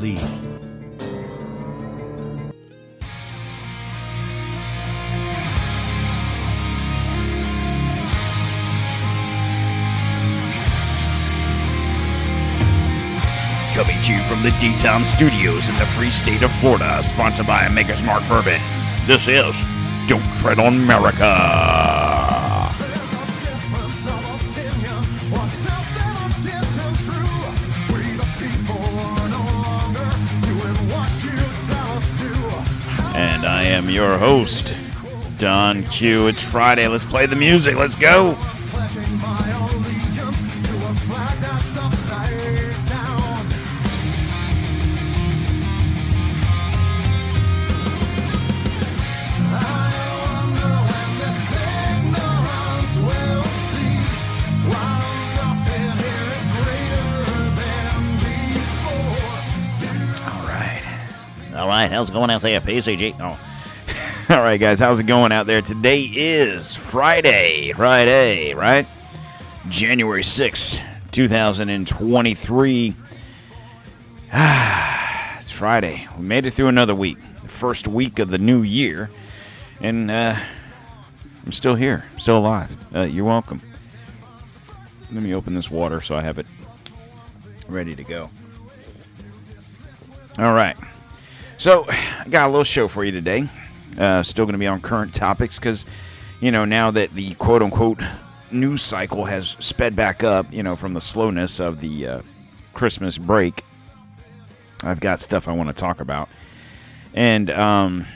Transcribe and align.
Lee. 0.00 0.16
Coming 13.74 14.00
to 14.02 14.12
you 14.12 14.22
from 14.22 14.42
the 14.42 14.54
D-Town 14.58 15.04
Studios 15.04 15.68
in 15.68 15.76
the 15.76 15.84
free 15.84 16.10
state 16.10 16.42
of 16.42 16.50
Florida, 16.52 17.02
sponsored 17.02 17.46
by 17.46 17.68
Maker's 17.68 18.02
Mark 18.02 18.26
Bourbon. 18.28 18.60
This 19.06 19.28
is 19.28 19.54
Don't 20.08 20.24
Tread 20.38 20.58
on 20.58 20.76
America. 20.76 22.05
Am 33.76 33.90
your 33.90 34.16
host, 34.16 34.74
Don 35.36 35.84
Q. 35.84 36.28
It's 36.28 36.42
Friday. 36.42 36.88
Let's 36.88 37.04
play 37.04 37.26
the 37.26 37.36
music. 37.36 37.76
Let's 37.76 37.94
go. 37.94 38.28
All 61.54 61.68
right. 61.68 61.90
How's 61.90 62.08
it 62.08 62.12
going 62.12 62.30
out 62.30 62.40
there, 62.40 62.60
PCG? 62.60 63.16
Oh. 63.20 63.38
All 64.30 64.42
right, 64.42 64.58
guys. 64.58 64.80
How's 64.80 64.98
it 64.98 65.06
going 65.06 65.30
out 65.30 65.46
there? 65.46 65.62
Today 65.62 66.00
is 66.02 66.74
Friday. 66.74 67.72
Friday, 67.72 68.54
right? 68.54 68.84
January 69.68 70.22
6th, 70.22 70.82
2023. 71.12 72.94
it's 74.32 75.50
Friday. 75.52 76.08
We 76.18 76.24
made 76.24 76.44
it 76.44 76.50
through 76.50 76.66
another 76.66 76.92
week. 76.92 77.18
The 77.44 77.48
first 77.48 77.86
week 77.86 78.18
of 78.18 78.30
the 78.30 78.38
new 78.38 78.62
year. 78.62 79.10
And 79.80 80.10
uh, 80.10 80.34
I'm 81.44 81.52
still 81.52 81.76
here. 81.76 82.04
I'm 82.12 82.18
still 82.18 82.38
alive. 82.38 82.76
Uh, 82.92 83.02
you're 83.02 83.24
welcome. 83.24 83.62
Let 85.12 85.22
me 85.22 85.36
open 85.36 85.54
this 85.54 85.70
water 85.70 86.00
so 86.00 86.16
I 86.16 86.22
have 86.22 86.40
it 86.40 86.46
ready 87.68 87.94
to 87.94 88.02
go. 88.02 88.28
All 90.36 90.52
right. 90.52 90.76
So, 91.58 91.84
I 91.88 92.26
got 92.28 92.46
a 92.46 92.50
little 92.50 92.64
show 92.64 92.88
for 92.88 93.04
you 93.04 93.12
today. 93.12 93.48
Uh, 93.98 94.22
still 94.22 94.44
going 94.44 94.52
to 94.54 94.58
be 94.58 94.66
on 94.66 94.80
current 94.80 95.14
topics 95.14 95.58
because, 95.58 95.86
you 96.40 96.50
know, 96.50 96.64
now 96.64 96.90
that 96.90 97.12
the 97.12 97.34
quote 97.34 97.62
unquote 97.62 98.00
news 98.50 98.82
cycle 98.82 99.24
has 99.24 99.56
sped 99.60 99.96
back 99.96 100.22
up, 100.22 100.52
you 100.52 100.62
know, 100.62 100.76
from 100.76 100.94
the 100.94 101.00
slowness 101.00 101.60
of 101.60 101.80
the 101.80 102.06
uh, 102.06 102.22
Christmas 102.74 103.18
break, 103.18 103.64
I've 104.82 105.00
got 105.00 105.20
stuff 105.20 105.48
I 105.48 105.52
want 105.52 105.68
to 105.68 105.74
talk 105.74 106.00
about. 106.00 106.28
And, 107.14 107.50
um, 107.50 108.06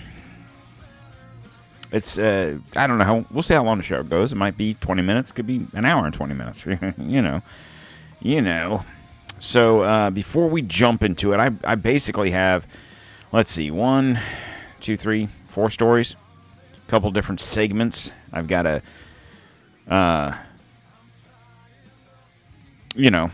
it's, 1.93 2.19
uh, 2.19 2.59
I 2.77 2.87
don't 2.87 2.99
know. 2.99 3.05
How, 3.05 3.25
we'll 3.31 3.43
see 3.43 3.55
how 3.55 3.65
long 3.65 3.79
the 3.79 3.83
show 3.83 4.03
goes. 4.03 4.33
It 4.33 4.37
might 4.37 4.57
be 4.57 4.75
20 4.75 5.03
minutes, 5.03 5.33
could 5.33 5.47
be 5.47 5.67
an 5.73 5.85
hour 5.85 6.05
and 6.05 6.15
20 6.15 6.35
minutes, 6.35 6.65
you 6.99 7.23
know. 7.23 7.43
You 8.21 8.43
know. 8.43 8.85
So 9.39 9.81
uh, 9.81 10.11
before 10.11 10.49
we 10.49 10.63
jump 10.63 11.03
into 11.03 11.33
it, 11.33 11.39
I, 11.39 11.51
I 11.65 11.75
basically 11.75 12.31
have, 12.31 12.67
let's 13.33 13.51
see, 13.51 13.71
one, 13.71 14.21
two, 14.81 14.97
three, 14.97 15.29
four 15.51 15.71
stories, 15.71 16.15
a 16.87 16.91
couple 16.91 17.11
different 17.11 17.41
segments. 17.41 18.13
I've 18.33 18.47
got 18.47 18.67
a, 18.67 18.83
uh, 19.89 20.37
you 22.95 23.11
know, 23.11 23.31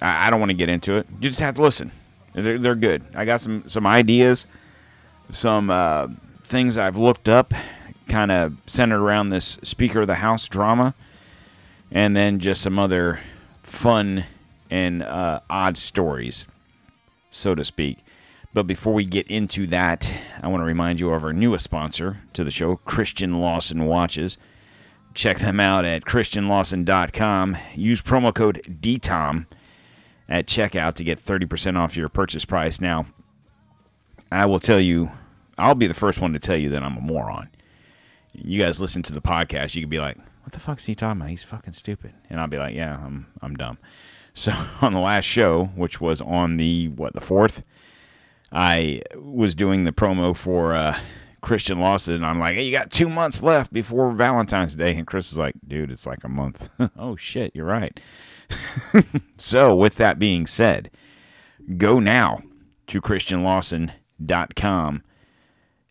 I, 0.00 0.26
I 0.26 0.30
don't 0.30 0.40
want 0.40 0.50
to 0.50 0.56
get 0.56 0.68
into 0.68 0.96
it. 0.96 1.06
You 1.20 1.28
just 1.28 1.40
have 1.40 1.56
to 1.56 1.62
listen. 1.62 1.92
They're, 2.34 2.58
they're 2.58 2.74
good. 2.74 3.04
I 3.14 3.24
got 3.24 3.40
some 3.40 3.68
some 3.68 3.86
ideas, 3.86 4.46
some 5.32 5.70
uh, 5.70 6.08
things 6.44 6.78
I've 6.78 6.96
looked 6.96 7.28
up, 7.28 7.52
kind 8.08 8.30
of 8.30 8.56
centered 8.66 9.00
around 9.00 9.28
this 9.28 9.58
Speaker 9.62 10.02
of 10.02 10.06
the 10.06 10.16
House 10.16 10.48
drama, 10.48 10.94
and 11.90 12.16
then 12.16 12.38
just 12.38 12.62
some 12.62 12.78
other 12.78 13.20
fun 13.62 14.24
and 14.70 15.02
uh, 15.02 15.40
odd 15.50 15.76
stories, 15.76 16.46
so 17.30 17.54
to 17.54 17.64
speak. 17.64 17.98
But 18.58 18.66
before 18.66 18.92
we 18.92 19.04
get 19.04 19.28
into 19.28 19.68
that, 19.68 20.12
I 20.42 20.48
want 20.48 20.62
to 20.62 20.66
remind 20.66 20.98
you 20.98 21.12
of 21.12 21.22
our 21.22 21.32
newest 21.32 21.62
sponsor 21.62 22.22
to 22.32 22.42
the 22.42 22.50
show, 22.50 22.74
Christian 22.74 23.40
Lawson 23.40 23.86
Watches. 23.86 24.36
Check 25.14 25.38
them 25.38 25.60
out 25.60 25.84
at 25.84 26.06
christianlawson.com. 26.06 27.56
Use 27.76 28.02
promo 28.02 28.34
code 28.34 28.60
DTOM 28.68 29.46
at 30.28 30.48
checkout 30.48 30.94
to 30.94 31.04
get 31.04 31.24
30% 31.24 31.78
off 31.78 31.96
your 31.96 32.08
purchase 32.08 32.44
price. 32.44 32.80
Now, 32.80 33.06
I 34.32 34.44
will 34.46 34.58
tell 34.58 34.80
you, 34.80 35.12
I'll 35.56 35.76
be 35.76 35.86
the 35.86 35.94
first 35.94 36.20
one 36.20 36.32
to 36.32 36.40
tell 36.40 36.56
you 36.56 36.68
that 36.70 36.82
I'm 36.82 36.96
a 36.96 37.00
moron. 37.00 37.50
You 38.32 38.58
guys 38.58 38.80
listen 38.80 39.04
to 39.04 39.14
the 39.14 39.22
podcast, 39.22 39.76
you 39.76 39.82
could 39.82 39.88
be 39.88 40.00
like, 40.00 40.16
what 40.42 40.52
the 40.52 40.58
fuck's 40.58 40.86
he 40.86 40.96
talking 40.96 41.20
about? 41.20 41.30
He's 41.30 41.44
fucking 41.44 41.74
stupid. 41.74 42.12
And 42.28 42.40
I'll 42.40 42.48
be 42.48 42.58
like, 42.58 42.74
yeah, 42.74 42.96
I'm, 42.96 43.28
I'm 43.40 43.54
dumb. 43.54 43.78
So 44.34 44.50
on 44.82 44.94
the 44.94 44.98
last 44.98 45.26
show, 45.26 45.66
which 45.76 46.00
was 46.00 46.20
on 46.20 46.56
the, 46.56 46.88
what, 46.88 47.12
the 47.12 47.20
4th, 47.20 47.62
I 48.52 49.02
was 49.16 49.54
doing 49.54 49.84
the 49.84 49.92
promo 49.92 50.34
for 50.34 50.74
uh, 50.74 50.98
Christian 51.40 51.80
Lawson, 51.80 52.14
and 52.14 52.26
I'm 52.26 52.38
like, 52.38 52.56
hey, 52.56 52.64
you 52.64 52.72
got 52.72 52.90
two 52.90 53.08
months 53.08 53.42
left 53.42 53.72
before 53.72 54.12
Valentine's 54.12 54.74
Day. 54.74 54.94
And 54.96 55.06
Chris 55.06 55.32
is 55.32 55.38
like, 55.38 55.54
dude, 55.66 55.90
it's 55.90 56.06
like 56.06 56.24
a 56.24 56.28
month. 56.28 56.68
oh, 56.98 57.16
shit, 57.16 57.52
you're 57.54 57.66
right. 57.66 57.98
so, 59.38 59.74
with 59.76 59.96
that 59.96 60.18
being 60.18 60.46
said, 60.46 60.90
go 61.76 62.00
now 62.00 62.42
to 62.86 63.00
ChristianLawson.com. 63.00 65.02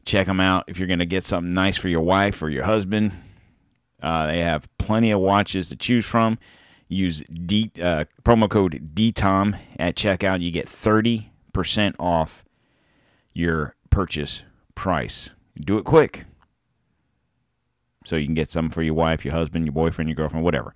Check 0.06 0.28
them 0.28 0.40
out 0.40 0.64
if 0.68 0.80
you're 0.80 0.88
going 0.88 1.00
to 1.00 1.06
get 1.06 1.26
something 1.26 1.54
nice 1.54 1.78
for 1.78 1.90
your 1.90 2.02
wife 2.02 2.42
or 2.42 2.50
your 2.50 2.64
husband. 2.64 3.12
Uh, 4.02 4.28
they 4.28 4.40
have 4.40 4.70
plenty 4.78 5.12
of 5.12 5.20
watches 5.20 5.68
to 5.70 5.76
choose 5.76 6.06
from. 6.06 6.40
Use 6.88 7.24
D, 7.30 7.72
uh, 7.82 8.06
promo 8.24 8.50
code 8.50 8.92
DTOM 8.94 9.60
at 9.78 9.96
checkout. 9.96 10.42
You 10.42 10.52
get 10.52 10.68
30% 10.68 11.96
off 12.00 12.46
your 13.38 13.76
purchase 13.90 14.44
price. 14.76 15.30
Do 15.60 15.78
it 15.78 15.86
quick 15.86 16.26
so 18.04 18.16
you 18.16 18.26
can 18.26 18.36
get 18.36 18.50
something 18.50 18.72
for 18.72 18.82
your 18.82 18.94
wife, 18.94 19.24
your 19.24 19.34
husband, 19.34 19.66
your 19.66 19.74
boyfriend, 19.74 20.10
your 20.10 20.16
girlfriend, 20.16 20.44
whatever, 20.44 20.74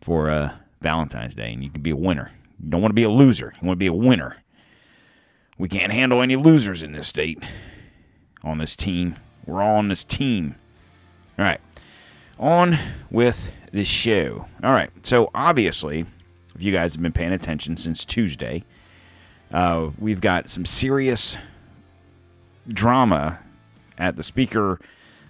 for 0.00 0.30
uh, 0.30 0.52
Valentine's 0.80 1.34
Day, 1.34 1.52
and 1.52 1.62
you 1.62 1.70
can 1.70 1.82
be 1.82 1.90
a 1.90 1.96
winner. 1.96 2.32
You 2.62 2.70
don't 2.70 2.82
want 2.82 2.90
to 2.90 2.96
be 2.96 3.02
a 3.02 3.10
loser. 3.10 3.52
You 3.60 3.66
want 3.66 3.76
to 3.76 3.82
be 3.82 3.86
a 3.86 3.92
winner. 3.92 4.36
We 5.58 5.68
can't 5.68 5.92
handle 5.92 6.22
any 6.22 6.36
losers 6.36 6.82
in 6.82 6.92
this 6.92 7.08
state. 7.08 7.42
On 8.42 8.58
this 8.58 8.76
team, 8.76 9.16
we're 9.46 9.62
all 9.62 9.76
on 9.76 9.88
this 9.88 10.04
team. 10.04 10.54
All 11.38 11.44
right, 11.44 11.60
on 12.38 12.78
with 13.10 13.48
the 13.72 13.84
show. 13.84 14.46
All 14.62 14.72
right, 14.72 14.90
so 15.02 15.30
obviously, 15.34 16.06
if 16.54 16.62
you 16.62 16.72
guys 16.72 16.94
have 16.94 17.02
been 17.02 17.12
paying 17.12 17.32
attention 17.32 17.76
since 17.76 18.04
Tuesday, 18.04 18.64
uh, 19.50 19.90
we've 19.98 20.20
got 20.20 20.50
some 20.50 20.64
serious 20.64 21.36
drama 22.68 23.38
at 23.98 24.16
the 24.16 24.22
Speaker 24.22 24.80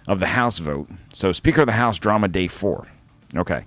of 0.07 0.19
the 0.19 0.27
House 0.27 0.57
vote. 0.57 0.89
So, 1.13 1.31
Speaker 1.31 1.61
of 1.61 1.67
the 1.67 1.73
House 1.73 1.99
drama 1.99 2.27
day 2.27 2.47
four. 2.47 2.87
Okay. 3.35 3.63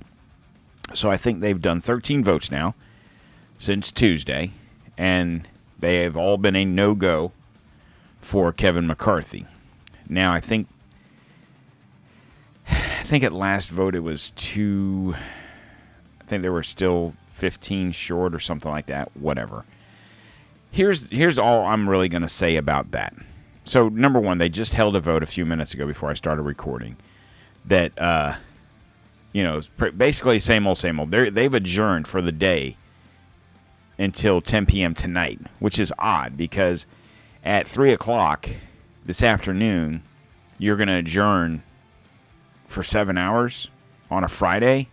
So, 0.95 1.11
I 1.11 1.17
think 1.17 1.41
they've 1.41 1.61
done 1.61 1.81
13 1.81 2.25
votes 2.25 2.51
now 2.51 2.75
since 3.59 3.91
Tuesday, 3.91 4.53
and 4.97 5.47
they 5.79 6.03
have 6.03 6.17
all 6.17 6.39
been 6.39 6.57
a 6.57 6.65
no 6.65 6.95
go 6.95 7.33
for 8.21 8.53
Kevin 8.53 8.87
McCarthy. 8.87 9.47
Now, 10.09 10.33
I 10.33 10.41
think. 10.41 10.69
I 12.67 13.13
think 13.13 13.25
at 13.25 13.33
last 13.33 13.71
vote 13.71 13.97
it 13.97 14.05
was 14.05 14.31
two. 14.31 15.17
I 16.21 16.25
think 16.25 16.43
there 16.43 16.53
were 16.53 16.63
still 16.63 17.15
15 17.33 17.91
short 17.91 18.35
or 18.35 18.39
something 18.39 18.71
like 18.71 18.87
that. 18.87 19.11
Whatever. 19.17 19.65
Here's 20.71 21.09
here's 21.11 21.39
all 21.39 21.65
I'm 21.67 21.89
really 21.89 22.09
going 22.09 22.23
to 22.23 22.29
say 22.29 22.57
about 22.57 22.93
that. 22.93 23.15
So 23.65 23.89
number 23.89 24.19
one, 24.19 24.39
they 24.39 24.49
just 24.49 24.75
held 24.75 24.97
a 24.97 25.01
vote 25.01 25.23
a 25.23 25.27
few 25.27 25.47
minutes 25.47 25.75
ago 25.75 25.87
before 25.87 26.11
I 26.11 26.15
started 26.15 26.43
recording. 26.43 26.97
That 27.67 27.97
uh, 28.01 28.37
you 29.33 29.45
know, 29.45 29.61
basically 29.97 30.41
same 30.41 30.67
old, 30.67 30.79
same 30.79 30.99
old. 30.99 31.11
They're, 31.11 31.31
they've 31.31 31.53
adjourned 31.53 32.09
for 32.09 32.21
the 32.21 32.33
day 32.33 32.77
until 33.99 34.41
10 34.41 34.67
p.m. 34.67 34.95
tonight, 34.95 35.41
which 35.59 35.79
is 35.79 35.93
odd 35.99 36.37
because 36.37 36.87
at 37.45 37.69
three 37.69 37.93
o'clock 37.93 38.49
this 39.05 39.23
afternoon, 39.23 40.03
you're 40.59 40.77
going 40.77 40.89
to 40.89 40.95
adjourn 40.95 41.63
for 42.67 42.83
seven 42.83 43.17
hours 43.17 43.69
on 44.11 44.25
a 44.25 44.29
Friday. 44.29 44.89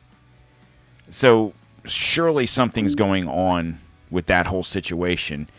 So 1.09 1.53
surely 1.85 2.45
something's 2.45 2.95
going 2.95 3.27
on 3.27 3.79
with 4.09 4.27
that 4.27 4.47
whole 4.47 4.63
situation. 4.63 5.49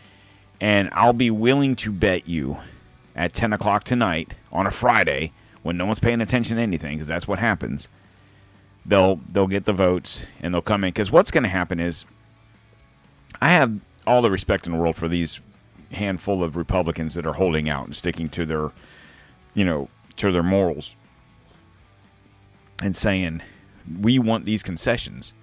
And 0.61 0.89
I'll 0.93 1.13
be 1.13 1.31
willing 1.31 1.75
to 1.77 1.91
bet 1.91 2.27
you 2.27 2.57
at 3.19 3.33
10 3.33 3.51
o'clock 3.51 3.83
tonight 3.83 4.33
on 4.49 4.65
a 4.65 4.71
Friday 4.71 5.33
when 5.61 5.77
no 5.77 5.85
one's 5.85 5.99
paying 5.99 6.21
attention 6.21 6.55
to 6.55 6.63
anything, 6.63 6.95
because 6.95 7.07
that's 7.07 7.27
what 7.27 7.37
happens. 7.37 7.89
They'll 8.85 9.17
they'll 9.29 9.45
get 9.45 9.65
the 9.65 9.73
votes 9.73 10.25
and 10.39 10.53
they'll 10.53 10.61
come 10.61 10.85
in. 10.85 10.87
Because 10.87 11.11
what's 11.11 11.29
going 11.29 11.43
to 11.43 11.49
happen 11.49 11.81
is, 11.81 12.05
I 13.41 13.49
have 13.49 13.79
all 14.07 14.21
the 14.21 14.31
respect 14.31 14.65
in 14.65 14.71
the 14.71 14.79
world 14.79 14.95
for 14.95 15.09
these 15.09 15.41
handful 15.91 16.41
of 16.41 16.55
Republicans 16.55 17.13
that 17.15 17.25
are 17.25 17.33
holding 17.33 17.67
out 17.67 17.85
and 17.85 17.95
sticking 17.95 18.29
to 18.29 18.45
their, 18.45 18.71
you 19.53 19.65
know, 19.65 19.89
to 20.15 20.31
their 20.31 20.41
morals 20.41 20.95
and 22.81 22.95
saying, 22.95 23.41
we 23.99 24.17
want 24.17 24.45
these 24.45 24.63
concessions. 24.63 25.33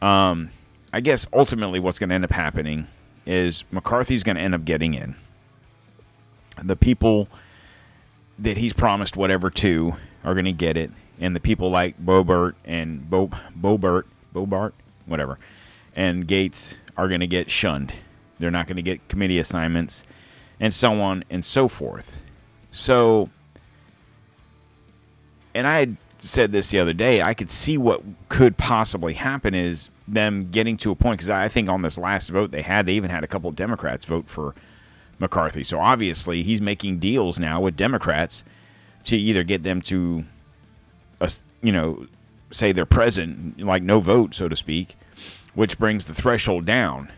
Um, 0.00 0.50
I 0.92 1.00
guess 1.00 1.26
ultimately 1.32 1.80
what's 1.80 1.98
going 1.98 2.10
to 2.10 2.14
end 2.14 2.24
up 2.24 2.30
happening 2.30 2.86
is 3.26 3.64
McCarthy's 3.72 4.22
going 4.22 4.36
to 4.36 4.42
end 4.42 4.54
up 4.54 4.64
getting 4.64 4.94
in. 4.94 5.16
The 6.62 6.76
people 6.76 7.28
that 8.38 8.56
he's 8.56 8.72
promised 8.72 9.16
whatever 9.16 9.50
to 9.50 9.96
are 10.24 10.34
going 10.34 10.44
to 10.44 10.52
get 10.52 10.76
it, 10.76 10.90
and 11.20 11.34
the 11.34 11.40
people 11.40 11.70
like 11.70 11.98
Bobert 12.04 12.54
and 12.64 13.08
Bo 13.08 13.28
Boebert, 13.58 14.04
Boebert, 14.34 14.72
whatever, 15.06 15.38
and 15.94 16.26
Gaetz 16.26 16.74
are 16.96 17.08
going 17.08 17.20
to 17.20 17.26
get 17.26 17.50
shunned. 17.50 17.92
They're 18.38 18.50
not 18.50 18.66
going 18.66 18.76
to 18.76 18.82
get 18.82 19.06
committee 19.08 19.38
assignments, 19.38 20.02
and 20.60 20.72
so 20.72 21.00
on 21.00 21.24
and 21.30 21.44
so 21.44 21.68
forth. 21.68 22.16
So, 22.70 23.30
and 25.54 25.66
I 25.66 25.80
had 25.80 25.96
said 26.18 26.52
this 26.52 26.70
the 26.70 26.80
other 26.80 26.92
day. 26.92 27.22
I 27.22 27.34
could 27.34 27.50
see 27.50 27.78
what 27.78 28.02
could 28.28 28.56
possibly 28.56 29.14
happen 29.14 29.54
is 29.54 29.88
them 30.06 30.50
getting 30.50 30.76
to 30.78 30.90
a 30.90 30.94
point 30.94 31.18
because 31.18 31.30
I 31.30 31.48
think 31.48 31.68
on 31.68 31.82
this 31.82 31.98
last 31.98 32.30
vote 32.30 32.50
they 32.50 32.62
had 32.62 32.86
they 32.86 32.94
even 32.94 33.10
had 33.10 33.24
a 33.24 33.26
couple 33.26 33.50
Democrats 33.52 34.04
vote 34.04 34.28
for 34.28 34.54
McCarthy. 35.18 35.64
So 35.64 35.78
obviously 35.78 36.42
he's 36.42 36.60
making 36.60 36.98
deals 36.98 37.38
now 37.38 37.60
with 37.60 37.76
Democrats 37.76 38.44
to 39.04 39.16
either 39.16 39.42
get 39.42 39.62
them 39.62 39.80
to, 39.82 40.24
uh, 41.20 41.28
you 41.62 41.72
know, 41.72 42.06
say 42.50 42.72
they're 42.72 42.86
present, 42.86 43.60
like 43.60 43.82
no 43.82 44.00
vote, 44.00 44.34
so 44.34 44.48
to 44.48 44.56
speak, 44.56 44.96
which 45.54 45.78
brings 45.78 46.06
the 46.06 46.14
threshold 46.14 46.64
down. 46.64 47.10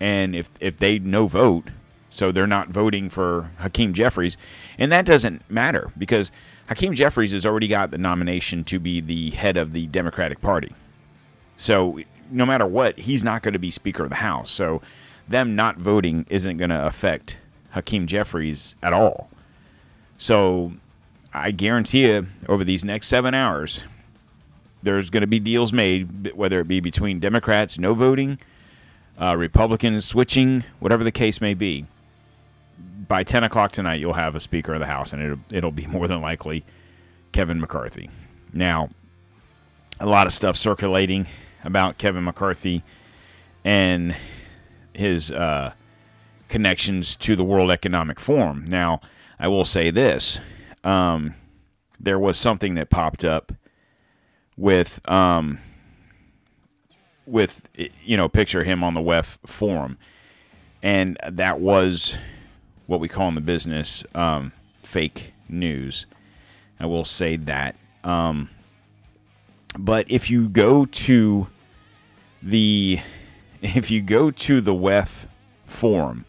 And 0.00 0.34
if 0.34 0.50
if 0.60 0.78
they 0.78 0.98
no 0.98 1.26
vote, 1.26 1.68
so 2.08 2.32
they're 2.32 2.46
not 2.46 2.68
voting 2.68 3.10
for 3.10 3.50
Hakeem 3.58 3.92
Jeffries, 3.92 4.36
and 4.78 4.90
that 4.90 5.04
doesn't 5.04 5.48
matter 5.50 5.92
because 5.98 6.32
Hakeem 6.68 6.94
Jeffries 6.94 7.32
has 7.32 7.44
already 7.44 7.68
got 7.68 7.90
the 7.90 7.98
nomination 7.98 8.64
to 8.64 8.78
be 8.78 9.00
the 9.00 9.30
head 9.30 9.56
of 9.56 9.72
the 9.72 9.86
Democratic 9.88 10.40
Party. 10.40 10.74
So 11.56 12.00
no 12.30 12.46
matter 12.46 12.66
what, 12.66 12.98
he's 12.98 13.22
not 13.22 13.42
going 13.42 13.52
to 13.52 13.58
be 13.58 13.70
Speaker 13.70 14.04
of 14.04 14.10
the 14.10 14.16
House. 14.16 14.50
So 14.50 14.80
them 15.30 15.56
not 15.56 15.78
voting 15.78 16.26
isn't 16.28 16.56
going 16.56 16.70
to 16.70 16.86
affect 16.86 17.36
Hakeem 17.70 18.06
Jeffries 18.06 18.74
at 18.82 18.92
all. 18.92 19.30
So 20.18 20.72
I 21.32 21.50
guarantee 21.50 22.06
you, 22.06 22.26
over 22.48 22.64
these 22.64 22.84
next 22.84 23.06
seven 23.06 23.32
hours, 23.32 23.84
there's 24.82 25.08
going 25.08 25.22
to 25.22 25.26
be 25.26 25.38
deals 25.38 25.72
made, 25.72 26.32
whether 26.34 26.60
it 26.60 26.68
be 26.68 26.80
between 26.80 27.20
Democrats 27.20 27.78
no 27.78 27.94
voting, 27.94 28.38
uh, 29.20 29.36
Republicans 29.36 30.04
switching, 30.04 30.64
whatever 30.78 31.04
the 31.04 31.12
case 31.12 31.40
may 31.40 31.54
be 31.54 31.86
by 33.10 33.24
10 33.24 33.42
o'clock 33.42 33.72
tonight, 33.72 33.98
you'll 34.00 34.12
have 34.12 34.36
a 34.36 34.40
Speaker 34.40 34.72
of 34.72 34.80
the 34.80 34.86
House, 34.86 35.12
and 35.12 35.20
it'll, 35.20 35.38
it'll 35.50 35.72
be 35.72 35.86
more 35.88 36.08
than 36.08 36.20
likely 36.20 36.64
Kevin 37.32 37.60
McCarthy. 37.60 38.08
Now, 38.52 38.88
a 39.98 40.06
lot 40.06 40.26
of 40.26 40.32
stuff 40.32 40.56
circulating 40.56 41.26
about 41.64 41.98
Kevin 41.98 42.24
McCarthy 42.24 42.82
and 43.64 44.16
his 44.94 45.30
uh, 45.30 45.72
connections 46.48 47.16
to 47.16 47.36
the 47.36 47.44
World 47.44 47.70
Economic 47.70 48.20
Forum. 48.20 48.64
Now, 48.66 49.00
I 49.38 49.48
will 49.48 49.64
say 49.64 49.90
this 49.90 50.38
um, 50.84 51.34
there 51.98 52.18
was 52.18 52.38
something 52.38 52.74
that 52.74 52.90
popped 52.90 53.24
up 53.24 53.52
with. 54.56 55.00
Um, 55.10 55.58
with 57.26 57.62
you 58.02 58.16
know, 58.16 58.28
picture 58.28 58.64
him 58.64 58.82
on 58.82 58.94
the 58.94 59.00
WEF 59.00 59.38
forum, 59.46 59.98
and 60.82 61.16
that 61.28 61.60
was 61.60 62.16
what 62.86 63.00
we 63.00 63.08
call 63.08 63.28
in 63.28 63.36
the 63.36 63.40
business 63.40 64.04
um, 64.14 64.52
fake 64.82 65.32
news. 65.48 66.06
I 66.78 66.86
will 66.86 67.04
say 67.04 67.36
that. 67.36 67.76
Um, 68.02 68.50
but 69.78 70.10
if 70.10 70.30
you 70.30 70.48
go 70.48 70.86
to 70.86 71.46
the 72.42 72.98
if 73.62 73.90
you 73.90 74.00
go 74.00 74.30
to 74.30 74.60
the 74.60 74.74
WEF 74.74 75.26
forum 75.66 76.24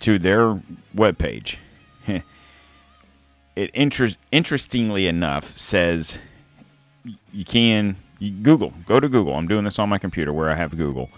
to 0.00 0.18
their 0.18 0.62
webpage, 0.94 1.56
it 2.06 3.70
interest 3.74 4.16
interestingly 4.32 5.06
enough 5.06 5.56
says 5.58 6.18
you 7.32 7.44
can 7.44 7.96
you 8.18 8.30
Google 8.30 8.74
go 8.86 9.00
to 9.00 9.08
Google. 9.08 9.34
I'm 9.34 9.48
doing 9.48 9.64
this 9.64 9.78
on 9.78 9.88
my 9.88 9.98
computer 9.98 10.32
where 10.32 10.50
I 10.50 10.54
have 10.54 10.76
Google. 10.76 11.10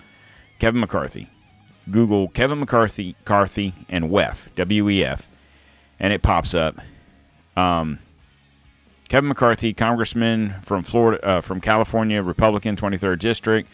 Kevin 0.59 0.81
McCarthy. 0.81 1.29
Google 1.91 2.29
Kevin 2.29 2.61
McCarthy, 2.61 3.17
McCarthy 3.21 3.75
and 3.89 4.05
WEF, 4.05 4.55
W-E-F, 4.55 5.29
and 5.99 6.13
it 6.13 6.23
pops 6.23 6.55
up. 6.55 6.77
Um, 7.57 7.99
Kevin 9.09 9.29
McCarthy, 9.29 9.75
Congressman 9.75 10.55
from 10.63 10.85
Florida, 10.85 11.25
uh, 11.27 11.41
from 11.41 11.61
California, 11.61 12.23
Republican, 12.23 12.77
23rd 12.77 13.19
District, 13.19 13.69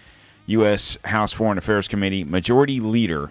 U.S. 0.48 0.98
House 1.04 1.32
Foreign 1.32 1.58
Affairs 1.58 1.88
Committee, 1.88 2.24
Majority 2.24 2.80
Leader 2.80 3.30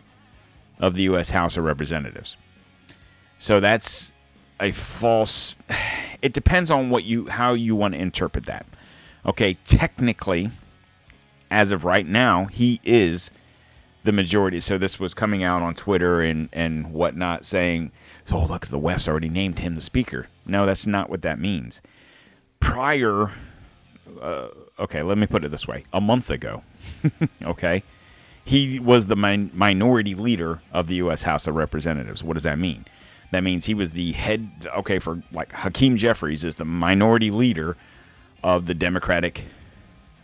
of 0.79 0.93
the 0.93 1.03
U.S. 1.03 1.31
House 1.31 1.57
of 1.57 1.63
Representatives. 1.63 2.37
So 3.39 3.59
that's 3.59 4.11
a 4.59 4.71
false. 4.71 5.55
It 6.19 6.33
depends 6.33 6.71
on 6.71 6.89
what 6.89 7.03
you 7.03 7.27
how 7.27 7.53
you 7.53 7.75
want 7.75 7.93
to 7.93 8.01
interpret 8.01 8.47
that. 8.47 8.65
Okay, 9.23 9.53
technically, 9.65 10.49
as 11.51 11.71
of 11.71 11.85
right 11.85 12.07
now, 12.07 12.45
he 12.45 12.81
is 12.83 13.29
the 14.03 14.11
majority. 14.11 14.59
So 14.59 14.79
this 14.79 14.99
was 14.99 15.13
coming 15.13 15.43
out 15.43 15.61
on 15.61 15.75
Twitter 15.75 16.21
and 16.21 16.49
and 16.51 16.91
whatnot, 16.91 17.45
saying, 17.45 17.91
"Oh, 18.31 18.45
look, 18.45 18.65
the 18.65 18.79
West 18.79 19.07
already 19.07 19.29
named 19.29 19.59
him 19.59 19.75
the 19.75 19.81
speaker." 19.81 20.25
No, 20.47 20.65
that's 20.65 20.87
not 20.87 21.07
what 21.07 21.21
that 21.21 21.37
means. 21.37 21.83
Prior, 22.59 23.29
uh, 24.19 24.47
okay, 24.79 25.03
let 25.03 25.17
me 25.17 25.27
put 25.27 25.43
it 25.43 25.51
this 25.51 25.67
way: 25.67 25.85
a 25.93 26.01
month 26.01 26.29
ago, 26.29 26.63
okay, 27.43 27.83
he 28.43 28.79
was 28.79 29.07
the 29.07 29.15
min- 29.15 29.51
minority 29.53 30.15
leader 30.15 30.61
of 30.71 30.87
the 30.87 30.95
U.S. 30.95 31.23
House 31.23 31.47
of 31.47 31.55
Representatives. 31.55 32.23
What 32.23 32.33
does 32.35 32.43
that 32.43 32.57
mean? 32.59 32.85
That 33.31 33.43
means 33.43 33.65
he 33.65 33.73
was 33.73 33.91
the 33.91 34.13
head. 34.13 34.49
Okay, 34.77 34.99
for 34.99 35.21
like 35.31 35.51
Hakeem 35.51 35.97
Jeffries 35.97 36.43
is 36.43 36.55
the 36.55 36.65
minority 36.65 37.29
leader 37.31 37.75
of 38.43 38.65
the 38.65 38.73
Democratic 38.73 39.43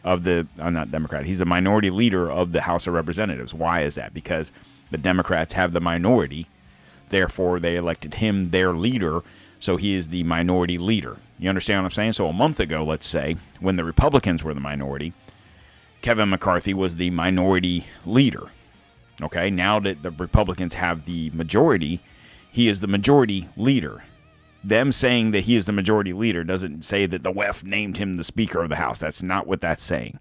of 0.03 0.24
the 0.24 0.48
uh, 0.60 0.69
not 0.69 0.91
Democrat. 0.91 1.25
He's 1.25 1.39
the 1.39 1.45
minority 1.45 1.89
leader 1.89 2.29
of 2.29 2.51
the 2.51 2.62
House 2.62 2.88
of 2.88 2.93
Representatives. 2.93 3.53
Why 3.53 3.81
is 3.81 3.95
that? 3.95 4.13
Because 4.13 4.51
the 4.91 4.98
Democrats 4.98 5.53
have 5.53 5.72
the 5.72 5.81
minority, 5.81 6.48
therefore 7.10 7.60
they 7.60 7.75
elected 7.75 8.15
him 8.15 8.51
their 8.51 8.74
leader. 8.74 9.22
So 9.60 9.77
he 9.77 9.95
is 9.95 10.10
the 10.10 10.24
minority 10.24 10.77
leader. 10.77 11.17
You 11.39 11.49
understand 11.49 11.81
what 11.81 11.85
I'm 11.85 11.91
saying? 11.91 12.13
So 12.13 12.27
a 12.27 12.33
month 12.33 12.59
ago, 12.59 12.83
let's 12.83 13.07
say, 13.07 13.37
when 13.59 13.75
the 13.75 13.83
Republicans 13.83 14.43
were 14.43 14.53
the 14.53 14.59
minority, 14.59 15.13
Kevin 16.01 16.29
McCarthy 16.29 16.73
was 16.73 16.97
the 16.97 17.09
minority 17.09 17.85
leader. 18.05 18.49
Okay, 19.21 19.49
now 19.49 19.79
that 19.79 20.03
the 20.03 20.11
Republicans 20.11 20.73
have 20.75 21.05
the 21.05 21.29
majority, 21.31 22.01
he 22.51 22.67
is 22.67 22.81
the 22.81 22.87
majority 22.87 23.49
leader. 23.55 24.03
Them 24.63 24.91
saying 24.91 25.31
that 25.31 25.41
he 25.41 25.55
is 25.55 25.65
the 25.65 25.71
majority 25.71 26.13
leader 26.13 26.43
doesn't 26.43 26.83
say 26.83 27.05
that 27.05 27.23
the 27.23 27.31
WEF 27.31 27.63
named 27.63 27.97
him 27.97 28.13
the 28.13 28.23
Speaker 28.23 28.63
of 28.63 28.69
the 28.69 28.77
House. 28.77 28.99
That's 28.99 29.21
not 29.23 29.47
what 29.47 29.61
that's 29.61 29.83
saying. 29.83 30.19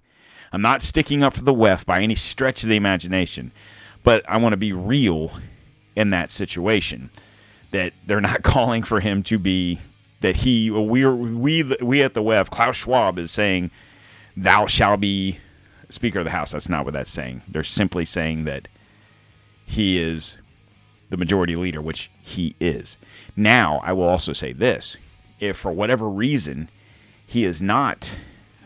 I'm 0.53 0.63
not 0.63 0.83
sticking 0.83 1.23
up 1.23 1.35
for 1.35 1.43
the 1.43 1.55
WEF 1.55 1.87
by 1.87 2.01
any 2.01 2.15
stretch 2.15 2.63
of 2.63 2.69
the 2.69 2.77
imagination, 2.77 3.53
but 4.03 4.29
I 4.29 4.37
want 4.37 4.53
to 4.53 4.59
be 4.59 4.73
real 4.73 5.33
in 5.97 6.11
that 6.11 6.31
situation. 6.31 7.11
That 7.71 7.93
they're 8.07 8.21
not 8.21 8.43
calling 8.43 8.83
for 8.83 9.01
him 9.01 9.23
to 9.25 9.39
be 9.39 9.81
that 10.23 10.39
he 10.39 10.71
we 10.71 11.05
we 11.05 11.63
we 11.81 12.03
at 12.03 12.15
the 12.15 12.23
web 12.23 12.51
Klaus 12.51 12.77
Schwab 12.77 13.19
is 13.19 13.31
saying 13.31 13.71
thou 14.37 14.67
shall 14.67 14.97
be 14.97 15.39
Speaker 15.91 16.21
of 16.21 16.25
the 16.25 16.31
House. 16.31 16.53
That's 16.53 16.69
not 16.69 16.85
what 16.85 16.95
that's 16.95 17.11
saying. 17.11 17.43
They're 17.47 17.63
simply 17.63 18.07
saying 18.07 18.45
that 18.45 18.69
he 19.67 20.01
is 20.01 20.39
the 21.11 21.17
majority 21.17 21.55
leader, 21.57 21.83
which 21.83 22.11
he 22.23 22.55
is. 22.59 22.97
Now, 23.37 23.81
I 23.85 23.93
will 23.93 24.09
also 24.09 24.33
say 24.33 24.53
this 24.53 24.97
if 25.39 25.57
for 25.57 25.73
whatever 25.73 26.09
reason 26.09 26.71
he 27.27 27.45
is 27.45 27.61
not 27.61 28.15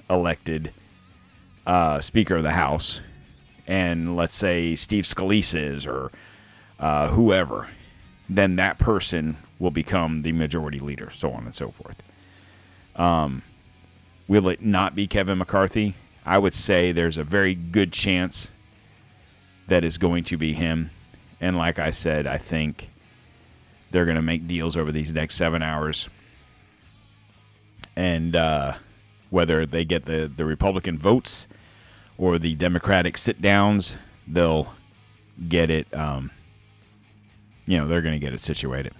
elected 0.09 0.73
uh, 1.67 2.01
Speaker 2.01 2.37
of 2.37 2.43
the 2.43 2.53
House, 2.53 3.01
and 3.67 4.15
let's 4.15 4.37
say 4.37 4.77
Steve 4.77 5.05
Scalise 5.05 5.59
is 5.59 5.87
or 5.87 6.13
uh, 6.79 7.09
whoever, 7.09 7.69
then 8.29 8.57
that 8.57 8.79
person 8.79 9.37
will 9.59 9.71
become 9.71 10.23
the 10.23 10.33
majority 10.33 10.79
leader, 10.79 11.11
so 11.11 11.33
on 11.33 11.45
and 11.45 11.55
so 11.55 11.71
forth. 11.71 12.03
Um, 12.95 13.43
will 14.29 14.49
it 14.49 14.63
not 14.63 14.95
be 14.95 15.07
Kevin 15.07 15.39
McCarthy? 15.39 15.95
I 16.25 16.39
would 16.39 16.55
say 16.55 16.93
there's 16.93 17.19
a 17.19 17.25
very 17.25 17.55
good 17.55 17.93
chance 17.93 18.49
that 19.69 19.85
is 19.85 19.99
going 19.99 20.25
to 20.25 20.37
be 20.37 20.55
him. 20.55 20.91
And 21.41 21.57
like 21.57 21.79
I 21.79 21.91
said, 21.91 22.27
I 22.27 22.39
think 22.39 22.91
they're 23.91 24.05
going 24.05 24.17
to 24.17 24.23
make 24.23 24.49
deals 24.49 24.77
over 24.77 24.91
these 24.91 25.13
next 25.13 25.37
seven 25.37 25.63
hours. 25.63 26.09
And 27.95 28.35
uh, 28.35 28.75
whether 29.31 29.67
they 29.67 29.85
get 29.85 30.05
the, 30.05 30.31
the 30.35 30.45
Republican 30.45 30.99
votes 30.99 31.47
or 32.19 32.39
the 32.39 32.55
Democratic 32.55 33.17
sit 33.17 33.41
downs, 33.41 33.97
they'll 34.27 34.75
get 35.49 35.71
it. 35.71 35.93
Um, 35.95 36.31
you 37.67 37.79
know, 37.79 37.87
they're 37.87 38.03
going 38.03 38.15
to 38.15 38.25
get 38.25 38.33
it 38.33 38.41
situated. 38.41 38.93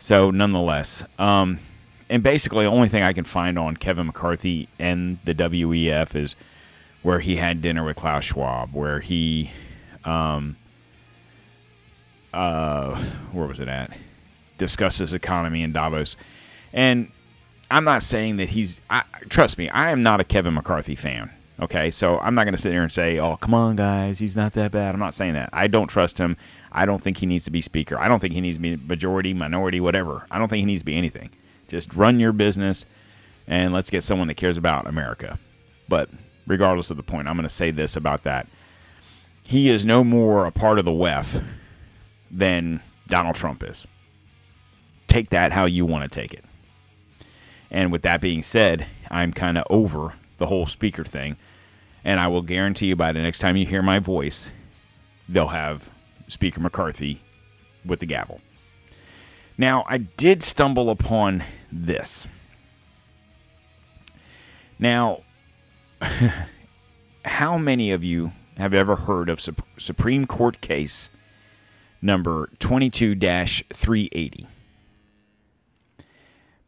So, 0.00 0.30
nonetheless, 0.30 1.04
um, 1.18 1.60
and 2.08 2.22
basically, 2.22 2.64
the 2.64 2.70
only 2.70 2.88
thing 2.88 3.02
I 3.02 3.12
can 3.12 3.24
find 3.24 3.58
on 3.58 3.76
Kevin 3.76 4.06
McCarthy 4.06 4.66
and 4.78 5.18
the 5.24 5.34
WEF 5.34 6.16
is 6.16 6.34
where 7.02 7.20
he 7.20 7.36
had 7.36 7.60
dinner 7.60 7.84
with 7.84 7.96
Klaus 7.96 8.24
Schwab, 8.24 8.72
where 8.72 9.00
he, 9.00 9.52
um, 10.04 10.56
uh, 12.32 12.96
where 13.32 13.46
was 13.46 13.60
it 13.60 13.68
at? 13.68 13.96
Discusses 14.56 15.12
economy 15.12 15.62
in 15.62 15.72
Davos, 15.72 16.16
and 16.72 17.12
I'm 17.70 17.84
not 17.84 18.02
saying 18.02 18.36
that 18.38 18.48
he's. 18.48 18.80
I, 18.88 19.04
trust 19.28 19.58
me, 19.58 19.68
I 19.68 19.90
am 19.90 20.02
not 20.02 20.18
a 20.18 20.24
Kevin 20.24 20.54
McCarthy 20.54 20.96
fan. 20.96 21.30
Okay, 21.60 21.90
so 21.90 22.18
I'm 22.20 22.34
not 22.34 22.44
going 22.44 22.54
to 22.54 22.60
sit 22.60 22.72
here 22.72 22.82
and 22.82 22.90
say, 22.90 23.18
"Oh, 23.18 23.36
come 23.36 23.52
on, 23.52 23.76
guys, 23.76 24.18
he's 24.18 24.34
not 24.34 24.54
that 24.54 24.72
bad." 24.72 24.94
I'm 24.94 25.00
not 25.00 25.14
saying 25.14 25.34
that. 25.34 25.50
I 25.52 25.68
don't 25.68 25.88
trust 25.88 26.16
him. 26.16 26.38
I 26.72 26.86
don't 26.86 27.02
think 27.02 27.18
he 27.18 27.26
needs 27.26 27.44
to 27.44 27.50
be 27.50 27.60
speaker. 27.60 27.98
I 27.98 28.08
don't 28.08 28.20
think 28.20 28.34
he 28.34 28.40
needs 28.40 28.56
to 28.56 28.60
be 28.60 28.76
majority, 28.76 29.34
minority, 29.34 29.80
whatever. 29.80 30.26
I 30.30 30.38
don't 30.38 30.48
think 30.48 30.60
he 30.60 30.66
needs 30.66 30.82
to 30.82 30.86
be 30.86 30.96
anything. 30.96 31.30
Just 31.68 31.94
run 31.94 32.20
your 32.20 32.32
business, 32.32 32.86
and 33.46 33.72
let's 33.72 33.90
get 33.90 34.04
someone 34.04 34.28
that 34.28 34.36
cares 34.36 34.56
about 34.56 34.86
America. 34.86 35.38
But 35.88 36.10
regardless 36.46 36.90
of 36.90 36.96
the 36.96 37.02
point, 37.02 37.28
I'm 37.28 37.34
going 37.34 37.48
to 37.48 37.54
say 37.54 37.70
this 37.70 37.96
about 37.96 38.22
that: 38.24 38.48
he 39.42 39.68
is 39.68 39.84
no 39.84 40.04
more 40.04 40.46
a 40.46 40.52
part 40.52 40.78
of 40.78 40.84
the 40.84 40.92
WEF 40.92 41.44
than 42.30 42.80
Donald 43.08 43.36
Trump 43.36 43.62
is. 43.62 43.86
Take 45.08 45.30
that 45.30 45.52
how 45.52 45.64
you 45.64 45.84
want 45.84 46.10
to 46.10 46.20
take 46.20 46.32
it. 46.32 46.44
And 47.70 47.90
with 47.90 48.02
that 48.02 48.20
being 48.20 48.42
said, 48.42 48.86
I'm 49.10 49.32
kind 49.32 49.58
of 49.58 49.64
over 49.70 50.14
the 50.38 50.46
whole 50.46 50.66
speaker 50.66 51.04
thing. 51.04 51.36
And 52.04 52.18
I 52.18 52.28
will 52.28 52.42
guarantee 52.42 52.86
you 52.86 52.96
by 52.96 53.12
the 53.12 53.20
next 53.20 53.40
time 53.40 53.56
you 53.56 53.66
hear 53.66 53.82
my 53.82 53.98
voice, 53.98 54.52
they'll 55.28 55.48
have 55.48 55.90
Speaker 56.30 56.60
McCarthy 56.60 57.20
with 57.84 58.00
the 58.00 58.06
gavel. 58.06 58.40
Now, 59.58 59.84
I 59.86 59.98
did 59.98 60.42
stumble 60.42 60.88
upon 60.88 61.44
this. 61.70 62.26
Now, 64.78 65.18
how 67.24 67.58
many 67.58 67.90
of 67.90 68.02
you 68.02 68.32
have 68.56 68.72
ever 68.72 68.96
heard 68.96 69.28
of 69.28 69.46
Supreme 69.78 70.26
Court 70.26 70.60
case 70.60 71.10
number 72.00 72.48
22 72.58 73.14
380? 73.16 74.46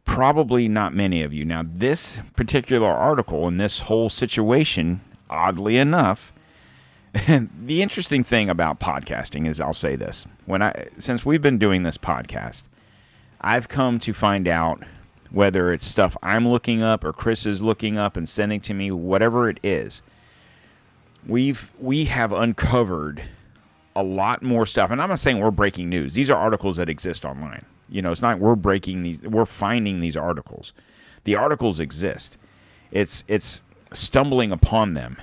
Probably 0.05 0.67
not 0.67 0.93
many 0.93 1.23
of 1.23 1.33
you. 1.33 1.45
Now, 1.45 1.63
this 1.65 2.21
particular 2.35 2.89
article 2.89 3.47
and 3.47 3.59
this 3.59 3.79
whole 3.79 4.09
situation, 4.09 5.01
oddly 5.29 5.77
enough, 5.77 6.31
the 7.27 7.83
interesting 7.83 8.23
thing 8.23 8.49
about 8.49 8.79
podcasting 8.79 9.47
is 9.47 9.59
I'll 9.59 9.75
say 9.75 9.95
this. 9.95 10.25
When 10.45 10.63
I 10.63 10.87
since 10.97 11.23
we've 11.23 11.41
been 11.43 11.59
doing 11.59 11.83
this 11.83 11.97
podcast, 11.97 12.63
I've 13.39 13.69
come 13.69 13.99
to 13.99 14.13
find 14.13 14.47
out 14.47 14.83
whether 15.29 15.71
it's 15.71 15.85
stuff 15.85 16.17
I'm 16.23 16.47
looking 16.47 16.81
up 16.81 17.03
or 17.03 17.13
Chris 17.13 17.45
is 17.45 17.61
looking 17.61 17.97
up 17.97 18.17
and 18.17 18.27
sending 18.27 18.61
to 18.61 18.73
me, 18.73 18.89
whatever 18.89 19.47
it 19.47 19.59
is. 19.61 20.01
We've 21.27 21.71
we 21.79 22.05
have 22.05 22.31
uncovered 22.31 23.21
a 23.95 24.01
lot 24.01 24.41
more 24.41 24.65
stuff. 24.65 24.89
And 24.89 24.99
I'm 24.99 25.09
not 25.09 25.19
saying 25.19 25.39
we're 25.39 25.51
breaking 25.51 25.89
news. 25.89 26.15
These 26.15 26.31
are 26.31 26.37
articles 26.37 26.77
that 26.77 26.89
exist 26.89 27.25
online. 27.25 27.65
You 27.89 28.01
know, 28.01 28.11
it's 28.11 28.23
not 28.23 28.39
we're 28.39 28.55
breaking 28.55 29.03
these 29.03 29.21
we're 29.21 29.45
finding 29.45 29.99
these 29.99 30.17
articles. 30.17 30.73
The 31.25 31.35
articles 31.35 31.79
exist. 31.79 32.37
It's 32.91 33.23
it's 33.27 33.61
stumbling 33.91 34.51
upon 34.51 34.95
them 34.95 35.17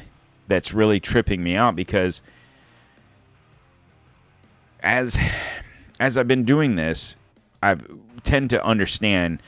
that's 0.51 0.75
really 0.75 1.01
tripping 1.01 1.43
me 1.43 1.55
out 1.57 1.75
because 1.75 2.21
as 4.81 5.19
as 5.99 6.19
I've 6.19 6.29
been 6.29 6.45
doing 6.45 6.77
this, 6.77 7.17
I 7.63 7.77
tend 8.23 8.51
to 8.51 8.63
understand 8.65 9.41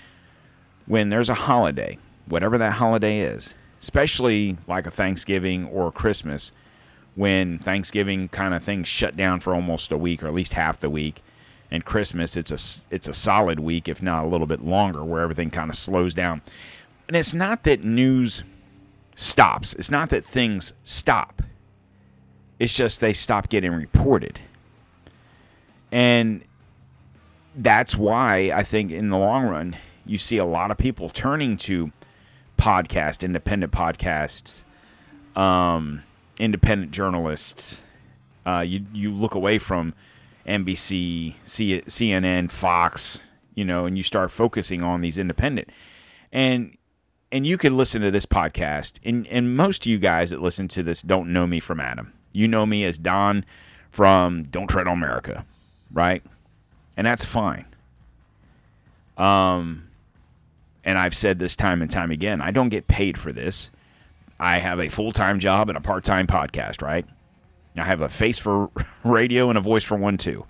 when 0.87 1.11
there's 1.11 1.29
a 1.29 1.35
holiday, 1.35 1.99
whatever 2.27 2.57
that 2.59 2.75
holiday 2.75 3.21
is, 3.21 3.55
especially 3.81 4.57
like 4.67 4.87
a 4.87 4.91
Thanksgiving 4.91 5.67
or 5.67 5.91
Christmas, 5.93 6.53
when 7.15 7.59
Thanksgiving 7.59 8.29
kind 8.29 8.55
of 8.55 8.63
things 8.63 8.89
shut 8.89 9.17
down 9.17 9.41
for 9.41 9.55
almost 9.55 9.93
a 9.93 9.99
week 9.99 10.23
or 10.23 10.29
at 10.29 10.35
least 10.35 10.55
half 10.55 10.81
the 10.81 10.91
week 10.91 11.23
and 11.71 11.85
Christmas 11.87 12.37
it's 12.37 12.51
a 12.51 12.95
it's 12.95 13.09
a 13.09 13.15
solid 13.15 13.59
week 13.59 13.89
if 13.89 14.03
not 14.03 14.25
a 14.25 14.29
little 14.29 14.47
bit 14.47 14.63
longer 14.63 15.03
where 15.03 15.23
everything 15.23 15.51
kind 15.51 15.71
of 15.71 15.77
slows 15.77 16.15
down. 16.15 16.43
And 17.09 17.17
it's 17.17 17.35
not 17.35 17.65
that 17.65 17.83
news 17.83 18.45
stops. 19.15 19.75
It's 19.75 19.91
not 19.91 20.11
that 20.11 20.25
things 20.25 20.73
stop. 20.85 21.43
It's 22.59 22.73
just 22.73 23.01
they 23.01 23.13
stop 23.13 23.49
getting 23.49 23.73
reported. 23.73 24.41
And 25.91 26.45
that's 27.55 27.97
why 27.97 28.51
I 28.55 28.63
think 28.63 28.91
in 28.91 29.11
the 29.11 29.19
long 29.19 29.45
run 29.47 29.77
you 30.07 30.19
see 30.19 30.37
a 30.37 30.45
lot 30.45 30.71
of 30.71 30.79
people 30.79 31.09
turning 31.09 31.57
to 31.57 31.93
podcast, 32.59 33.23
independent 33.23 33.73
podcasts, 33.73 34.65
um, 35.37 36.03
independent 36.39 36.93
journalists. 36.93 37.83
Uh, 38.47 38.61
you 38.61 38.85
you 38.93 39.13
look 39.13 39.35
away 39.35 39.59
from 39.59 39.95
NBC, 40.47 41.35
C- 41.45 41.83
CNN, 41.83 42.51
Fox, 42.51 43.21
you 43.55 43.65
know, 43.65 43.87
and 43.87 43.97
you 43.97 44.03
start 44.03 44.31
focusing 44.31 44.83
on 44.83 45.01
these 45.01 45.19
independent. 45.19 45.69
And 46.33 46.77
and 47.33 47.47
you 47.47 47.57
could 47.57 47.73
listen 47.73 48.03
to 48.03 48.11
this 48.11 48.27
podcast, 48.27 49.01
and, 49.05 49.27
and 49.27 49.57
most 49.57 49.85
of 49.85 49.91
you 49.91 49.99
guys 49.99 50.31
that 50.31 50.43
listen 50.43 50.69
to 50.69 50.83
this 50.83 51.01
don't 51.01 51.33
know 51.33 51.47
me 51.47 51.59
from 51.59 51.81
Adam. 51.81 52.13
You 52.33 52.47
know 52.47 52.67
me 52.67 52.85
as 52.85 52.99
Don 52.99 53.45
from 53.91 54.45
Don't 54.45 54.69
Tread 54.69 54.87
on 54.87 54.99
America, 54.99 55.45
right? 55.91 56.23
And 56.97 57.07
that's 57.07 57.25
fine. 57.25 57.65
Um, 59.17 59.89
and 60.85 60.99
I've 60.99 61.17
said 61.17 61.39
this 61.39 61.57
time 61.57 61.83
and 61.83 61.91
time 61.91 62.11
again 62.11 62.41
I 62.41 62.51
don't 62.51 62.71
get 62.71 62.87
paid 62.87 63.19
for 63.19 63.33
this. 63.33 63.71
I 64.39 64.59
have 64.59 64.81
a 64.81 64.89
full 64.89 65.13
time 65.13 65.39
job 65.39 65.69
and 65.69 65.79
a 65.79 65.81
part 65.81 66.05
time 66.05 66.27
podcast, 66.27 66.83
right? 66.83 67.07
I 67.77 67.85
have 67.85 68.03
a 68.03 68.09
face 68.09 68.39
for 68.39 68.71
radio 69.05 69.49
and 69.49 69.57
a 69.57 69.63
voice 69.63 69.85
for 69.85 69.97
one 69.97 70.19
too. 70.19 70.47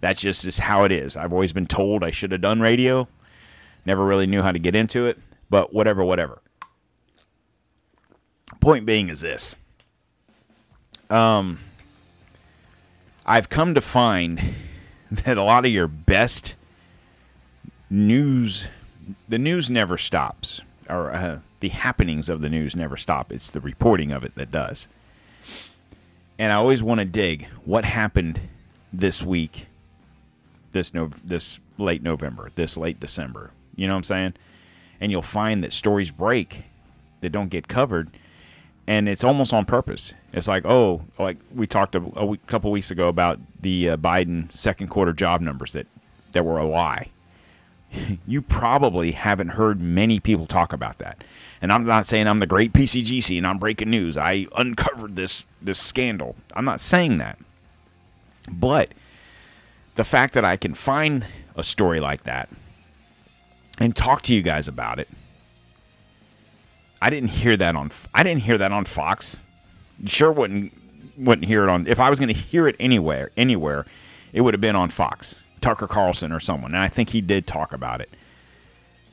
That's 0.00 0.20
just, 0.20 0.42
just 0.42 0.60
how 0.60 0.84
it 0.84 0.92
is. 0.92 1.16
I've 1.16 1.32
always 1.32 1.52
been 1.52 1.66
told 1.66 2.04
I 2.04 2.10
should 2.10 2.32
have 2.32 2.40
done 2.40 2.60
radio. 2.60 3.08
Never 3.86 4.04
really 4.04 4.26
knew 4.26 4.42
how 4.42 4.52
to 4.52 4.58
get 4.58 4.74
into 4.74 5.06
it, 5.06 5.18
but 5.54 5.72
whatever, 5.72 6.02
whatever. 6.02 6.42
Point 8.58 8.86
being 8.86 9.08
is 9.08 9.20
this. 9.20 9.54
Um 11.08 11.60
I've 13.24 13.48
come 13.48 13.72
to 13.76 13.80
find 13.80 14.42
that 15.12 15.38
a 15.38 15.44
lot 15.44 15.64
of 15.64 15.70
your 15.70 15.86
best 15.86 16.56
news 17.88 18.66
the 19.28 19.38
news 19.38 19.70
never 19.70 19.96
stops 19.96 20.60
or 20.90 21.12
uh, 21.12 21.38
the 21.60 21.68
happenings 21.68 22.28
of 22.28 22.40
the 22.40 22.48
news 22.48 22.74
never 22.74 22.96
stop. 22.96 23.30
It's 23.30 23.48
the 23.48 23.60
reporting 23.60 24.10
of 24.10 24.24
it 24.24 24.34
that 24.34 24.50
does 24.50 24.88
and 26.36 26.50
I 26.50 26.56
always 26.56 26.82
want 26.82 26.98
to 26.98 27.04
dig 27.04 27.46
what 27.64 27.84
happened 27.84 28.40
this 28.92 29.22
week 29.22 29.68
this 30.72 30.92
no 30.92 31.12
this 31.22 31.60
late 31.78 32.02
November, 32.02 32.50
this 32.56 32.76
late 32.76 32.98
December. 32.98 33.52
You 33.76 33.86
know 33.86 33.92
what 33.92 33.98
I'm 33.98 34.02
saying? 34.02 34.34
And 35.04 35.12
you'll 35.12 35.20
find 35.20 35.62
that 35.62 35.74
stories 35.74 36.10
break 36.10 36.62
that 37.20 37.28
don't 37.28 37.50
get 37.50 37.68
covered, 37.68 38.08
and 38.86 39.06
it's 39.06 39.22
almost 39.22 39.52
on 39.52 39.66
purpose. 39.66 40.14
It's 40.32 40.48
like, 40.48 40.64
oh, 40.64 41.02
like 41.18 41.36
we 41.54 41.66
talked 41.66 41.94
a, 41.94 42.02
a 42.16 42.24
week, 42.24 42.46
couple 42.46 42.70
weeks 42.70 42.90
ago 42.90 43.08
about 43.08 43.38
the 43.60 43.90
uh, 43.90 43.96
Biden 43.98 44.50
second 44.56 44.88
quarter 44.88 45.12
job 45.12 45.42
numbers 45.42 45.74
that 45.74 45.88
that 46.32 46.42
were 46.42 46.56
a 46.56 46.64
lie. 46.64 47.10
you 48.26 48.40
probably 48.40 49.12
haven't 49.12 49.48
heard 49.48 49.78
many 49.78 50.20
people 50.20 50.46
talk 50.46 50.72
about 50.72 50.96
that. 51.00 51.22
And 51.60 51.70
I'm 51.70 51.84
not 51.84 52.06
saying 52.06 52.26
I'm 52.26 52.38
the 52.38 52.46
great 52.46 52.72
PCGC 52.72 53.36
and 53.36 53.46
I'm 53.46 53.58
breaking 53.58 53.90
news. 53.90 54.16
I 54.16 54.46
uncovered 54.56 55.16
this 55.16 55.44
this 55.60 55.78
scandal. 55.78 56.34
I'm 56.56 56.64
not 56.64 56.80
saying 56.80 57.18
that. 57.18 57.38
But 58.50 58.88
the 59.96 60.04
fact 60.04 60.32
that 60.32 60.46
I 60.46 60.56
can 60.56 60.72
find 60.72 61.26
a 61.56 61.62
story 61.62 62.00
like 62.00 62.24
that 62.24 62.48
and 63.78 63.94
talk 63.94 64.22
to 64.22 64.34
you 64.34 64.42
guys 64.42 64.68
about 64.68 64.98
it. 64.98 65.08
I 67.00 67.10
didn't 67.10 67.30
hear 67.30 67.56
that 67.56 67.76
on 67.76 67.90
I 68.14 68.22
didn't 68.22 68.42
hear 68.42 68.58
that 68.58 68.72
on 68.72 68.84
Fox. 68.84 69.38
Sure 70.06 70.32
wouldn't 70.32 70.72
wouldn't 71.16 71.46
hear 71.46 71.62
it 71.64 71.68
on 71.68 71.86
if 71.86 72.00
I 72.00 72.10
was 72.10 72.18
going 72.18 72.32
to 72.32 72.38
hear 72.38 72.66
it 72.66 72.76
anywhere 72.80 73.30
anywhere, 73.36 73.86
it 74.32 74.40
would 74.40 74.54
have 74.54 74.60
been 74.60 74.76
on 74.76 74.90
Fox. 74.90 75.36
Tucker 75.60 75.86
Carlson 75.86 76.30
or 76.30 76.40
someone. 76.40 76.72
And 76.72 76.82
I 76.82 76.88
think 76.88 77.08
he 77.10 77.22
did 77.22 77.46
talk 77.46 77.72
about 77.72 78.02
it. 78.02 78.10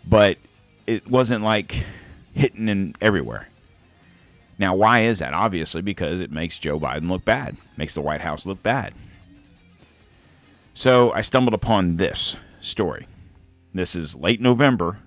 But 0.06 0.38
it 0.86 1.08
wasn't 1.08 1.44
like 1.44 1.86
hitting 2.34 2.68
in 2.68 2.94
everywhere. 3.00 3.48
Now, 4.60 4.76
why 4.76 5.00
is 5.02 5.20
that? 5.20 5.34
Obviously, 5.34 5.82
because 5.82 6.20
it 6.20 6.30
makes 6.30 6.60
Joe 6.60 6.80
Biden 6.80 7.10
look 7.10 7.24
bad, 7.24 7.56
makes 7.78 7.94
the 7.94 8.02
White 8.02 8.22
House 8.22 8.46
look 8.46 8.62
bad. 8.62 8.94
So 10.74 11.12
I 11.14 11.22
stumbled 11.22 11.54
upon 11.54 11.98
this 11.98 12.36
story. 12.60 13.08
This 13.74 13.96
is 13.96 14.16
late 14.16 14.42
November, 14.42 15.00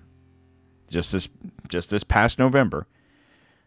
just 0.89 1.11
this 1.11 1.29
just 1.67 1.89
this 1.89 2.03
past 2.03 2.39
November, 2.39 2.87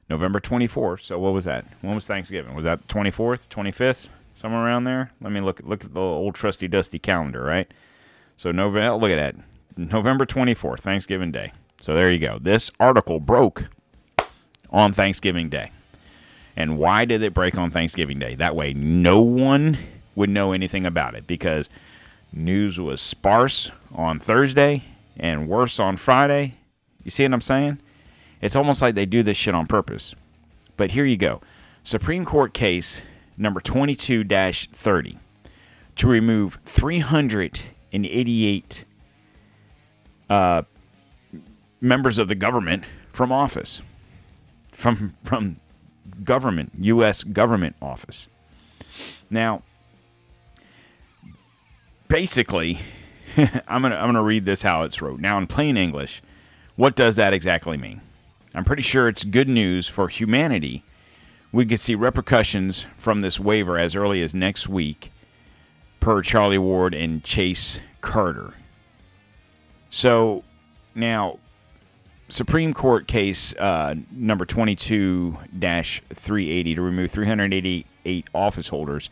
November 0.08 0.40
24th. 0.40 1.02
So 1.02 1.18
what 1.18 1.32
was 1.32 1.44
that? 1.44 1.66
When 1.80 1.94
was 1.94 2.06
Thanksgiving? 2.06 2.54
Was 2.54 2.64
that 2.64 2.86
24th, 2.88 3.48
25th? 3.48 4.08
somewhere 4.38 4.64
around 4.64 4.84
there. 4.84 5.10
Let 5.20 5.32
me 5.32 5.40
look 5.40 5.60
look 5.64 5.84
at 5.84 5.92
the 5.92 6.00
old 6.00 6.34
trusty 6.34 6.68
dusty 6.68 6.98
calendar, 6.98 7.42
right? 7.42 7.72
So 8.36 8.52
November, 8.52 8.96
look 8.96 9.10
at 9.10 9.16
that, 9.16 9.44
November 9.76 10.24
24th, 10.24 10.80
Thanksgiving 10.80 11.32
Day. 11.32 11.52
So 11.80 11.94
there 11.94 12.10
you 12.10 12.20
go. 12.20 12.38
This 12.40 12.70
article 12.78 13.18
broke 13.18 13.64
on 14.70 14.92
Thanksgiving 14.92 15.48
Day. 15.48 15.72
And 16.54 16.78
why 16.78 17.04
did 17.04 17.22
it 17.22 17.34
break 17.34 17.58
on 17.58 17.70
Thanksgiving 17.70 18.18
Day? 18.18 18.34
That 18.36 18.54
way, 18.54 18.72
no 18.74 19.20
one 19.20 19.78
would 20.14 20.30
know 20.30 20.52
anything 20.52 20.86
about 20.86 21.14
it 21.14 21.26
because 21.26 21.68
news 22.32 22.78
was 22.80 23.00
sparse 23.00 23.72
on 23.94 24.18
Thursday 24.18 24.82
and 25.16 25.48
worse 25.48 25.80
on 25.80 25.96
Friday. 25.96 26.56
You 27.02 27.10
see 27.10 27.24
what 27.24 27.32
I'm 27.34 27.40
saying? 27.40 27.80
It's 28.40 28.56
almost 28.56 28.80
like 28.82 28.94
they 28.94 29.06
do 29.06 29.22
this 29.22 29.36
shit 29.36 29.54
on 29.54 29.66
purpose. 29.66 30.14
But 30.76 30.90
here 30.92 31.04
you 31.04 31.16
go. 31.16 31.40
Supreme 31.82 32.24
Court 32.24 32.54
case 32.54 33.02
number 33.36 33.60
22 33.60 34.24
30 34.24 35.18
to 35.96 36.06
remove 36.06 36.58
388 36.64 38.84
uh, 40.30 40.62
members 41.80 42.18
of 42.18 42.28
the 42.28 42.34
government 42.34 42.84
from 43.12 43.32
office, 43.32 43.82
from, 44.72 45.14
from 45.24 45.56
government, 46.22 46.72
U.S. 46.80 47.24
government 47.24 47.74
office. 47.82 48.28
Now, 49.30 49.62
basically, 52.08 52.78
I'm 53.68 53.82
gonna 53.82 53.96
I'm 53.96 54.08
gonna 54.08 54.22
read 54.22 54.44
this 54.44 54.62
how 54.62 54.82
it's 54.82 55.00
wrote. 55.02 55.20
Now, 55.20 55.38
in 55.38 55.46
plain 55.46 55.76
English, 55.76 56.22
what 56.76 56.96
does 56.96 57.16
that 57.16 57.32
exactly 57.32 57.76
mean? 57.76 58.00
I'm 58.54 58.64
pretty 58.64 58.82
sure 58.82 59.08
it's 59.08 59.24
good 59.24 59.48
news 59.48 59.88
for 59.88 60.08
humanity 60.08 60.84
we 61.52 61.64
could 61.64 61.80
see 61.80 61.94
repercussions 61.94 62.86
from 62.96 63.22
this 63.22 63.40
waiver 63.40 63.78
as 63.78 63.96
early 63.96 64.22
as 64.22 64.34
next 64.34 64.68
week, 64.68 65.10
per 66.00 66.22
Charlie 66.22 66.58
Ward 66.58 66.94
and 66.94 67.24
Chase 67.24 67.80
Carter. 68.00 68.54
So 69.90 70.44
now, 70.94 71.38
Supreme 72.28 72.74
Court 72.74 73.08
case 73.08 73.54
uh, 73.58 73.94
number 74.10 74.44
22 74.44 75.38
380 75.58 76.74
to 76.74 76.82
remove 76.82 77.10
388 77.10 78.28
office 78.34 78.68
holders 78.68 79.08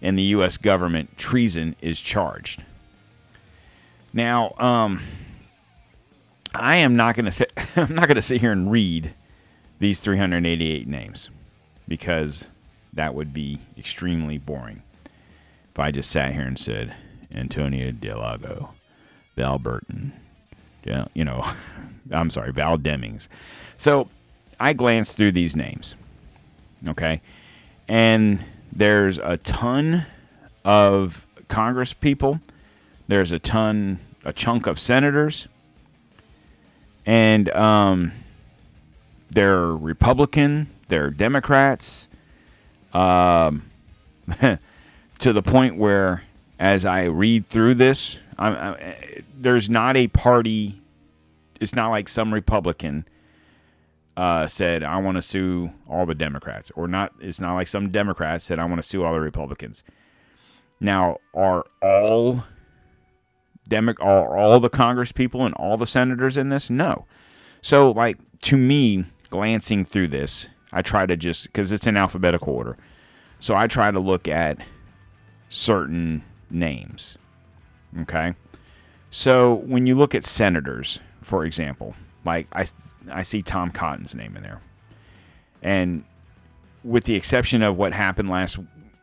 in 0.00 0.14
the 0.14 0.22
U.S. 0.22 0.56
government 0.56 1.18
treason 1.18 1.74
is 1.80 2.00
charged. 2.00 2.62
Now, 4.16 4.54
um, 4.56 5.02
I 6.54 6.76
am 6.76 6.96
not 6.96 7.16
going 7.16 7.30
to 7.30 7.48
I'm 7.76 7.94
not 7.94 8.08
going 8.08 8.16
to 8.16 8.22
sit 8.22 8.40
here 8.40 8.50
and 8.50 8.72
read 8.72 9.12
these 9.78 10.00
388 10.00 10.88
names 10.88 11.28
because 11.86 12.46
that 12.94 13.14
would 13.14 13.34
be 13.34 13.58
extremely 13.76 14.38
boring. 14.38 14.82
If 15.70 15.78
I 15.78 15.90
just 15.90 16.10
sat 16.10 16.32
here 16.32 16.46
and 16.46 16.58
said 16.58 16.94
Antonio 17.30 17.92
Delago, 17.92 18.70
Val 19.36 19.58
Burton, 19.58 20.14
you 21.12 21.24
know, 21.24 21.44
I'm 22.10 22.30
sorry, 22.30 22.52
Val 22.52 22.78
Demings. 22.78 23.28
So 23.76 24.08
I 24.58 24.72
glanced 24.72 25.18
through 25.18 25.32
these 25.32 25.54
names, 25.54 25.94
okay, 26.88 27.20
and 27.86 28.42
there's 28.72 29.18
a 29.18 29.36
ton 29.36 30.06
of 30.64 31.20
Congress 31.48 31.92
people. 31.92 32.40
There's 33.08 33.30
a 33.30 33.38
ton, 33.38 34.00
a 34.26 34.32
chunk 34.32 34.66
of 34.66 34.78
senators, 34.78 35.46
and 37.06 37.48
um, 37.50 38.12
they're 39.30 39.74
Republican 39.74 40.68
they're 40.88 41.10
Democrats, 41.10 42.08
um, 42.92 43.70
to 45.18 45.32
the 45.32 45.42
point 45.42 45.76
where, 45.76 46.24
as 46.58 46.84
I 46.84 47.04
read 47.04 47.48
through 47.48 47.74
this, 47.74 48.18
I'm, 48.38 48.54
I'm, 48.54 48.98
there's 49.36 49.68
not 49.68 49.96
a 49.96 50.08
party. 50.08 50.80
It's 51.60 51.74
not 51.74 51.90
like 51.90 52.08
some 52.08 52.34
Republican 52.34 53.06
uh, 54.16 54.46
said, 54.46 54.82
"I 54.82 54.98
want 54.98 55.16
to 55.16 55.22
sue 55.22 55.72
all 55.88 56.06
the 56.06 56.14
Democrats," 56.14 56.70
or 56.74 56.86
not. 56.88 57.12
It's 57.20 57.40
not 57.40 57.54
like 57.54 57.68
some 57.68 57.90
Democrats 57.90 58.44
said, 58.44 58.58
"I 58.58 58.64
want 58.64 58.80
to 58.80 58.86
sue 58.86 59.04
all 59.04 59.14
the 59.14 59.20
Republicans." 59.20 59.82
Now, 60.78 61.18
are 61.34 61.64
all 61.80 62.44
Demo- 63.68 63.94
are 64.00 64.36
all 64.36 64.60
the 64.60 64.68
Congress 64.68 65.12
people 65.12 65.44
and 65.44 65.54
all 65.54 65.76
the 65.76 65.86
senators 65.86 66.36
in 66.36 66.48
this? 66.48 66.70
No. 66.70 67.04
So, 67.62 67.90
like 67.90 68.18
to 68.42 68.56
me, 68.56 69.04
glancing 69.30 69.84
through 69.84 70.08
this, 70.08 70.48
I 70.72 70.82
try 70.82 71.06
to 71.06 71.16
just 71.16 71.44
because 71.44 71.72
it's 71.72 71.86
in 71.86 71.96
alphabetical 71.96 72.52
order. 72.52 72.76
So 73.40 73.54
I 73.54 73.66
try 73.66 73.90
to 73.90 74.00
look 74.00 74.28
at 74.28 74.58
certain 75.48 76.22
names. 76.50 77.18
Okay. 78.02 78.34
So 79.10 79.54
when 79.54 79.86
you 79.86 79.94
look 79.94 80.14
at 80.14 80.24
senators, 80.24 80.98
for 81.22 81.44
example, 81.44 81.94
like 82.24 82.46
I, 82.52 82.66
I 83.10 83.22
see 83.22 83.42
Tom 83.42 83.70
Cotton's 83.70 84.14
name 84.14 84.36
in 84.36 84.42
there. 84.42 84.60
And 85.62 86.04
with 86.84 87.04
the 87.04 87.14
exception 87.14 87.62
of 87.62 87.76
what 87.76 87.92
happened 87.92 88.28
last 88.28 88.58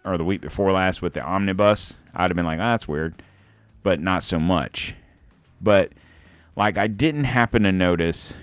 or 0.06 0.18
the 0.18 0.24
week 0.24 0.42
before 0.42 0.72
last 0.72 1.02
with 1.02 1.14
the 1.14 1.22
omnibus, 1.22 1.96
I'd 2.14 2.30
have 2.30 2.36
been 2.36 2.46
like, 2.46 2.60
oh, 2.60 2.64
that's 2.64 2.88
weird, 2.88 3.22
but 3.84 4.00
not 4.00 4.24
so 4.24 4.40
much. 4.40 4.96
But 5.62 5.92
like 6.56 6.78
I 6.78 6.88
didn't 6.88 7.26
happen 7.26 7.64
to 7.64 7.72
notice. 7.72 8.34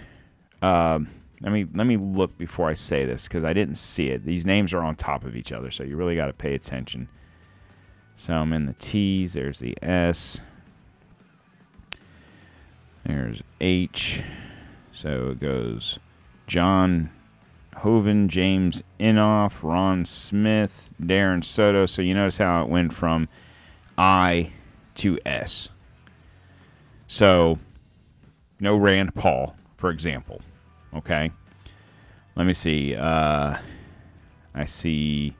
Um, 0.62 1.08
let 1.40 1.52
me 1.52 1.66
let 1.74 1.86
me 1.86 1.96
look 1.96 2.36
before 2.38 2.68
I 2.68 2.74
say 2.74 3.06
this 3.06 3.26
because 3.26 3.44
I 3.44 3.52
didn't 3.52 3.76
see 3.76 4.08
it. 4.08 4.24
These 4.24 4.44
names 4.44 4.72
are 4.72 4.82
on 4.82 4.94
top 4.94 5.24
of 5.24 5.34
each 5.34 5.52
other, 5.52 5.70
so 5.70 5.82
you 5.82 5.96
really 5.96 6.16
got 6.16 6.26
to 6.26 6.32
pay 6.32 6.54
attention. 6.54 7.08
So 8.14 8.34
I'm 8.34 8.52
in 8.52 8.66
the 8.66 8.74
T's. 8.74 9.32
There's 9.32 9.60
the 9.60 9.76
S. 9.82 10.40
There's 13.04 13.42
H. 13.60 14.22
So 14.92 15.30
it 15.30 15.40
goes 15.40 15.98
John 16.46 17.10
Hoeven, 17.76 18.28
James 18.28 18.82
Inhofe, 18.98 19.62
Ron 19.62 20.04
Smith, 20.04 20.92
Darren 21.00 21.42
Soto. 21.42 21.86
So 21.86 22.02
you 22.02 22.12
notice 22.12 22.36
how 22.36 22.62
it 22.62 22.68
went 22.68 22.92
from 22.92 23.28
I 23.96 24.52
to 24.96 25.18
S. 25.24 25.68
So 27.06 27.58
no 28.60 28.76
Rand 28.76 29.14
Paul, 29.14 29.56
for 29.76 29.90
example. 29.90 30.42
Okay. 30.94 31.30
Let 32.36 32.46
me 32.46 32.52
see. 32.52 32.94
Uh, 32.94 33.56
I 34.54 34.64
see 34.64 35.34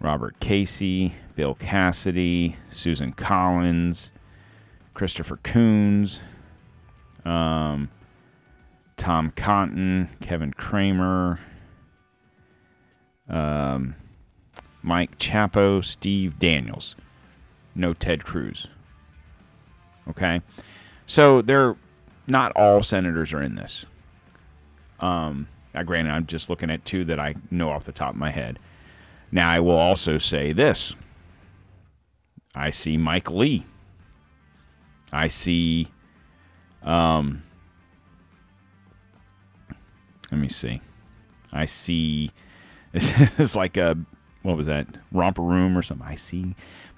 Robert 0.00 0.38
Casey, 0.40 1.14
Bill 1.34 1.54
Cassidy, 1.54 2.56
Susan 2.70 3.12
Collins, 3.12 4.12
Christopher 4.94 5.38
Coons, 5.42 6.22
um, 7.24 7.90
Tom 8.96 9.30
Cotton, 9.30 10.08
Kevin 10.20 10.52
Cramer, 10.52 11.40
um, 13.28 13.94
Mike 14.82 15.18
Crapo, 15.18 15.84
Steve 15.84 16.38
Daniels. 16.38 16.96
No 17.76 17.94
Ted 17.94 18.24
Cruz. 18.24 18.68
Okay, 20.08 20.40
so 21.06 21.42
they're 21.42 21.76
not 22.26 22.52
all 22.56 22.82
senators 22.82 23.32
are 23.32 23.42
in 23.42 23.54
this. 23.56 23.86
Um, 25.00 25.48
now, 25.74 25.82
granted, 25.82 26.12
I'm 26.12 26.26
just 26.26 26.48
looking 26.48 26.70
at 26.70 26.84
two 26.84 27.04
that 27.04 27.20
I 27.20 27.34
know 27.50 27.70
off 27.70 27.84
the 27.84 27.92
top 27.92 28.14
of 28.14 28.16
my 28.20 28.30
head. 28.30 28.58
Now, 29.30 29.50
I 29.50 29.60
will 29.60 29.76
also 29.76 30.18
say 30.18 30.52
this: 30.52 30.94
I 32.54 32.70
see 32.70 32.96
Mike 32.96 33.30
Lee. 33.30 33.66
I 35.12 35.28
see. 35.28 35.88
Um, 36.82 37.42
let 40.30 40.40
me 40.40 40.48
see. 40.48 40.80
I 41.52 41.66
see. 41.66 42.30
It's 43.38 43.54
like 43.54 43.76
a 43.76 43.98
what 44.42 44.56
was 44.56 44.66
that 44.66 44.86
romper 45.12 45.42
room 45.42 45.76
or 45.76 45.82
something. 45.82 46.06
I 46.06 46.14
see 46.14 46.54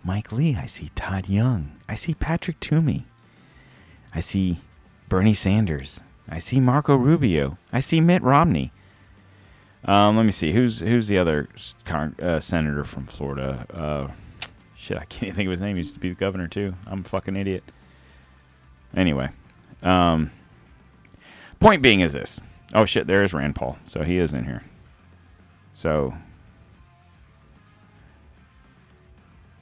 Mike 0.08 0.32
Lee. 0.32 0.56
I 0.56 0.64
see 0.64 0.90
Todd 0.94 1.28
Young. 1.28 1.72
I 1.86 1.94
see 1.94 2.14
Patrick 2.14 2.58
Toomey. 2.60 3.04
I 4.14 4.20
see 4.20 4.60
Bernie 5.10 5.34
Sanders. 5.34 6.00
I 6.26 6.38
see 6.38 6.60
Marco 6.60 6.96
Rubio. 6.96 7.58
I 7.74 7.80
see 7.80 8.00
Mitt 8.00 8.22
Romney. 8.22 8.72
Um, 9.84 10.16
let 10.16 10.24
me 10.24 10.32
see 10.32 10.52
who's 10.52 10.80
who's 10.80 11.08
the 11.08 11.18
other 11.18 11.50
uh, 12.22 12.40
senator 12.40 12.84
from 12.84 13.04
Florida. 13.04 13.66
Uh, 13.70 14.12
shit, 14.78 14.96
I 14.96 15.04
can't 15.04 15.24
even 15.24 15.36
think 15.36 15.46
of 15.48 15.50
his 15.52 15.60
name. 15.60 15.76
He 15.76 15.82
used 15.82 15.94
to 15.94 16.00
be 16.00 16.08
the 16.08 16.14
governor 16.14 16.48
too. 16.48 16.72
I'm 16.86 17.00
a 17.00 17.04
fucking 17.04 17.36
idiot. 17.36 17.64
Anyway, 18.96 19.28
um, 19.82 20.30
point 21.60 21.82
being 21.82 22.00
is 22.00 22.14
this. 22.14 22.40
Oh 22.72 22.86
shit, 22.86 23.06
there 23.06 23.22
is 23.22 23.34
Rand 23.34 23.56
Paul. 23.56 23.76
So 23.86 24.02
he 24.02 24.16
is 24.16 24.32
in 24.32 24.46
here. 24.46 24.62
So 25.74 26.14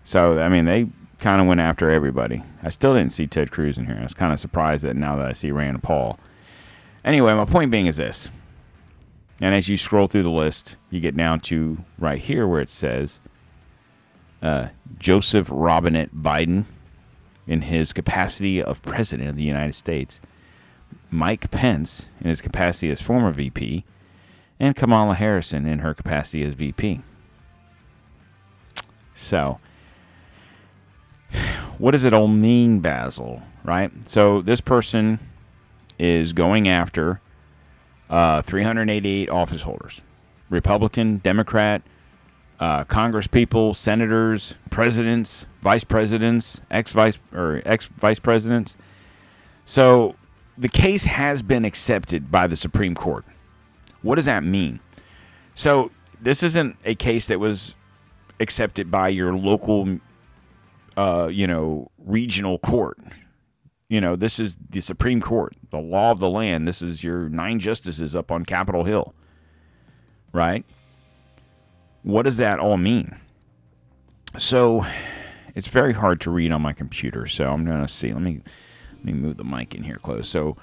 So 0.06 0.38
I 0.38 0.48
mean 0.48 0.66
they 0.66 0.86
kind 1.18 1.40
of 1.40 1.48
went 1.48 1.60
after 1.60 1.90
everybody. 1.90 2.44
I 2.62 2.68
still 2.68 2.94
didn't 2.94 3.12
see 3.12 3.26
Ted 3.26 3.50
Cruz 3.50 3.76
in 3.76 3.86
here. 3.86 3.98
I 3.98 4.04
was 4.04 4.14
kind 4.14 4.32
of 4.32 4.38
surprised 4.38 4.84
that 4.84 4.94
now 4.94 5.16
that 5.16 5.26
I 5.26 5.32
see 5.32 5.50
Rand 5.50 5.82
Paul. 5.82 6.16
Anyway, 7.04 7.34
my 7.34 7.44
point 7.44 7.72
being 7.72 7.86
is 7.86 7.96
this. 7.96 8.30
And 9.42 9.52
as 9.52 9.68
you 9.68 9.76
scroll 9.76 10.06
through 10.06 10.22
the 10.22 10.30
list, 10.30 10.76
you 10.90 11.00
get 11.00 11.16
down 11.16 11.40
to 11.40 11.78
right 11.98 12.18
here 12.18 12.46
where 12.46 12.60
it 12.60 12.70
says 12.70 13.18
uh, 14.40 14.68
Joseph 14.96 15.48
Robinette 15.50 16.14
Biden 16.14 16.66
in 17.48 17.62
his 17.62 17.92
capacity 17.92 18.62
of 18.62 18.82
President 18.82 19.28
of 19.28 19.36
the 19.36 19.42
United 19.42 19.74
States, 19.74 20.20
Mike 21.10 21.50
Pence 21.50 22.06
in 22.20 22.28
his 22.28 22.40
capacity 22.40 22.90
as 22.90 23.02
former 23.02 23.32
VP, 23.32 23.84
and 24.60 24.76
Kamala 24.76 25.14
Harrison 25.14 25.66
in 25.66 25.80
her 25.80 25.94
capacity 25.94 26.44
as 26.44 26.54
VP. 26.54 27.00
So, 29.16 29.58
what 31.78 31.92
does 31.92 32.04
it 32.04 32.12
all 32.12 32.28
mean, 32.28 32.80
Basil? 32.80 33.42
Right? 33.64 33.90
So, 34.08 34.40
this 34.42 34.60
person 34.60 35.18
is 35.98 36.32
going 36.32 36.68
after 36.68 37.20
uh, 38.08 38.42
388 38.42 39.28
office 39.30 39.62
holders 39.62 40.02
Republican, 40.48 41.18
Democrat, 41.18 41.82
uh, 42.60 42.84
Congress 42.84 43.26
people, 43.26 43.74
senators, 43.74 44.54
presidents, 44.70 45.46
vice 45.62 45.84
presidents, 45.84 46.60
ex 46.70 46.92
vice 46.92 47.18
or 47.32 47.62
ex 47.64 47.86
vice 47.86 48.18
presidents. 48.18 48.76
So 49.64 50.14
the 50.56 50.68
case 50.68 51.04
has 51.04 51.42
been 51.42 51.64
accepted 51.64 52.30
by 52.30 52.46
the 52.46 52.56
Supreme 52.56 52.94
Court. 52.94 53.24
What 54.02 54.14
does 54.14 54.26
that 54.26 54.44
mean? 54.44 54.80
So 55.54 55.90
this 56.20 56.42
isn't 56.42 56.76
a 56.84 56.94
case 56.94 57.26
that 57.26 57.40
was 57.40 57.74
accepted 58.38 58.90
by 58.90 59.08
your 59.08 59.34
local, 59.34 59.98
uh, 60.96 61.28
you 61.30 61.46
know, 61.46 61.90
regional 61.98 62.58
court. 62.58 62.98
You 63.88 64.00
know, 64.00 64.16
this 64.16 64.40
is 64.40 64.56
the 64.68 64.80
Supreme 64.80 65.20
Court, 65.20 65.54
the 65.70 65.78
law 65.78 66.10
of 66.10 66.18
the 66.18 66.28
land. 66.28 66.66
This 66.66 66.82
is 66.82 67.04
your 67.04 67.28
nine 67.28 67.60
justices 67.60 68.16
up 68.16 68.32
on 68.32 68.44
Capitol 68.44 68.84
Hill, 68.84 69.14
right? 70.32 70.64
What 72.02 72.22
does 72.22 72.38
that 72.38 72.58
all 72.58 72.76
mean? 72.76 73.16
So, 74.36 74.84
it's 75.56 75.68
very 75.68 75.94
hard 75.94 76.20
to 76.20 76.30
read 76.30 76.52
on 76.52 76.62
my 76.62 76.72
computer. 76.74 77.26
So 77.26 77.50
I'm 77.50 77.64
gonna 77.64 77.88
see. 77.88 78.12
Let 78.12 78.22
me 78.22 78.42
let 78.94 79.04
me 79.04 79.12
move 79.14 79.38
the 79.38 79.44
mic 79.44 79.74
in 79.74 79.82
here 79.82 79.96
close. 79.96 80.28
So, 80.28 80.56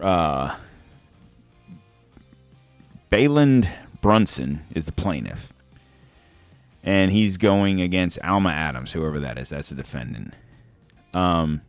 uh, 0.00 0.56
Raland 3.10 3.68
Brunson 4.00 4.64
is 4.74 4.84
the 4.84 4.92
plaintiff, 4.92 5.52
and 6.82 7.10
he's 7.10 7.36
going 7.36 7.80
against 7.80 8.18
Alma 8.22 8.50
Adams, 8.50 8.92
whoever 8.92 9.20
that 9.20 9.38
is. 9.38 9.50
That's 9.50 9.68
the 9.68 9.74
defendant. 9.74 10.34
Um, 11.12 11.62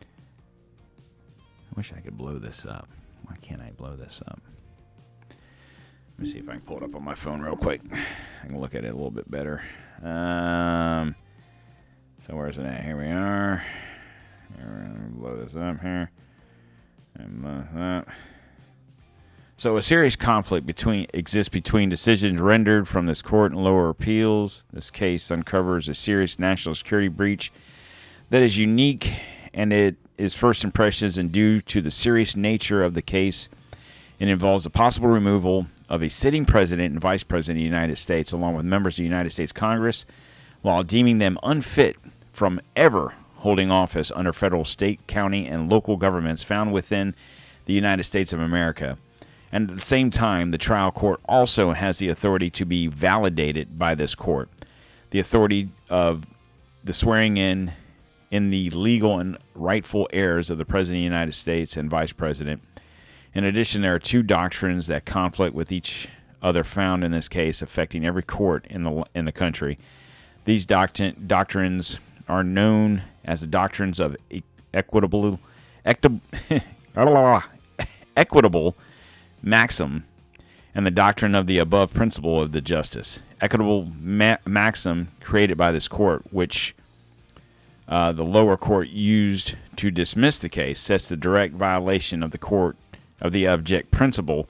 I 0.00 1.76
wish 1.76 1.92
I 1.96 2.00
could 2.00 2.16
blow 2.16 2.38
this 2.38 2.64
up. 2.64 2.88
Why 3.24 3.36
can't 3.40 3.60
I 3.60 3.70
blow 3.70 3.96
this 3.96 4.22
up? 4.28 4.40
Let 6.18 6.18
me 6.18 6.32
see 6.32 6.38
if 6.38 6.48
I 6.48 6.52
can 6.52 6.62
pull 6.62 6.78
it 6.78 6.82
up 6.82 6.94
on 6.94 7.04
my 7.04 7.14
phone 7.14 7.42
real 7.42 7.56
quick. 7.56 7.82
I 8.42 8.46
can 8.46 8.58
look 8.58 8.74
at 8.74 8.84
it 8.84 8.88
a 8.88 8.94
little 8.94 9.10
bit 9.10 9.30
better. 9.30 9.62
Um, 10.02 11.14
so 12.26 12.34
where's 12.34 12.56
it 12.56 12.64
at? 12.64 12.82
Here 12.84 12.96
we 12.96 13.08
are. 13.08 13.62
Here, 14.56 15.10
blow 15.10 15.36
this 15.36 15.54
up 15.54 15.80
here. 15.80 16.10
And 17.16 17.42
blow 17.42 17.64
that. 17.74 18.08
So 19.58 19.78
a 19.78 19.82
serious 19.82 20.16
conflict 20.16 20.66
between 20.66 21.06
exists 21.14 21.48
between 21.48 21.88
decisions 21.88 22.42
rendered 22.42 22.86
from 22.86 23.06
this 23.06 23.22
court 23.22 23.52
and 23.52 23.64
lower 23.64 23.88
appeals. 23.88 24.64
This 24.70 24.90
case 24.90 25.30
uncovers 25.30 25.88
a 25.88 25.94
serious 25.94 26.38
national 26.38 26.74
security 26.74 27.08
breach 27.08 27.50
that 28.28 28.42
is 28.42 28.58
unique, 28.58 29.10
and 29.54 29.72
it 29.72 29.96
is 30.18 30.34
first 30.34 30.62
impressions 30.62 31.16
and 31.16 31.32
due 31.32 31.62
to 31.62 31.80
the 31.80 31.90
serious 31.90 32.36
nature 32.36 32.84
of 32.84 32.92
the 32.92 33.00
case. 33.00 33.48
It 34.18 34.28
involves 34.28 34.64
the 34.64 34.70
possible 34.70 35.08
removal 35.08 35.68
of 35.88 36.02
a 36.02 36.10
sitting 36.10 36.44
president 36.44 36.92
and 36.92 37.00
vice 37.00 37.22
president 37.22 37.58
of 37.58 37.62
the 37.62 37.76
United 37.76 37.96
States, 37.96 38.32
along 38.32 38.56
with 38.56 38.66
members 38.66 38.94
of 38.94 38.98
the 38.98 39.04
United 39.04 39.30
States 39.30 39.52
Congress, 39.52 40.04
while 40.60 40.82
deeming 40.82 41.16
them 41.16 41.38
unfit 41.42 41.96
from 42.30 42.60
ever 42.74 43.14
holding 43.36 43.70
office 43.70 44.12
under 44.14 44.34
federal, 44.34 44.66
state, 44.66 45.06
county, 45.06 45.46
and 45.46 45.72
local 45.72 45.96
governments 45.96 46.42
found 46.42 46.74
within 46.74 47.14
the 47.64 47.72
United 47.72 48.04
States 48.04 48.34
of 48.34 48.40
America. 48.40 48.98
And 49.52 49.70
at 49.70 49.76
the 49.76 49.82
same 49.82 50.10
time, 50.10 50.50
the 50.50 50.58
trial 50.58 50.90
court 50.90 51.20
also 51.28 51.72
has 51.72 51.98
the 51.98 52.08
authority 52.08 52.50
to 52.50 52.64
be 52.64 52.86
validated 52.86 53.78
by 53.78 53.94
this 53.94 54.14
court. 54.14 54.48
The 55.10 55.20
authority 55.20 55.70
of 55.88 56.24
the 56.84 56.92
swearing 56.92 57.36
in 57.36 57.72
in 58.30 58.50
the 58.50 58.70
legal 58.70 59.20
and 59.20 59.38
rightful 59.54 60.08
heirs 60.12 60.50
of 60.50 60.58
the 60.58 60.64
President 60.64 60.98
of 60.98 61.00
the 61.00 61.04
United 61.04 61.32
States 61.32 61.76
and 61.76 61.88
Vice 61.88 62.12
President. 62.12 62.60
In 63.34 63.44
addition, 63.44 63.82
there 63.82 63.94
are 63.94 64.00
two 64.00 64.22
doctrines 64.22 64.88
that 64.88 65.04
conflict 65.04 65.54
with 65.54 65.70
each 65.70 66.08
other 66.42 66.64
found 66.64 67.04
in 67.04 67.12
this 67.12 67.28
case, 67.28 67.62
affecting 67.62 68.04
every 68.04 68.22
court 68.22 68.66
in 68.68 68.82
the 68.82 69.04
in 69.14 69.24
the 69.24 69.32
country. 69.32 69.78
These 70.44 70.66
doctrine, 70.66 71.24
doctrines 71.26 71.98
are 72.28 72.44
known 72.44 73.02
as 73.24 73.40
the 73.40 73.46
doctrines 73.46 74.00
of 74.00 74.16
equitable, 74.72 75.40
equitable, 75.84 77.42
equitable 78.16 78.76
maxim 79.46 80.04
and 80.74 80.84
the 80.84 80.90
doctrine 80.90 81.34
of 81.34 81.46
the 81.46 81.58
above 81.58 81.94
principle 81.94 82.42
of 82.42 82.52
the 82.52 82.60
justice. 82.60 83.20
Equitable 83.40 83.90
ma- 83.98 84.36
maxim 84.44 85.08
created 85.20 85.56
by 85.56 85.72
this 85.72 85.88
court, 85.88 86.22
which 86.30 86.74
uh, 87.88 88.12
the 88.12 88.24
lower 88.24 88.56
court 88.56 88.88
used 88.88 89.56
to 89.76 89.90
dismiss 89.90 90.38
the 90.38 90.48
case, 90.48 90.80
sets 90.80 91.08
the 91.08 91.16
direct 91.16 91.54
violation 91.54 92.22
of 92.22 92.32
the 92.32 92.38
court 92.38 92.76
of 93.20 93.32
the 93.32 93.46
object 93.46 93.90
principle 93.90 94.48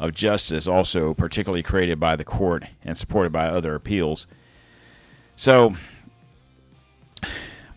of 0.00 0.14
justice, 0.14 0.66
also 0.66 1.12
particularly 1.12 1.62
created 1.62 2.00
by 2.00 2.16
the 2.16 2.24
court 2.24 2.64
and 2.82 2.96
supported 2.96 3.30
by 3.30 3.46
other 3.46 3.74
appeals. 3.74 4.26
So, 5.36 5.76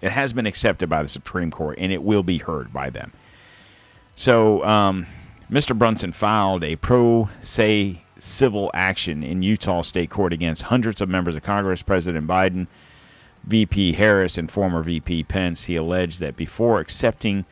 it 0.00 0.12
has 0.12 0.32
been 0.32 0.46
accepted 0.46 0.88
by 0.88 1.02
the 1.02 1.08
Supreme 1.08 1.50
Court, 1.50 1.78
and 1.78 1.92
it 1.92 2.02
will 2.02 2.22
be 2.22 2.38
heard 2.38 2.72
by 2.72 2.90
them. 2.90 3.12
So, 4.16 4.64
um, 4.64 5.06
Mr. 5.50 5.76
Brunson 5.76 6.12
filed 6.12 6.62
a 6.62 6.76
pro 6.76 7.28
se 7.42 8.02
civil 8.18 8.70
action 8.74 9.22
in 9.22 9.42
Utah 9.42 9.82
State 9.82 10.10
Court 10.10 10.32
against 10.32 10.62
hundreds 10.62 11.00
of 11.00 11.08
members 11.08 11.34
of 11.34 11.42
Congress, 11.42 11.82
President 11.82 12.26
Biden, 12.26 12.66
VP 13.44 13.92
Harris, 13.92 14.38
and 14.38 14.50
former 14.50 14.82
VP 14.82 15.24
Pence. 15.24 15.64
He 15.64 15.76
alleged 15.76 16.20
that 16.20 16.36
before 16.36 16.80
accepting 16.80 17.46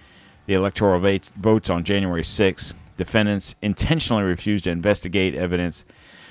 the 0.46 0.54
electoral 0.54 1.00
votes 1.36 1.70
on 1.70 1.84
January 1.84 2.24
6, 2.24 2.74
defendants 2.96 3.54
intentionally 3.62 4.22
refused 4.22 4.64
to 4.64 4.70
investigate 4.70 5.34
evidence. 5.34 5.84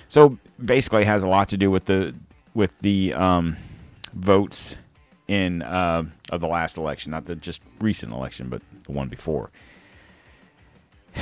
So 0.07 0.37
basically, 0.63 1.05
has 1.05 1.23
a 1.23 1.27
lot 1.27 1.49
to 1.49 1.57
do 1.57 1.69
with 1.69 1.85
the 1.85 2.15
with 2.53 2.79
the 2.79 3.13
um, 3.13 3.57
votes 4.13 4.77
in 5.27 5.61
uh, 5.61 6.03
of 6.29 6.41
the 6.41 6.47
last 6.47 6.77
election, 6.77 7.11
not 7.11 7.25
the 7.25 7.35
just 7.35 7.61
recent 7.79 8.13
election, 8.13 8.49
but 8.49 8.61
the 8.85 8.91
one 8.91 9.09
before. 9.09 9.49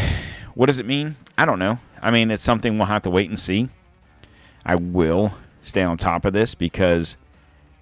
What 0.56 0.68
does 0.68 0.80
it 0.80 0.86
mean? 0.86 1.18
I 1.38 1.46
don't 1.46 1.60
know. 1.60 1.80
I 2.02 2.12
mean, 2.12 2.32
it's 2.32 2.42
something 2.42 2.78
we'll 2.78 2.88
have 2.88 3.02
to 3.02 3.10
wait 3.10 3.30
and 3.30 3.38
see. 3.38 3.68
I 4.66 4.76
will 4.76 5.34
stay 5.62 5.84
on 5.84 5.98
top 5.98 6.24
of 6.24 6.32
this 6.32 6.56
because 6.56 7.18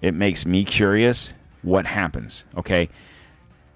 it 0.02 0.12
makes 0.12 0.44
me 0.44 0.64
curious 0.64 1.32
what 1.62 1.86
happens. 1.86 2.42
Okay. 2.56 2.88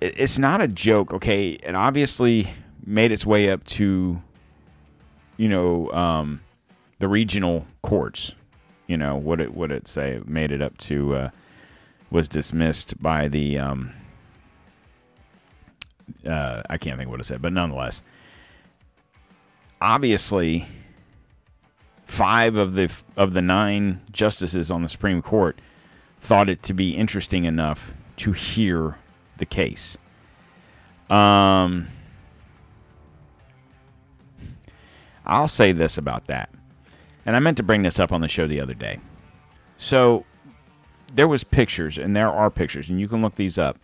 It's 0.01 0.37
not 0.37 0.61
a 0.61 0.67
joke. 0.67 1.15
Okay. 1.15 1.59
And 1.65 1.77
obviously, 1.77 2.49
made 2.85 3.13
its 3.13 3.25
way 3.25 3.51
up 3.51 3.63
to, 3.65 4.21
you 5.37 5.49
know, 5.49 5.91
um, 5.93 6.41
the 6.99 7.07
regional 7.07 7.67
courts. 7.83 8.33
You 8.87 8.97
know 8.97 9.17
what 9.17 9.41
it 9.41 9.55
would 9.55 9.71
it 9.71 9.87
say? 9.87 10.15
It 10.15 10.29
made 10.29 10.51
it 10.51 10.63
up 10.63 10.77
to 10.79 11.15
uh, 11.15 11.31
was 12.11 12.29
dismissed 12.29 13.01
by 13.03 13.29
the 13.29 13.59
um, 13.59 13.93
uh, 16.27 16.63
I 16.69 16.79
can't 16.79 16.99
think 16.99 17.11
what 17.11 17.21
it 17.21 17.25
said, 17.25 17.43
but 17.43 17.53
nonetheless, 17.53 18.03
obviously, 19.81 20.67
five 22.07 22.57
of 22.57 22.75
the 22.75 22.91
of 23.17 23.35
the 23.35 23.43
nine 23.43 24.01
justices 24.11 24.71
on 24.71 24.83
the 24.83 24.89
Supreme 24.89 25.23
Court 25.23 25.61
thought 26.21 26.49
it 26.49 26.63
to 26.65 26.75
be 26.75 26.97
interesting 26.97 27.45
enough 27.45 27.95
to 28.17 28.33
hear 28.33 28.97
the 29.37 29.47
case. 29.47 29.97
Um, 31.09 31.89
I'll 35.25 35.49
say 35.49 35.73
this 35.73 35.97
about 35.97 36.27
that. 36.27 36.51
And 37.25 37.37
I 37.37 37.39
meant 37.39 37.59
to 37.59 37.63
bring 37.63 37.83
this 37.83 38.01
up 38.01 38.11
on 38.13 38.21
the 38.21 38.29
show 38.29 38.47
the 38.49 38.61
other 38.61 38.75
day. 38.75 38.99
So 39.77 40.25
there 41.13 41.29
was 41.29 41.45
pictures 41.45 41.99
and 41.99 42.15
there 42.15 42.31
are 42.31 42.51
pictures 42.51 42.89
and 42.89 43.01
you 43.01 43.09
can 43.09 43.23
look 43.23 43.35
these 43.35 43.59
up 43.59 43.79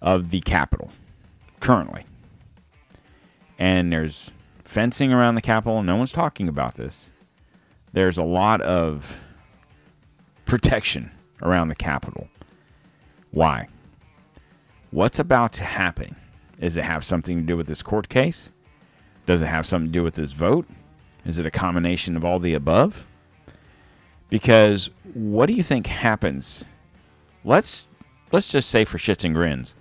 of 0.00 0.30
the 0.30 0.40
Capitol 0.40 0.92
currently. 1.60 2.04
And 3.58 3.92
there's 3.92 4.30
fencing 4.64 5.12
around 5.12 5.34
the 5.34 5.40
Capitol. 5.40 5.82
No 5.82 5.96
one's 5.96 6.12
talking 6.12 6.48
about 6.48 6.74
this. 6.74 7.10
There's 7.92 8.18
a 8.18 8.22
lot 8.22 8.60
of 8.60 9.20
protection 10.44 11.10
around 11.42 11.68
the 11.68 11.74
Capitol. 11.74 12.28
Why? 13.30 13.68
What's 14.90 15.18
about 15.18 15.52
to 15.54 15.64
happen? 15.64 16.16
Does 16.60 16.76
it 16.76 16.84
have 16.84 17.04
something 17.04 17.38
to 17.38 17.42
do 17.44 17.56
with 17.56 17.66
this 17.66 17.82
court 17.82 18.08
case? 18.08 18.50
Does 19.26 19.42
it 19.42 19.46
have 19.46 19.66
something 19.66 19.88
to 19.88 19.92
do 19.92 20.02
with 20.02 20.14
this 20.14 20.32
vote? 20.32 20.66
Is 21.24 21.38
it 21.38 21.46
a 21.46 21.50
combination 21.50 22.16
of 22.16 22.24
all 22.24 22.38
the 22.38 22.54
above? 22.54 23.06
Because 24.30 24.90
what 25.14 25.46
do 25.46 25.54
you 25.54 25.62
think 25.62 25.86
happens? 25.86 26.64
Let's 27.44 27.86
let's 28.32 28.48
just 28.48 28.68
say 28.68 28.84
for 28.84 28.98
shits 28.98 29.24
and 29.24 29.34
grins 29.34 29.74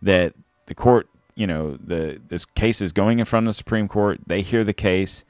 that 0.00 0.34
the 0.66 0.74
court, 0.74 1.08
you 1.34 1.46
know, 1.46 1.76
the 1.76 2.20
this 2.28 2.44
case 2.44 2.80
is 2.80 2.92
going 2.92 3.18
in 3.20 3.24
front 3.24 3.46
of 3.46 3.54
the 3.54 3.58
Supreme 3.58 3.88
Court. 3.88 4.20
They 4.26 4.42
hear 4.42 4.64
the 4.64 4.72
case. 4.72 5.24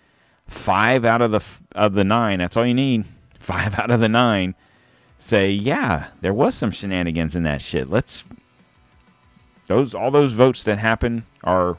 Five 0.46 1.04
out 1.04 1.22
of 1.22 1.30
the 1.30 1.42
of 1.74 1.92
the 1.94 2.04
nine. 2.04 2.38
That's 2.38 2.56
all 2.56 2.66
you 2.66 2.74
need. 2.74 3.04
Five 3.38 3.78
out 3.78 3.90
of 3.90 4.00
the 4.00 4.08
nine 4.08 4.54
say, 5.22 5.50
yeah, 5.50 6.08
there 6.20 6.34
was 6.34 6.54
some 6.54 6.72
shenanigans 6.72 7.36
in 7.36 7.44
that 7.44 7.62
shit. 7.62 7.88
Let's 7.88 8.24
those 9.68 9.94
all 9.94 10.10
those 10.10 10.32
votes 10.32 10.64
that 10.64 10.78
happen 10.78 11.24
are 11.44 11.78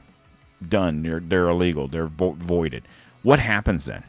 done. 0.67 1.03
They're 1.03 1.19
they're 1.19 1.49
illegal. 1.49 1.87
They're 1.87 2.07
vo- 2.07 2.37
voided. 2.39 2.87
What 3.21 3.39
happens 3.39 3.85
then? 3.85 4.03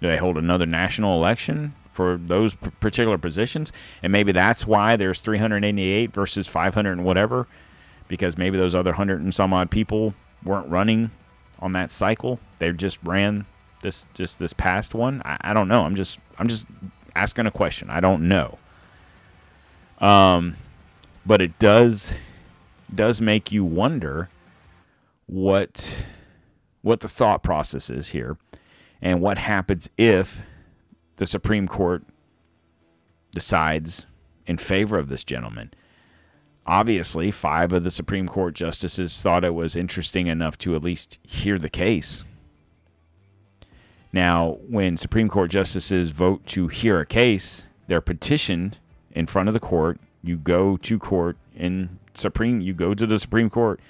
Do 0.00 0.08
they 0.08 0.16
hold 0.16 0.36
another 0.36 0.66
national 0.66 1.16
election 1.16 1.74
for 1.92 2.16
those 2.16 2.54
p- 2.54 2.70
particular 2.80 3.18
positions? 3.18 3.72
And 4.02 4.12
maybe 4.12 4.32
that's 4.32 4.66
why 4.66 4.96
there's 4.96 5.20
388 5.20 6.12
versus 6.12 6.46
500 6.46 6.92
and 6.92 7.04
whatever, 7.04 7.46
because 8.06 8.38
maybe 8.38 8.56
those 8.56 8.74
other 8.74 8.92
hundred 8.92 9.20
and 9.20 9.34
some 9.34 9.52
odd 9.52 9.70
people 9.70 10.14
weren't 10.44 10.68
running 10.68 11.10
on 11.58 11.72
that 11.72 11.90
cycle. 11.90 12.38
They 12.58 12.72
just 12.72 12.98
ran 13.02 13.46
this 13.82 14.06
just 14.14 14.38
this 14.38 14.52
past 14.52 14.94
one. 14.94 15.22
I, 15.24 15.38
I 15.40 15.54
don't 15.54 15.68
know. 15.68 15.84
I'm 15.84 15.96
just 15.96 16.18
I'm 16.38 16.48
just 16.48 16.66
asking 17.14 17.46
a 17.46 17.50
question. 17.50 17.90
I 17.90 18.00
don't 18.00 18.28
know. 18.28 18.58
Um, 20.00 20.56
but 21.26 21.42
it 21.42 21.58
does 21.58 22.12
does 22.94 23.20
make 23.20 23.52
you 23.52 23.64
wonder 23.64 24.28
what 25.26 26.02
what 26.82 27.00
the 27.00 27.08
thought 27.08 27.42
process 27.42 27.90
is 27.90 28.08
here 28.08 28.38
and 29.00 29.20
what 29.20 29.38
happens 29.38 29.88
if 29.96 30.42
the 31.16 31.26
Supreme 31.26 31.68
Court 31.68 32.04
decides 33.32 34.06
in 34.46 34.56
favor 34.56 34.98
of 34.98 35.08
this 35.08 35.24
gentleman. 35.24 35.72
Obviously, 36.66 37.30
five 37.30 37.72
of 37.72 37.84
the 37.84 37.90
Supreme 37.90 38.28
Court 38.28 38.54
justices 38.54 39.20
thought 39.22 39.44
it 39.44 39.54
was 39.54 39.76
interesting 39.76 40.26
enough 40.26 40.58
to 40.58 40.74
at 40.74 40.82
least 40.82 41.18
hear 41.22 41.58
the 41.58 41.70
case. 41.70 42.24
Now, 44.12 44.58
when 44.68 44.96
Supreme 44.96 45.28
Court 45.28 45.50
justices 45.50 46.10
vote 46.10 46.46
to 46.46 46.68
hear 46.68 47.00
a 47.00 47.06
case, 47.06 47.64
they're 47.86 48.00
petitioned 48.00 48.78
in 49.12 49.26
front 49.26 49.48
of 49.48 49.52
the 49.52 49.60
court. 49.60 49.98
You 50.22 50.36
go 50.36 50.76
to 50.78 50.98
court 50.98 51.36
in 51.54 51.98
Supreme, 52.14 52.60
you 52.60 52.74
go 52.74 52.94
to 52.94 53.06
the 53.06 53.18
Supreme 53.18 53.50
Court 53.50 53.80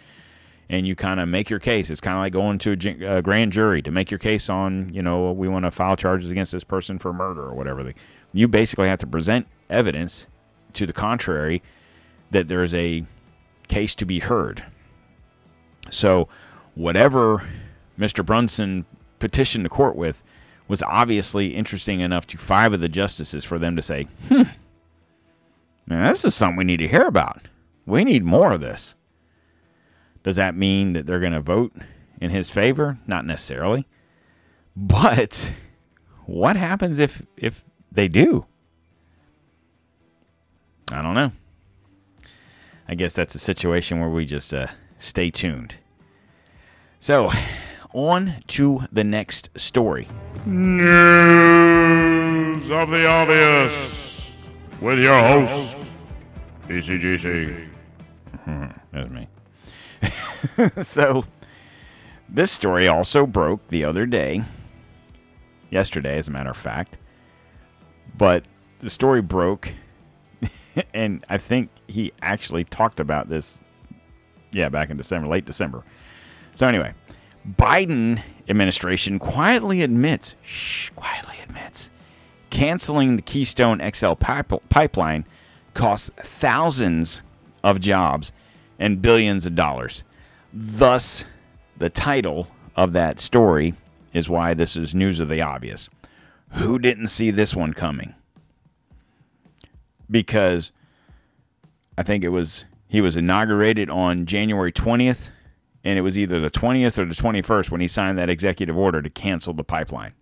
and 0.70 0.86
you 0.86 0.94
kind 0.94 1.20
of 1.20 1.28
make 1.28 1.48
your 1.48 1.58
case. 1.58 1.90
It's 1.90 2.00
kind 2.00 2.16
of 2.16 2.20
like 2.20 2.32
going 2.32 2.58
to 2.58 2.72
a, 2.72 3.18
a, 3.18 3.22
grand 3.22 3.52
jury 3.52 3.80
to 3.82 3.90
make 3.90 4.10
your 4.10 4.18
case 4.18 4.48
on, 4.48 4.92
you 4.92 5.02
know, 5.02 5.32
we 5.32 5.48
want 5.48 5.64
to 5.64 5.70
file 5.70 5.96
charges 5.96 6.30
against 6.30 6.52
this 6.52 6.64
person 6.64 6.98
for 6.98 7.12
murder 7.12 7.42
or 7.42 7.54
whatever. 7.54 7.92
You 8.32 8.48
basically 8.48 8.88
have 8.88 8.98
to 9.00 9.06
present 9.06 9.46
evidence 9.70 10.26
to 10.74 10.86
the 10.86 10.92
contrary 10.92 11.62
that 12.30 12.48
there 12.48 12.62
is 12.62 12.74
a 12.74 13.06
case 13.68 13.94
to 13.96 14.04
be 14.04 14.18
heard. 14.18 14.64
So, 15.90 16.28
whatever 16.74 17.48
Mr. 17.98 18.24
Brunson 18.24 18.84
petitioned 19.18 19.64
the 19.64 19.70
court 19.70 19.96
with 19.96 20.22
was 20.68 20.82
obviously 20.82 21.54
interesting 21.54 22.00
enough 22.00 22.26
to 22.26 22.36
five 22.36 22.74
of 22.74 22.80
the 22.80 22.88
justices 22.90 23.44
for 23.44 23.58
them 23.58 23.74
to 23.74 23.82
say, 23.82 24.06
hmm, 24.28 24.42
man, 25.86 26.08
this 26.08 26.24
is 26.24 26.34
something 26.34 26.58
we 26.58 26.64
need 26.64 26.76
to 26.76 26.88
hear 26.88 27.06
about. 27.06 27.48
We 27.86 28.04
need 28.04 28.22
more 28.22 28.52
of 28.52 28.60
this. 28.60 28.94
Does 30.28 30.36
that 30.36 30.54
mean 30.54 30.92
that 30.92 31.06
they're 31.06 31.20
going 31.20 31.32
to 31.32 31.40
vote 31.40 31.72
in 32.20 32.28
his 32.28 32.50
favor? 32.50 32.98
Not 33.06 33.24
necessarily. 33.24 33.88
But 34.76 35.52
what 36.26 36.54
happens 36.54 36.98
if 36.98 37.22
if 37.38 37.64
they 37.90 38.08
do? 38.08 38.44
I 40.92 41.00
don't 41.00 41.14
know. 41.14 41.32
I 42.86 42.94
guess 42.94 43.14
that's 43.14 43.34
a 43.36 43.38
situation 43.38 44.00
where 44.00 44.10
we 44.10 44.26
just 44.26 44.52
uh, 44.52 44.66
stay 44.98 45.30
tuned. 45.30 45.76
So, 47.00 47.32
on 47.94 48.34
to 48.48 48.82
the 48.92 49.04
next 49.04 49.48
story. 49.56 50.08
News 50.44 51.40
of 52.70 52.90
the 52.90 53.06
obvious 53.06 54.30
with 54.82 54.98
your 54.98 55.18
host, 55.18 55.74
ECGC. 56.68 57.66
That's 58.92 59.08
me. 59.08 59.26
so 60.82 61.24
this 62.28 62.50
story 62.50 62.88
also 62.88 63.26
broke 63.26 63.68
the 63.68 63.84
other 63.84 64.06
day, 64.06 64.42
yesterday, 65.70 66.18
as 66.18 66.28
a 66.28 66.30
matter 66.30 66.50
of 66.50 66.56
fact. 66.56 66.98
But 68.16 68.44
the 68.80 68.90
story 68.90 69.22
broke, 69.22 69.70
and 70.94 71.24
I 71.28 71.38
think 71.38 71.70
he 71.86 72.12
actually 72.22 72.64
talked 72.64 73.00
about 73.00 73.28
this, 73.28 73.58
yeah, 74.52 74.68
back 74.68 74.90
in 74.90 74.96
December, 74.96 75.28
late 75.28 75.44
December. 75.44 75.84
So 76.54 76.66
anyway, 76.66 76.94
Biden 77.48 78.20
administration 78.48 79.18
quietly 79.18 79.82
admits, 79.82 80.34
shh, 80.42 80.90
quietly 80.90 81.36
admits, 81.42 81.90
Canceling 82.50 83.16
the 83.16 83.22
Keystone 83.22 83.80
XL 83.92 84.14
pip- 84.14 84.68
pipeline 84.68 85.26
costs 85.74 86.10
thousands 86.16 87.22
of 87.62 87.80
jobs 87.80 88.32
and 88.78 89.02
billions 89.02 89.44
of 89.46 89.54
dollars. 89.54 90.02
Thus, 90.52 91.24
the 91.76 91.90
title 91.90 92.48
of 92.74 92.92
that 92.92 93.20
story 93.20 93.74
is 94.12 94.28
why 94.28 94.54
this 94.54 94.76
is 94.76 94.94
news 94.94 95.20
of 95.20 95.28
the 95.28 95.42
obvious. 95.42 95.88
Who 96.52 96.78
didn't 96.78 97.08
see 97.08 97.30
this 97.30 97.54
one 97.54 97.74
coming? 97.74 98.14
Because 100.10 100.72
I 101.98 102.02
think 102.02 102.24
it 102.24 102.30
was 102.30 102.64
he 102.88 103.00
was 103.02 103.16
inaugurated 103.16 103.90
on 103.90 104.24
January 104.24 104.72
20th 104.72 105.28
and 105.84 105.98
it 105.98 106.02
was 106.02 106.16
either 106.16 106.40
the 106.40 106.50
20th 106.50 106.98
or 106.98 107.04
the 107.04 107.14
21st 107.14 107.70
when 107.70 107.80
he 107.82 107.88
signed 107.88 108.18
that 108.18 108.30
executive 108.30 108.76
order 108.76 109.02
to 109.02 109.10
cancel 109.10 109.52
the 109.52 109.64
pipeline. 109.64 110.14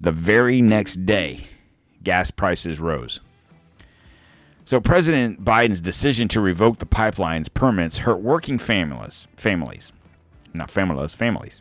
The 0.00 0.12
very 0.12 0.62
next 0.62 1.06
day, 1.06 1.48
gas 2.02 2.30
prices 2.30 2.78
rose. 2.78 3.20
So 4.66 4.80
President 4.80 5.44
Biden's 5.44 5.80
decision 5.80 6.26
to 6.28 6.40
revoke 6.40 6.80
the 6.80 6.86
pipeline's 6.86 7.48
permits 7.48 7.98
hurt 7.98 8.20
working 8.20 8.58
families, 8.58 9.28
families, 9.36 9.92
not 10.52 10.72
families, 10.72 11.14
families. 11.14 11.60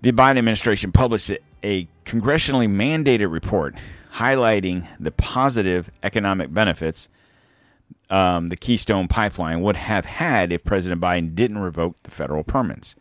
The 0.00 0.10
Biden 0.10 0.38
administration 0.38 0.90
published 0.90 1.30
a 1.62 1.86
congressionally 2.04 2.68
mandated 2.68 3.30
report 3.30 3.76
highlighting 4.16 4.88
the 4.98 5.12
positive 5.12 5.92
economic 6.02 6.52
benefits 6.52 7.08
um, 8.10 8.48
the 8.48 8.56
Keystone 8.56 9.06
Pipeline 9.06 9.62
would 9.62 9.76
have 9.76 10.04
had 10.04 10.52
if 10.52 10.64
President 10.64 11.00
Biden 11.00 11.36
didn't 11.36 11.58
revoke 11.58 12.02
the 12.02 12.10
federal 12.10 12.42
permits. 12.42 12.96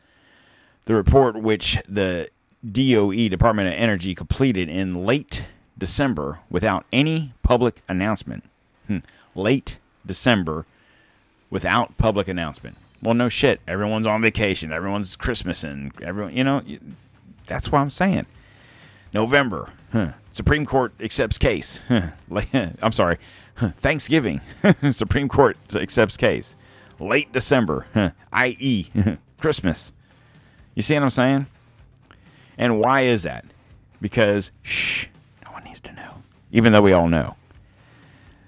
The 0.85 0.93
report, 0.93 1.41
which 1.41 1.79
the 1.89 2.29
DOE, 2.63 3.29
Department 3.29 3.67
of 3.67 3.73
Energy, 3.73 4.13
completed 4.13 4.69
in 4.69 5.05
late 5.05 5.43
December 5.81 6.37
without 6.47 6.85
any 6.93 7.33
public 7.41 7.81
announcement. 7.89 8.43
Hmm. 8.85 8.99
Late 9.33 9.79
December 10.05 10.67
without 11.49 11.97
public 11.97 12.27
announcement. 12.27 12.77
Well, 13.01 13.15
no 13.15 13.29
shit. 13.29 13.61
Everyone's 13.67 14.05
on 14.05 14.21
vacation. 14.21 14.71
Everyone's 14.71 15.15
Christmas 15.15 15.63
and 15.63 15.91
everyone, 15.99 16.37
you 16.37 16.43
know, 16.43 16.61
that's 17.47 17.71
what 17.71 17.79
I'm 17.79 17.89
saying. 17.89 18.27
November. 19.11 19.71
Huh. 19.91 20.11
Supreme 20.31 20.67
Court 20.67 20.93
accepts 20.99 21.39
case. 21.39 21.79
Huh. 21.87 22.11
I'm 22.53 22.91
sorry. 22.91 23.17
Huh. 23.55 23.71
Thanksgiving. 23.79 24.39
Supreme 24.91 25.29
Court 25.29 25.57
accepts 25.73 26.15
case. 26.15 26.55
Late 26.99 27.33
December. 27.33 27.87
I.e., 28.31 28.87
Christmas. 29.39 29.91
You 30.75 30.83
see 30.83 30.93
what 30.93 31.01
I'm 31.01 31.09
saying? 31.09 31.47
And 32.55 32.79
why 32.79 33.01
is 33.01 33.23
that? 33.23 33.45
Because, 33.99 34.51
shh, 34.61 35.07
to 35.79 35.93
know, 35.93 36.23
even 36.51 36.73
though 36.73 36.81
we 36.81 36.93
all 36.93 37.07
know. 37.07 37.35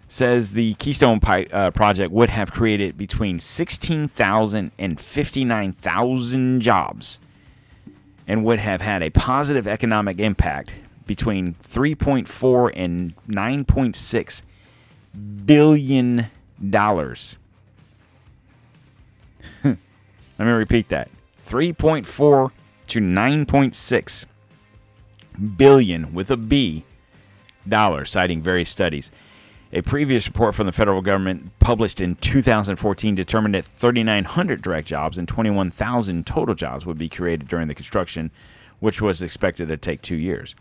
Says 0.07 0.51
the 0.51 0.75
Keystone 0.75 1.19
Pipe 1.19 1.49
uh, 1.51 1.71
project 1.71 2.11
would 2.11 2.29
have 2.29 2.51
created 2.51 2.97
between 2.97 3.39
16,000 3.39 4.71
and 4.77 4.99
59,000 4.99 6.61
jobs 6.61 7.19
and 8.27 8.45
would 8.45 8.59
have 8.59 8.81
had 8.81 9.01
a 9.01 9.09
positive 9.09 9.67
economic 9.67 10.19
impact 10.19 10.73
between 11.05 11.53
3.4 11.55 12.71
and 12.75 13.15
9.6 13.27 14.41
billion 15.45 16.27
dollars. 16.69 17.37
Let 19.63 19.77
me 20.39 20.45
repeat 20.45 20.89
that. 20.89 21.09
3.4 21.45 22.51
to 22.87 22.99
9.6 22.99 24.25
billion 25.57 26.13
with 26.13 26.31
a 26.31 26.37
B 26.37 26.85
citing 28.05 28.41
various 28.41 28.69
studies. 28.69 29.11
A 29.75 29.81
previous 29.81 30.27
report 30.27 30.53
from 30.53 30.67
the 30.67 30.71
federal 30.71 31.01
government 31.01 31.57
published 31.57 31.99
in 31.99 32.15
2014 32.15 33.15
determined 33.15 33.55
that 33.55 33.65
3,900 33.65 34.61
direct 34.61 34.87
jobs 34.87 35.17
and 35.17 35.27
21,000 35.27 36.27
total 36.27 36.53
jobs 36.53 36.85
would 36.85 36.97
be 36.99 37.09
created 37.09 37.47
during 37.47 37.67
the 37.67 37.73
construction, 37.73 38.29
which 38.79 39.01
was 39.01 39.23
expected 39.23 39.69
to 39.69 39.77
take 39.77 40.03
two 40.03 40.15
years. 40.15 40.53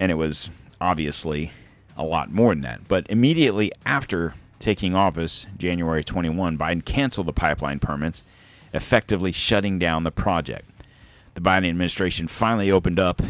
And 0.00 0.10
it 0.10 0.14
was 0.14 0.50
obviously 0.80 1.52
a 1.98 2.04
lot 2.04 2.32
more 2.32 2.54
than 2.54 2.62
that. 2.62 2.88
But 2.88 3.10
immediately 3.10 3.72
after 3.84 4.34
taking 4.58 4.94
office, 4.94 5.46
January 5.58 6.02
21, 6.02 6.56
Biden 6.56 6.84
canceled 6.84 7.26
the 7.26 7.32
pipeline 7.34 7.78
permits, 7.78 8.24
effectively 8.72 9.32
shutting 9.32 9.78
down 9.78 10.04
the 10.04 10.10
project. 10.10 10.68
The 11.34 11.42
Biden 11.42 11.68
administration 11.68 12.26
finally 12.26 12.70
opened 12.70 12.98
up 12.98 13.20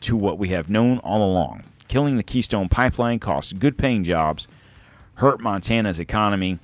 to 0.00 0.16
what 0.16 0.38
we 0.38 0.48
have 0.48 0.68
known 0.68 0.98
all 0.98 1.22
along. 1.22 1.64
Killing 1.88 2.16
the 2.16 2.22
Keystone 2.22 2.68
Pipeline 2.68 3.18
cost 3.18 3.58
good 3.58 3.78
paying 3.78 4.04
jobs, 4.04 4.48
hurt 5.14 5.40
Montana's 5.40 5.98
economy, 5.98 6.58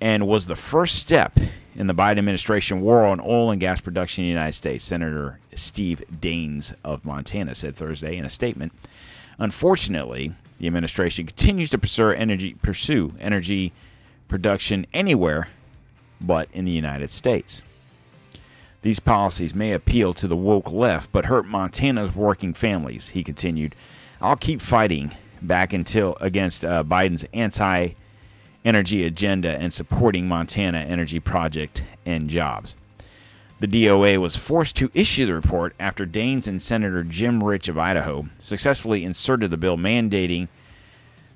and 0.00 0.26
was 0.26 0.46
the 0.46 0.56
first 0.56 0.96
step 0.96 1.38
in 1.74 1.86
the 1.86 1.94
Biden 1.94 2.18
administration 2.18 2.80
war 2.80 3.04
on 3.04 3.20
oil 3.20 3.50
and 3.50 3.60
gas 3.60 3.80
production 3.80 4.24
in 4.24 4.28
the 4.28 4.32
United 4.32 4.54
States, 4.54 4.84
Senator 4.84 5.38
Steve 5.54 6.02
Daines 6.12 6.74
of 6.84 7.04
Montana 7.04 7.54
said 7.54 7.76
Thursday 7.76 8.16
in 8.16 8.24
a 8.24 8.30
statement. 8.30 8.72
Unfortunately, 9.38 10.32
the 10.58 10.66
administration 10.66 11.26
continues 11.26 11.70
to 11.70 11.78
pursue 11.78 12.10
energy, 12.10 12.54
pursue 12.62 13.14
energy 13.20 13.72
production 14.28 14.86
anywhere 14.92 15.48
but 16.20 16.48
in 16.52 16.64
the 16.64 16.72
United 16.72 17.10
States. 17.10 17.62
These 18.86 19.00
policies 19.00 19.52
may 19.52 19.72
appeal 19.72 20.14
to 20.14 20.28
the 20.28 20.36
woke 20.36 20.70
left, 20.70 21.10
but 21.10 21.24
hurt 21.24 21.44
Montana's 21.44 22.14
working 22.14 22.54
families, 22.54 23.08
he 23.08 23.24
continued. 23.24 23.74
I'll 24.20 24.36
keep 24.36 24.60
fighting 24.60 25.10
back 25.42 25.72
until 25.72 26.16
against 26.20 26.64
uh, 26.64 26.84
Biden's 26.84 27.24
anti 27.34 27.94
energy 28.64 29.04
agenda 29.04 29.58
and 29.58 29.74
supporting 29.74 30.28
Montana 30.28 30.78
energy 30.78 31.18
project 31.18 31.82
and 32.04 32.30
jobs. 32.30 32.76
The 33.58 33.66
DOA 33.66 34.18
was 34.18 34.36
forced 34.36 34.76
to 34.76 34.92
issue 34.94 35.26
the 35.26 35.34
report 35.34 35.74
after 35.80 36.06
Daines 36.06 36.46
and 36.46 36.62
Senator 36.62 37.02
Jim 37.02 37.42
Risch 37.42 37.68
of 37.68 37.76
Idaho 37.76 38.28
successfully 38.38 39.02
inserted 39.02 39.50
the 39.50 39.56
bill 39.56 39.76
mandating 39.76 40.46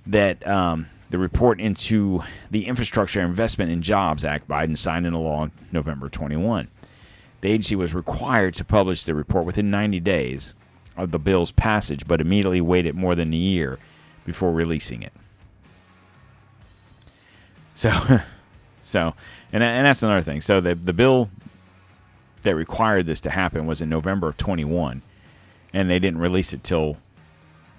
that 0.06 0.46
um, 0.46 0.86
the 1.10 1.18
report 1.18 1.60
into 1.60 2.22
the 2.48 2.68
Infrastructure 2.68 3.20
Investment 3.20 3.72
and 3.72 3.82
Jobs 3.82 4.24
Act 4.24 4.46
Biden 4.46 4.78
signed 4.78 5.04
into 5.04 5.18
law 5.18 5.48
November 5.72 6.08
21. 6.08 6.68
The 7.40 7.50
agency 7.50 7.76
was 7.76 7.94
required 7.94 8.54
to 8.54 8.64
publish 8.64 9.04
the 9.04 9.14
report 9.14 9.44
within 9.44 9.70
90 9.70 10.00
days 10.00 10.54
of 10.96 11.10
the 11.10 11.18
bill's 11.18 11.50
passage, 11.50 12.06
but 12.06 12.20
immediately 12.20 12.60
waited 12.60 12.94
more 12.94 13.14
than 13.14 13.32
a 13.32 13.36
year 13.36 13.78
before 14.24 14.52
releasing 14.52 15.02
it. 15.02 15.12
So, 17.74 17.90
so, 18.82 19.14
and 19.52 19.62
and 19.62 19.86
that's 19.86 20.02
another 20.02 20.22
thing. 20.22 20.40
So 20.42 20.60
the 20.60 20.74
the 20.74 20.92
bill 20.92 21.30
that 22.42 22.54
required 22.54 23.06
this 23.06 23.20
to 23.22 23.30
happen 23.30 23.66
was 23.66 23.80
in 23.80 23.88
November 23.88 24.28
of 24.28 24.36
21, 24.36 25.02
and 25.72 25.90
they 25.90 25.98
didn't 25.98 26.20
release 26.20 26.52
it 26.52 26.62
till 26.62 26.98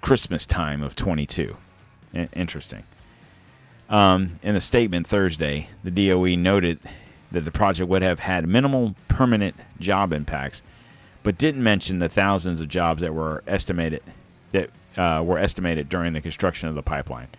Christmas 0.02 0.46
time 0.46 0.82
of 0.82 0.96
22. 0.96 1.56
Interesting. 2.34 2.84
Um, 3.90 4.40
in 4.42 4.56
a 4.56 4.62
statement 4.62 5.06
Thursday, 5.08 5.70
the 5.84 5.92
DOE 5.92 6.36
noted 6.36 6.80
that 7.32 7.46
the 7.46 7.52
project 7.52 7.90
would 7.90 8.02
have 8.02 8.20
had 8.20 8.48
minimal 8.48 8.96
permanent 9.08 9.56
job 9.80 10.12
impacts, 10.12 10.62
but 11.24 11.38
didn't 11.38 11.64
mention 11.64 12.00
the 12.00 12.10
thousands 12.10 12.62
of 12.62 12.68
jobs 12.68 13.02
that 13.02 13.14
were 13.14 13.44
estimated 13.48 14.02
that 14.52 14.70
uh, 14.98 15.24
were 15.26 15.38
estimated 15.38 15.88
during 15.88 16.14
the 16.14 16.22
construction 16.22 16.68
of 16.68 16.76
the 16.76 16.84
pipeline. 16.84 17.30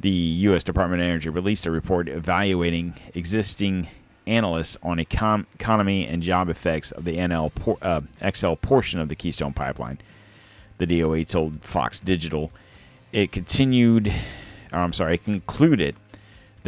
The 0.00 0.10
U.S. 0.10 0.64
Department 0.64 1.02
of 1.02 1.06
Energy 1.08 1.28
released 1.28 1.66
a 1.66 1.70
report 1.70 2.08
evaluating 2.08 2.94
existing 3.14 3.88
analysts 4.26 4.76
on 4.82 4.98
econ- 4.98 5.46
economy 5.54 6.06
and 6.06 6.22
job 6.22 6.48
effects 6.48 6.92
of 6.92 7.04
the 7.04 7.16
NL 7.16 7.54
por- 7.54 7.78
uh, 7.82 8.02
XL 8.28 8.54
portion 8.54 9.00
of 9.00 9.08
the 9.08 9.14
Keystone 9.14 9.52
Pipeline. 9.52 9.98
The 10.78 10.86
DOE 10.86 11.24
told 11.24 11.64
Fox 11.64 11.98
Digital 11.98 12.52
it 13.12 13.32
continued, 13.32 14.12
or 14.72 14.80
I'm 14.80 14.92
sorry, 14.92 15.14
it 15.14 15.24
concluded 15.24 15.96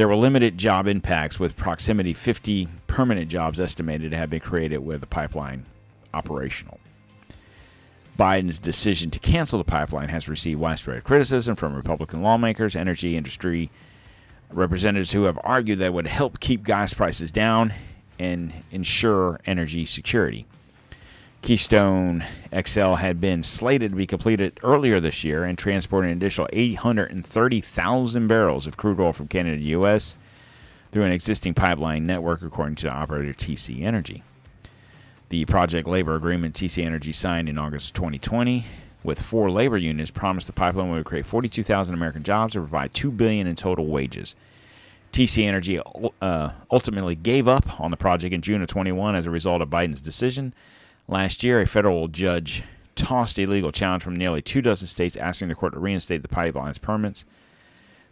there 0.01 0.09
were 0.09 0.17
limited 0.17 0.57
job 0.57 0.87
impacts 0.87 1.39
with 1.39 1.59
proximity 1.59 2.15
50 2.15 2.69
permanent 2.87 3.29
jobs 3.29 3.61
estimated 3.61 4.11
to 4.11 4.17
have 4.17 4.31
been 4.31 4.41
created 4.41 4.79
with 4.79 5.03
the 5.03 5.07
pipeline 5.07 5.67
operational. 6.15 6.81
Biden's 8.19 8.59
decision 8.59 9.11
to 9.11 9.19
cancel 9.19 9.59
the 9.59 9.65
pipeline 9.65 10.09
has 10.09 10.27
received 10.27 10.59
widespread 10.59 11.05
criticism 11.05 11.55
from 11.55 11.75
Republican 11.75 12.23
lawmakers, 12.23 12.75
energy 12.75 13.15
industry 13.15 13.71
representatives 14.51 15.13
who 15.13 15.25
have 15.25 15.39
argued 15.45 15.81
that 15.81 15.87
it 15.89 15.93
would 15.93 16.07
help 16.07 16.41
keep 16.41 16.65
gas 16.65 16.95
prices 16.95 17.31
down 17.31 17.75
and 18.19 18.55
ensure 18.71 19.39
energy 19.45 19.85
security. 19.85 20.47
Keystone 21.43 22.25
XL 22.55 22.95
had 22.95 23.21
been 23.21 23.43
slated 23.43 23.93
to 23.93 23.97
be 23.97 24.07
completed 24.07 24.61
earlier 24.63 25.01
this 25.01 25.25
year 25.25 25.45
and 25.45 25.57
transport 25.57 26.05
an 26.05 26.11
additional 26.11 26.49
830,000 26.53 28.27
barrels 28.27 28.67
of 28.67 28.77
crude 28.77 29.01
oil 29.01 29.13
from 29.13 29.27
Canada 29.27 29.57
to 29.57 29.63
the 29.63 29.71
U.S. 29.71 30.17
through 30.93 31.05
an 31.05 31.13
existing 31.13 31.55
pipeline 31.55 32.07
network, 32.07 32.43
according 32.43 32.77
to 32.77 32.91
operator 32.91 33.33
TC 33.33 33.83
Energy. 33.83 34.23
The 35.31 35.47
project 35.47 35.89
labor 35.89 36.15
agreement 36.15 36.55
TC 36.55 36.85
Energy 36.85 37.13
signed 37.13 37.49
in 37.49 37.57
August 37.57 37.95
2020 37.95 38.67
with 39.03 39.23
four 39.23 39.51
labor 39.51 39.79
unions 39.79 40.11
promised 40.11 40.47
the 40.47 40.53
pipeline 40.53 40.91
would 40.91 41.07
create 41.07 41.25
42,000 41.25 41.95
American 41.95 42.23
jobs 42.23 42.55
and 42.55 42.65
provide 42.65 42.93
2 42.93 43.11
billion 43.11 43.47
in 43.47 43.57
total 43.57 43.87
wages. 43.87 44.35
TC 45.13 45.45
Energy 45.45 45.81
uh, 46.21 46.51
ultimately 46.71 47.15
gave 47.15 47.49
up 47.49 47.81
on 47.81 47.91
the 47.91 47.97
project 47.97 48.35
in 48.35 48.43
June 48.43 48.61
of 48.61 48.69
21 48.69 49.15
as 49.15 49.25
a 49.25 49.31
result 49.31 49.63
of 49.63 49.71
Biden's 49.71 50.01
decision. 50.01 50.53
Last 51.11 51.43
year, 51.43 51.61
a 51.61 51.67
federal 51.67 52.07
judge 52.07 52.63
tossed 52.95 53.37
a 53.41 53.47
legal 53.47 53.73
challenge 53.73 54.05
from 54.05 54.15
nearly 54.15 54.41
two 54.41 54.63
dozen 54.63 54.87
states 54.87 55.17
asking 55.17 55.49
the 55.49 55.57
court 55.57 55.73
to 55.73 55.81
reinstate 55.81 56.23
the 56.23 56.29
pipeline's 56.29 56.79
permits. 56.79 57.25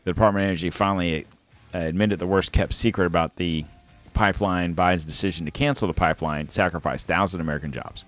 The 0.02 0.10
Department 0.10 0.42
of 0.42 0.48
Energy 0.48 0.70
finally 0.70 1.24
uh, 1.72 1.78
admitted 1.78 2.18
the 2.18 2.26
worst 2.26 2.50
kept 2.50 2.74
secret 2.74 3.06
about 3.06 3.36
the 3.36 3.64
pipeline. 4.14 4.74
Biden's 4.74 5.04
decision 5.04 5.46
to 5.46 5.52
cancel 5.52 5.86
the 5.86 5.94
pipeline 5.94 6.48
sacrificed 6.48 7.06
thousands 7.06 7.34
of 7.34 7.40
American 7.42 7.70
jobs. 7.70 8.04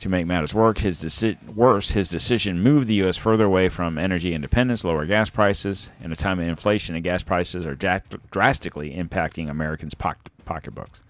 To 0.00 0.08
make 0.08 0.26
matters 0.26 0.52
work, 0.52 0.78
his 0.78 1.00
deci- 1.00 1.38
worse, 1.54 1.90
his 1.90 2.08
decision 2.08 2.60
moved 2.60 2.88
the 2.88 2.94
U.S. 2.94 3.16
further 3.16 3.44
away 3.44 3.68
from 3.68 3.98
energy 3.98 4.34
independence, 4.34 4.82
lower 4.82 5.06
gas 5.06 5.30
prices. 5.30 5.90
In 6.02 6.10
a 6.10 6.16
time 6.16 6.40
of 6.40 6.48
inflation, 6.48 6.96
and 6.96 7.04
gas 7.04 7.22
prices 7.22 7.64
are 7.64 7.76
drastically 7.76 8.94
impacting 8.94 9.48
Americans' 9.48 9.94
pock- 9.94 10.28
pocketbooks. 10.44 11.04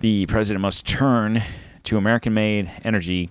The 0.00 0.26
president 0.26 0.62
must 0.62 0.86
turn 0.86 1.42
to 1.84 1.96
American-made 1.96 2.70
energy 2.84 3.30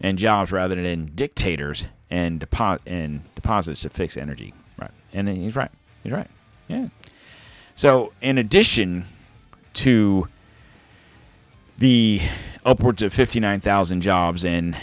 and 0.00 0.18
jobs 0.18 0.52
rather 0.52 0.74
than 0.74 1.12
dictators 1.14 1.86
and, 2.10 2.40
depo- 2.40 2.80
and 2.86 3.22
deposits 3.34 3.82
to 3.82 3.90
fix 3.90 4.16
energy. 4.16 4.54
Right, 4.78 4.90
and 5.12 5.28
he's 5.28 5.56
right. 5.56 5.70
He's 6.02 6.12
right. 6.12 6.28
Yeah. 6.68 6.88
So, 7.74 8.12
in 8.20 8.38
addition 8.38 9.04
to 9.74 10.28
the 11.78 12.20
upwards 12.64 13.02
of 13.02 13.12
59,000 13.12 14.00
jobs 14.00 14.44
and 14.44 14.74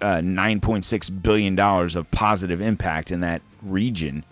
uh, 0.00 0.18
9.6 0.18 1.22
billion 1.22 1.54
dollars 1.56 1.96
of 1.96 2.10
positive 2.10 2.60
impact 2.60 3.10
in 3.10 3.20
that 3.20 3.42
region. 3.62 4.24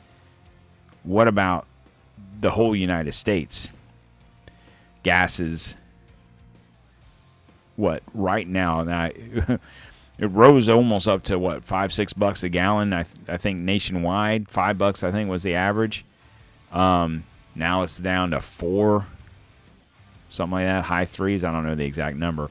What 1.02 1.26
about 1.26 1.66
the 2.40 2.50
whole 2.50 2.76
United 2.76 3.12
States? 3.12 3.70
Gases. 5.02 5.74
What 7.76 8.02
right 8.14 8.46
now? 8.46 8.84
now 8.84 9.06
it 10.18 10.26
rose 10.26 10.68
almost 10.68 11.08
up 11.08 11.22
to 11.24 11.38
what 11.38 11.64
five 11.64 11.92
six 11.92 12.12
bucks 12.12 12.42
a 12.42 12.48
gallon. 12.48 12.92
I, 12.92 13.02
th- 13.04 13.16
I 13.28 13.36
think 13.36 13.60
nationwide 13.60 14.48
five 14.48 14.78
bucks 14.78 15.02
I 15.02 15.10
think 15.10 15.30
was 15.30 15.42
the 15.42 15.54
average. 15.54 16.04
Um, 16.70 17.24
now 17.54 17.82
it's 17.82 17.98
down 17.98 18.30
to 18.30 18.40
four 18.40 19.06
something 20.32 20.54
like 20.54 20.66
that, 20.66 20.84
high 20.84 21.04
threes. 21.04 21.44
I 21.44 21.52
don't 21.52 21.64
know 21.64 21.74
the 21.74 21.84
exact 21.84 22.16
number. 22.16 22.50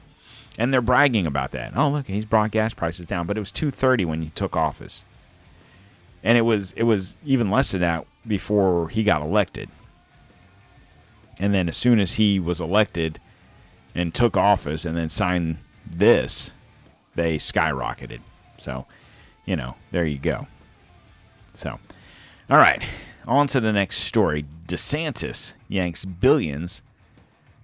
And 0.58 0.72
they're 0.72 0.80
bragging 0.80 1.26
about 1.26 1.52
that. 1.52 1.72
Oh, 1.76 1.88
look, 1.88 2.06
he's 2.06 2.24
brought 2.24 2.50
gas 2.50 2.74
prices 2.74 3.06
down, 3.06 3.26
but 3.26 3.36
it 3.36 3.40
was 3.40 3.52
230 3.52 4.04
when 4.04 4.22
he 4.22 4.30
took 4.30 4.56
office. 4.56 5.04
And 6.22 6.38
it 6.38 6.42
was 6.42 6.72
it 6.72 6.84
was 6.84 7.16
even 7.24 7.50
less 7.50 7.72
than 7.72 7.80
that 7.80 8.06
before 8.26 8.88
he 8.88 9.02
got 9.02 9.22
elected. 9.22 9.68
And 11.38 11.54
then 11.54 11.68
as 11.68 11.76
soon 11.76 11.98
as 11.98 12.14
he 12.14 12.38
was 12.38 12.60
elected 12.60 13.20
and 13.94 14.14
took 14.14 14.36
office 14.36 14.84
and 14.84 14.96
then 14.96 15.08
signed 15.08 15.58
this, 15.84 16.52
they 17.14 17.38
skyrocketed. 17.38 18.20
So, 18.58 18.86
you 19.44 19.56
know, 19.56 19.76
there 19.90 20.04
you 20.04 20.18
go. 20.18 20.46
So, 21.54 21.78
all 22.48 22.58
right, 22.58 22.82
on 23.26 23.46
to 23.48 23.60
the 23.60 23.72
next 23.72 23.98
story. 23.98 24.44
DeSantis 24.66 25.52
yanks 25.68 26.04
billions 26.04 26.82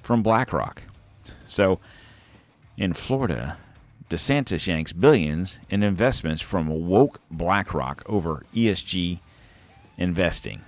from 0.03 0.23
BlackRock. 0.23 0.83
So 1.47 1.81
in 2.77 2.93
Florida, 2.93 3.59
DeSantis 4.11 4.67
yanks 4.67 4.93
billions 4.93 5.57
in 5.69 5.83
investments 5.83 6.43
from 6.43 6.89
woke 6.89 7.21
BlackRock 7.31 8.03
over 8.07 8.45
ESG 8.55 9.21
investing. 9.97 10.63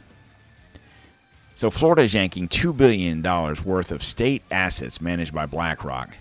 So 1.61 1.69
Florida 1.69 2.01
is 2.01 2.15
yanking 2.15 2.49
$2 2.49 2.75
billion 2.75 3.23
worth 3.23 3.93
of 3.93 4.03
state 4.03 4.43
assets 4.51 4.99
managed 4.99 5.35
by 5.35 5.45
BlackRock, 5.45 6.17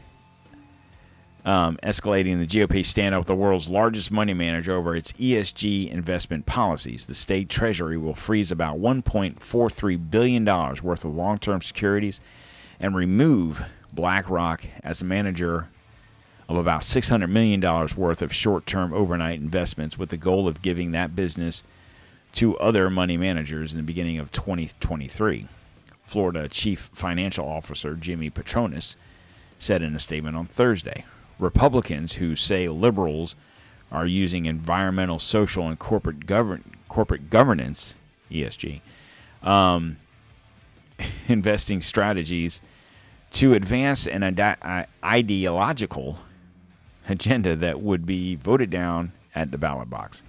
um, 1.45 1.77
escalating 1.81 2.39
the 2.39 2.45
GOP 2.45 2.81
standoff 2.81 3.19
with 3.19 3.27
the 3.27 3.35
world's 3.35 3.69
largest 3.69 4.11
money 4.11 4.33
manager 4.33 4.75
over 4.75 4.97
its 4.97 5.13
ESG 5.13 5.89
investment 5.89 6.45
policies. 6.45 7.05
The 7.05 7.15
state 7.15 7.47
treasury 7.47 7.97
will 7.97 8.15
freeze 8.15 8.51
about 8.51 8.79
$1.43 8.79 10.11
billion 10.11 10.43
worth 10.43 11.05
of 11.05 11.15
long 11.15 11.37
term 11.37 11.61
securities 11.61 12.19
and 12.77 12.93
remove 12.93 13.63
BlackRock 13.93 14.65
as 14.83 15.01
a 15.01 15.05
manager 15.05 15.69
of 16.49 16.57
about 16.57 16.81
$600 16.81 17.29
million 17.29 17.61
worth 17.95 18.21
of 18.21 18.33
short 18.33 18.65
term 18.65 18.91
overnight 18.91 19.39
investments 19.39 19.97
with 19.97 20.09
the 20.09 20.17
goal 20.17 20.49
of 20.49 20.61
giving 20.61 20.91
that 20.91 21.15
business 21.15 21.63
to 22.33 22.57
other 22.57 22.89
money 22.89 23.17
managers 23.17 23.71
in 23.71 23.77
the 23.77 23.83
beginning 23.83 24.17
of 24.17 24.31
2023. 24.31 25.47
Florida 26.05 26.47
Chief 26.47 26.89
Financial 26.93 27.47
Officer 27.47 27.95
Jimmy 27.95 28.29
Patronis 28.29 28.95
said 29.59 29.81
in 29.81 29.95
a 29.95 29.99
statement 29.99 30.35
on 30.35 30.45
Thursday 30.45 31.05
Republicans 31.37 32.13
who 32.13 32.35
say 32.35 32.67
liberals 32.67 33.35
are 33.91 34.05
using 34.05 34.45
environmental, 34.45 35.19
social, 35.19 35.67
and 35.67 35.79
corporate, 35.79 36.25
govern- 36.25 36.63
corporate 36.87 37.29
governance, 37.29 37.95
ESG, 38.29 38.81
um, 39.41 39.97
investing 41.27 41.81
strategies 41.81 42.61
to 43.31 43.53
advance 43.53 44.07
an 44.07 44.23
ide- 44.23 44.87
ideological 45.03 46.19
agenda 47.07 47.55
that 47.55 47.81
would 47.81 48.05
be 48.05 48.35
voted 48.35 48.69
down 48.69 49.11
at 49.33 49.51
the 49.51 49.57
ballot 49.57 49.89
box. 49.89 50.23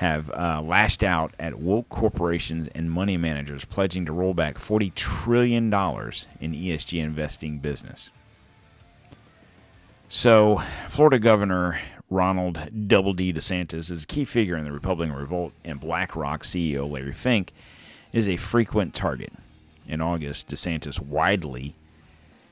Have 0.00 0.30
uh, 0.30 0.62
lashed 0.64 1.02
out 1.02 1.34
at 1.38 1.58
woke 1.58 1.90
corporations 1.90 2.70
and 2.74 2.90
money 2.90 3.18
managers 3.18 3.66
pledging 3.66 4.06
to 4.06 4.12
roll 4.12 4.32
back 4.32 4.56
$40 4.56 4.94
trillion 4.94 5.66
in 5.66 5.70
ESG 5.70 7.02
investing 7.02 7.58
business. 7.58 8.08
So, 10.08 10.62
Florida 10.88 11.18
Governor 11.18 11.80
Ronald 12.08 12.88
Double 12.88 13.12
D 13.12 13.30
DeSantis 13.30 13.90
is 13.90 14.04
a 14.04 14.06
key 14.06 14.24
figure 14.24 14.56
in 14.56 14.64
the 14.64 14.72
Republican 14.72 15.14
revolt, 15.14 15.52
and 15.66 15.78
BlackRock 15.78 16.44
CEO 16.44 16.90
Larry 16.90 17.12
Fink 17.12 17.52
is 18.10 18.26
a 18.26 18.38
frequent 18.38 18.94
target. 18.94 19.34
In 19.86 20.00
August, 20.00 20.48
DeSantis 20.48 20.98
widely 20.98 21.74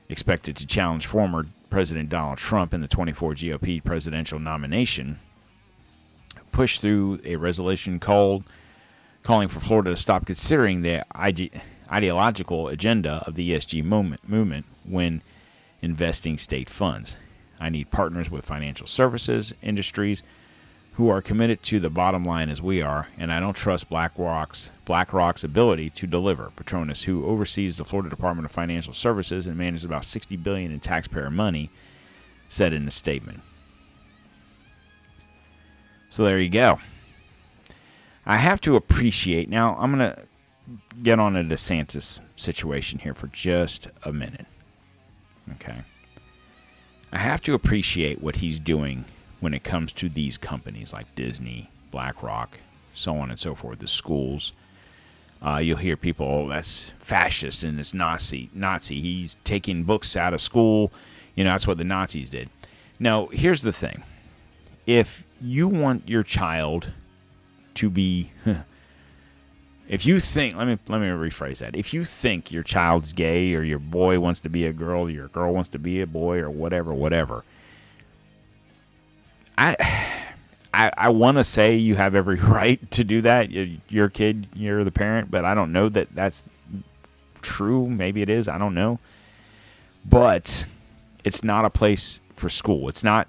expected 0.07 0.55
to 0.57 0.67
challenge 0.67 1.07
former 1.07 1.47
President 1.71 2.09
Donald 2.09 2.37
Trump 2.37 2.75
in 2.75 2.81
the 2.81 2.87
24 2.87 3.33
GOP 3.33 3.83
presidential 3.83 4.37
nomination, 4.37 5.19
pushed 6.51 6.81
through 6.81 7.19
a 7.23 7.35
resolution 7.35 7.99
called 7.99 8.43
calling 9.23 9.47
for 9.47 9.59
Florida 9.59 9.91
to 9.91 9.97
stop 9.97 10.25
considering 10.25 10.81
the 10.81 11.05
ide- 11.13 11.61
ideological 11.91 12.67
agenda 12.67 13.23
of 13.25 13.35
the 13.35 13.51
ESG 13.51 13.83
movement, 13.83 14.27
movement 14.27 14.65
when 14.85 15.21
investing 15.81 16.37
state 16.37 16.69
funds. 16.69 17.17
I 17.59 17.69
need 17.69 17.91
partners 17.91 18.29
with 18.29 18.45
financial 18.45 18.87
services 18.87 19.53
industries 19.61 20.23
who 20.93 21.09
are 21.09 21.21
committed 21.21 21.63
to 21.63 21.79
the 21.79 21.89
bottom 21.89 22.25
line 22.25 22.49
as 22.49 22.61
we 22.61 22.81
are, 22.81 23.07
and 23.17 23.31
I 23.31 23.39
don't 23.39 23.55
trust 23.55 23.89
BlackRock's 23.89 24.71
BlackRock's 24.85 25.43
ability 25.43 25.89
to 25.91 26.07
deliver. 26.07 26.51
Patronis, 26.57 27.03
who 27.03 27.25
oversees 27.25 27.77
the 27.77 27.85
Florida 27.85 28.09
Department 28.09 28.45
of 28.45 28.51
Financial 28.51 28.93
Services 28.93 29.47
and 29.47 29.57
manages 29.57 29.85
about 29.85 30.03
60 30.03 30.35
billion 30.37 30.71
in 30.71 30.79
taxpayer 30.79 31.29
money, 31.29 31.69
said 32.49 32.73
in 32.73 32.87
a 32.87 32.91
statement. 32.91 33.41
So 36.09 36.23
there 36.23 36.39
you 36.39 36.49
go. 36.49 36.79
I 38.25 38.37
have 38.37 38.61
to 38.61 38.75
appreciate 38.75 39.49
now. 39.49 39.75
I'm 39.79 39.91
gonna 39.91 40.23
get 41.01 41.19
on 41.19 41.35
a 41.35 41.43
DeSantis 41.43 42.19
situation 42.35 42.99
here 42.99 43.13
for 43.13 43.27
just 43.27 43.87
a 44.03 44.11
minute. 44.11 44.45
Okay. 45.53 45.83
I 47.11 47.17
have 47.17 47.41
to 47.41 47.53
appreciate 47.53 48.21
what 48.21 48.37
he's 48.37 48.59
doing 48.59 49.05
when 49.39 49.53
it 49.53 49.63
comes 49.63 49.91
to 49.93 50.09
these 50.09 50.37
companies 50.37 50.93
like 50.93 51.15
Disney, 51.15 51.71
BlackRock, 51.91 52.59
so 52.93 53.15
on 53.17 53.31
and 53.31 53.39
so 53.39 53.55
forth, 53.55 53.79
the 53.79 53.87
schools. 53.87 54.51
Uh, 55.43 55.57
you'll 55.57 55.77
hear 55.77 55.95
people, 55.95 56.25
oh, 56.27 56.49
that's 56.49 56.91
fascist 56.99 57.63
and 57.63 57.79
it's 57.79 57.93
Nazi. 57.93 58.49
Nazi. 58.53 58.99
He's 58.99 59.37
taking 59.43 59.83
books 59.83 60.15
out 60.15 60.33
of 60.33 60.41
school. 60.41 60.91
You 61.35 61.45
know, 61.45 61.51
that's 61.51 61.65
what 61.65 61.77
the 61.77 61.83
Nazis 61.83 62.29
did. 62.29 62.49
Now, 62.99 63.27
here's 63.27 63.61
the 63.61 63.71
thing: 63.71 64.03
if 64.85 65.23
you 65.41 65.67
want 65.67 66.09
your 66.09 66.23
child 66.23 66.91
to 67.75 67.89
be, 67.89 68.31
if 69.89 70.05
you 70.05 70.19
think, 70.19 70.55
let 70.55 70.67
me 70.67 70.77
let 70.87 70.99
me 71.01 71.07
rephrase 71.07 71.59
that. 71.59 71.75
If 71.75 71.93
you 71.93 72.05
think 72.05 72.51
your 72.51 72.63
child's 72.63 73.13
gay 73.13 73.53
or 73.55 73.63
your 73.63 73.79
boy 73.79 74.19
wants 74.19 74.39
to 74.41 74.49
be 74.49 74.65
a 74.65 74.73
girl, 74.73 75.03
or 75.03 75.09
your 75.09 75.27
girl 75.29 75.53
wants 75.53 75.69
to 75.69 75.79
be 75.79 76.01
a 76.01 76.07
boy, 76.07 76.39
or 76.39 76.49
whatever, 76.49 76.93
whatever 76.93 77.43
I 79.57 79.75
I, 80.73 80.91
I 80.97 81.09
want 81.09 81.37
to 81.37 81.43
say 81.43 81.75
you 81.75 81.95
have 81.95 82.15
every 82.15 82.35
right 82.39 82.89
to 82.91 83.03
do 83.03 83.21
that. 83.21 83.49
You're 83.51 84.05
a 84.05 84.11
kid, 84.11 84.47
you're 84.53 84.83
the 84.83 84.91
parent, 84.91 85.31
but 85.31 85.45
I 85.45 85.55
don't 85.55 85.71
know 85.71 85.89
that 85.89 86.13
that's 86.15 86.43
true. 87.41 87.87
Maybe 87.89 88.21
it 88.21 88.29
is. 88.29 88.47
I 88.47 88.57
don't 88.57 88.75
know. 88.75 88.99
but 90.05 90.65
it's 91.23 91.43
not 91.43 91.65
a 91.65 91.69
place 91.69 92.19
for 92.35 92.49
school. 92.49 92.89
It's 92.89 93.03
not 93.03 93.27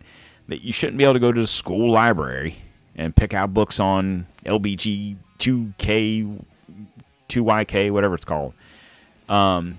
that 0.50 0.64
you 0.64 0.72
shouldn't 0.72 0.98
be 0.98 1.04
able 1.04 1.14
to 1.14 1.20
go 1.20 1.30
to 1.30 1.40
the 1.40 1.46
school 1.46 1.92
library 1.92 2.56
and 2.96 3.14
pick 3.14 3.32
out 3.32 3.54
books 3.54 3.78
on 3.78 4.26
LBG 4.44 5.16
2K 5.38 6.44
2YK 7.28 7.90
whatever 7.92 8.16
it's 8.16 8.24
called. 8.24 8.52
Um 9.28 9.78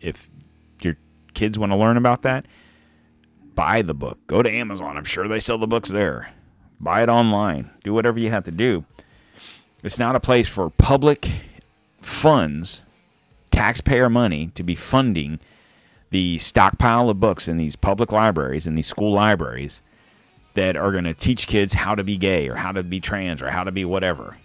if 0.00 0.28
your 0.80 0.96
kids 1.34 1.58
want 1.58 1.72
to 1.72 1.76
learn 1.76 1.98
about 1.98 2.22
that, 2.22 2.46
buy 3.54 3.82
the 3.82 3.94
book. 3.94 4.18
Go 4.26 4.42
to 4.42 4.50
Amazon. 4.50 4.96
I'm 4.96 5.04
sure 5.04 5.28
they 5.28 5.38
sell 5.38 5.58
the 5.58 5.66
books 5.66 5.90
there. 5.90 6.32
Buy 6.80 7.02
it 7.02 7.10
online. 7.10 7.70
Do 7.84 7.92
whatever 7.92 8.18
you 8.18 8.30
have 8.30 8.44
to 8.44 8.50
do. 8.50 8.86
It's 9.82 9.98
not 9.98 10.16
a 10.16 10.20
place 10.20 10.48
for 10.48 10.70
public 10.70 11.28
funds, 12.00 12.80
taxpayer 13.50 14.08
money, 14.08 14.50
to 14.54 14.62
be 14.62 14.74
funding 14.74 15.38
the 16.12 16.36
stockpile 16.36 17.08
of 17.08 17.18
books 17.18 17.48
in 17.48 17.56
these 17.56 17.74
public 17.74 18.12
libraries 18.12 18.66
and 18.66 18.76
these 18.76 18.86
school 18.86 19.12
libraries 19.14 19.80
that 20.52 20.76
are 20.76 20.92
going 20.92 21.04
to 21.04 21.14
teach 21.14 21.46
kids 21.46 21.72
how 21.72 21.94
to 21.94 22.04
be 22.04 22.18
gay 22.18 22.48
or 22.48 22.56
how 22.56 22.70
to 22.70 22.82
be 22.82 23.00
trans 23.00 23.40
or 23.40 23.50
how 23.50 23.64
to 23.64 23.72
be 23.72 23.82
whatever. 23.82 24.36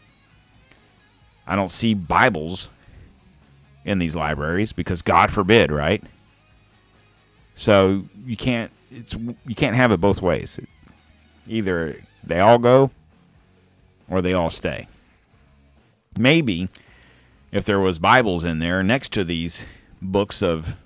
I 1.45 1.57
don't 1.57 1.71
see 1.71 1.93
Bibles 1.93 2.69
in 3.83 3.99
these 3.99 4.15
libraries 4.15 4.71
because 4.71 5.01
God 5.01 5.29
forbid, 5.29 5.69
right? 5.69 6.01
So 7.55 8.05
you 8.25 8.37
can't 8.37 8.71
it's 8.89 9.13
you 9.13 9.55
can't 9.55 9.75
have 9.75 9.91
it 9.91 9.99
both 9.99 10.21
ways. 10.21 10.61
Either 11.47 12.01
they 12.23 12.39
all 12.39 12.59
go 12.59 12.91
or 14.09 14.21
they 14.21 14.31
all 14.31 14.49
stay. 14.49 14.87
Maybe 16.17 16.69
if 17.51 17.65
there 17.65 17.79
was 17.79 17.99
Bibles 17.99 18.45
in 18.45 18.59
there 18.59 18.83
next 18.83 19.11
to 19.13 19.25
these 19.25 19.65
books 20.01 20.41
of 20.41 20.77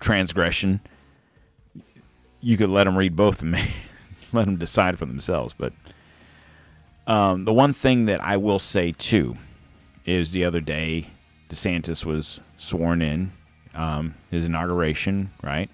transgression, 0.00 0.80
you 2.40 2.56
could 2.56 2.70
let 2.70 2.84
them 2.84 2.96
read 2.96 3.16
both 3.16 3.42
and 3.42 3.56
let 4.32 4.46
them 4.46 4.56
decide 4.56 4.98
for 4.98 5.06
themselves. 5.06 5.54
But 5.56 5.72
um, 7.06 7.44
the 7.44 7.52
one 7.52 7.72
thing 7.72 8.06
that 8.06 8.22
I 8.22 8.36
will 8.36 8.58
say 8.58 8.92
too 8.92 9.36
is 10.04 10.32
the 10.32 10.44
other 10.44 10.60
day 10.60 11.10
DeSantis 11.48 12.04
was 12.04 12.40
sworn 12.56 13.02
in, 13.02 13.32
um, 13.74 14.14
his 14.30 14.44
inauguration, 14.44 15.30
right? 15.42 15.70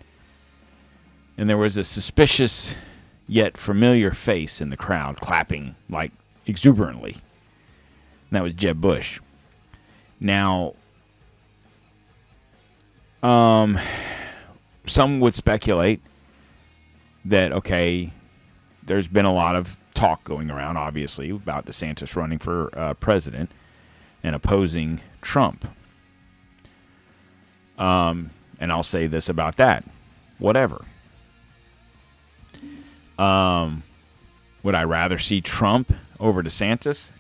And 1.39 1.49
there 1.49 1.59
was 1.59 1.77
a 1.77 1.85
suspicious 1.85 2.75
yet 3.27 3.57
familiar 3.57 4.13
face 4.13 4.61
in 4.61 4.69
the 4.69 4.77
crowd 4.77 5.21
clapping 5.21 5.75
like 5.89 6.13
exuberantly. 6.47 7.13
And 7.13 8.33
that 8.33 8.43
was 8.43 8.53
Jeb 8.55 8.81
Bush. 8.81 9.21
Now, 10.21 10.75
um, 13.23 13.79
some 14.87 15.21
would 15.21 15.35
speculate 15.35 16.01
that, 17.25 17.53
okay, 17.53 18.13
there's 18.83 19.09
been 19.09 19.25
a 19.25 19.33
lot 19.33 19.55
of 19.55 19.77
talk 19.95 20.25
going 20.25 20.51
around, 20.51 20.77
obviously, 20.77 21.31
about 21.31 21.67
DeSantis 21.67 22.17
running 22.17 22.39
for 22.39 22.77
uh, 22.77 22.95
president 22.95 23.51
and 24.23 24.35
opposing 24.35 25.01
Trump. 25.21 25.69
Um, 27.79 28.31
and 28.59 28.73
I'll 28.73 28.83
say 28.83 29.07
this 29.07 29.29
about 29.29 29.57
that. 29.57 29.85
Whatever. 30.39 30.81
Um, 33.19 33.83
would 34.63 34.75
I 34.75 34.85
rather 34.85 35.19
see 35.19 35.41
Trump 35.41 35.93
over 36.19 36.43
DeSantis? 36.43 37.11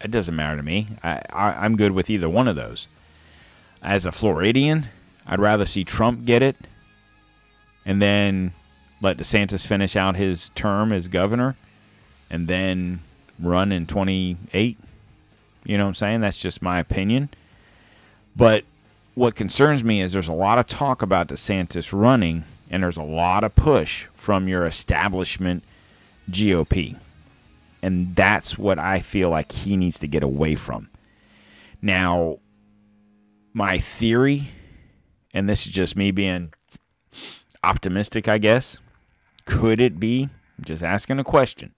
It 0.00 0.10
doesn't 0.10 0.34
matter 0.34 0.56
to 0.56 0.62
me. 0.62 0.88
I, 1.02 1.22
I, 1.32 1.52
I'm 1.64 1.76
good 1.76 1.92
with 1.92 2.10
either 2.10 2.28
one 2.28 2.48
of 2.48 2.56
those. 2.56 2.88
As 3.82 4.06
a 4.06 4.12
Floridian, 4.12 4.88
I'd 5.26 5.40
rather 5.40 5.66
see 5.66 5.84
Trump 5.84 6.24
get 6.24 6.42
it 6.42 6.56
and 7.84 8.00
then 8.00 8.52
let 9.00 9.18
DeSantis 9.18 9.66
finish 9.66 9.96
out 9.96 10.16
his 10.16 10.50
term 10.50 10.92
as 10.92 11.08
governor 11.08 11.56
and 12.30 12.48
then 12.48 13.00
run 13.38 13.72
in 13.72 13.86
28. 13.86 14.78
You 15.64 15.78
know 15.78 15.84
what 15.84 15.88
I'm 15.88 15.94
saying? 15.94 16.20
That's 16.20 16.40
just 16.40 16.62
my 16.62 16.78
opinion. 16.78 17.30
But 18.34 18.64
what 19.14 19.34
concerns 19.34 19.84
me 19.84 20.00
is 20.00 20.12
there's 20.12 20.28
a 20.28 20.32
lot 20.32 20.58
of 20.58 20.66
talk 20.66 21.02
about 21.02 21.28
DeSantis 21.28 21.92
running, 21.92 22.44
and 22.70 22.82
there's 22.82 22.96
a 22.96 23.02
lot 23.02 23.44
of 23.44 23.54
push 23.54 24.06
from 24.14 24.48
your 24.48 24.64
establishment 24.64 25.62
GOP. 26.30 26.96
And 27.82 28.14
that's 28.16 28.56
what 28.56 28.78
I 28.78 29.00
feel 29.00 29.28
like 29.28 29.52
he 29.52 29.76
needs 29.76 29.98
to 29.98 30.06
get 30.06 30.22
away 30.22 30.54
from. 30.54 30.88
Now, 31.82 32.38
my 33.52 33.78
theory, 33.78 34.50
and 35.32 35.48
this 35.48 35.66
is 35.66 35.72
just 35.72 35.96
me 35.96 36.10
being 36.10 36.52
optimistic, 37.64 38.28
I 38.28 38.38
guess, 38.38 38.78
could 39.44 39.80
it 39.80 39.98
be, 39.98 40.28
I'm 40.58 40.64
just 40.64 40.82
asking 40.82 41.18
a 41.18 41.24
question, 41.24 41.74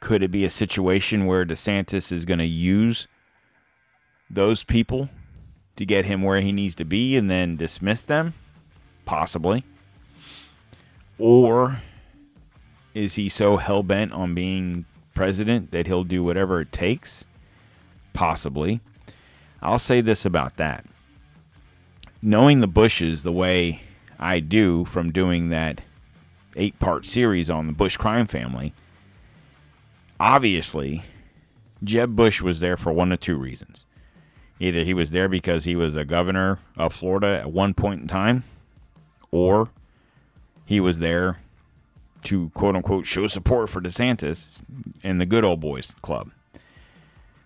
could 0.00 0.22
it 0.22 0.30
be 0.30 0.44
a 0.44 0.50
situation 0.50 1.26
where 1.26 1.44
DeSantis 1.44 2.12
is 2.12 2.24
going 2.24 2.38
to 2.38 2.44
use 2.44 3.06
those 4.28 4.64
people 4.64 5.08
to 5.76 5.84
get 5.84 6.06
him 6.06 6.22
where 6.22 6.40
he 6.40 6.52
needs 6.52 6.74
to 6.76 6.84
be 6.84 7.16
and 7.16 7.30
then 7.30 7.56
dismiss 7.56 8.00
them? 8.00 8.34
Possibly. 9.04 9.64
Or 11.18 11.82
is 12.94 13.14
he 13.14 13.28
so 13.28 13.56
hell 13.56 13.82
bent 13.82 14.12
on 14.12 14.34
being 14.34 14.86
president 15.14 15.70
that 15.70 15.86
he'll 15.86 16.04
do 16.04 16.24
whatever 16.24 16.60
it 16.60 16.72
takes? 16.72 17.24
Possibly. 18.12 18.80
I'll 19.60 19.78
say 19.78 20.00
this 20.00 20.26
about 20.26 20.56
that. 20.56 20.84
Knowing 22.24 22.60
the 22.60 22.68
Bushes 22.68 23.24
the 23.24 23.32
way 23.32 23.80
I 24.18 24.38
do 24.38 24.84
from 24.84 25.10
doing 25.10 25.48
that 25.48 25.80
eight 26.54 26.78
part 26.78 27.04
series 27.04 27.50
on 27.50 27.66
the 27.66 27.72
Bush 27.72 27.96
crime 27.96 28.28
family, 28.28 28.72
obviously, 30.20 31.02
Jeb 31.82 32.14
Bush 32.14 32.40
was 32.40 32.60
there 32.60 32.76
for 32.76 32.92
one 32.92 33.10
of 33.10 33.18
two 33.18 33.36
reasons. 33.36 33.84
Either 34.60 34.84
he 34.84 34.94
was 34.94 35.10
there 35.10 35.28
because 35.28 35.64
he 35.64 35.74
was 35.74 35.96
a 35.96 36.04
governor 36.04 36.60
of 36.76 36.94
Florida 36.94 37.40
at 37.40 37.50
one 37.50 37.74
point 37.74 38.02
in 38.02 38.06
time, 38.06 38.44
or 39.32 39.70
he 40.64 40.78
was 40.78 41.00
there 41.00 41.40
to 42.22 42.50
quote 42.50 42.76
unquote 42.76 43.04
show 43.04 43.26
support 43.26 43.68
for 43.68 43.80
DeSantis 43.80 44.60
in 45.02 45.18
the 45.18 45.26
good 45.26 45.42
old 45.42 45.58
boys 45.58 45.92
club. 46.02 46.30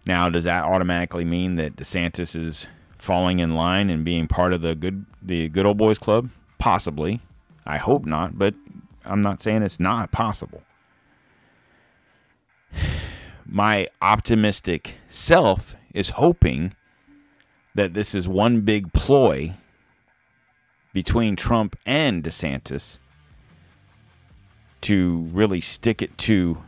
Now, 0.04 0.28
does 0.28 0.44
that 0.44 0.64
automatically 0.64 1.24
mean 1.24 1.54
that 1.54 1.76
DeSantis 1.76 2.38
is 2.38 2.66
falling 2.98 3.38
in 3.38 3.54
line 3.54 3.90
and 3.90 4.04
being 4.04 4.26
part 4.26 4.52
of 4.52 4.62
the 4.62 4.74
good 4.74 5.06
the 5.22 5.48
good 5.48 5.66
old 5.66 5.78
boys 5.78 5.98
club? 5.98 6.30
Possibly. 6.58 7.20
I 7.66 7.78
hope 7.78 8.06
not, 8.06 8.38
but 8.38 8.54
I'm 9.04 9.20
not 9.20 9.42
saying 9.42 9.62
it's 9.62 9.80
not 9.80 10.12
possible. 10.12 10.62
My 13.46 13.86
optimistic 14.00 14.94
self 15.08 15.76
is 15.92 16.10
hoping 16.10 16.74
that 17.74 17.94
this 17.94 18.14
is 18.14 18.26
one 18.26 18.62
big 18.62 18.92
ploy 18.92 19.54
between 20.92 21.36
Trump 21.36 21.76
and 21.84 22.24
DeSantis 22.24 22.98
to 24.80 25.28
really 25.32 25.60
stick 25.60 26.00
it 26.00 26.16
to 26.18 26.58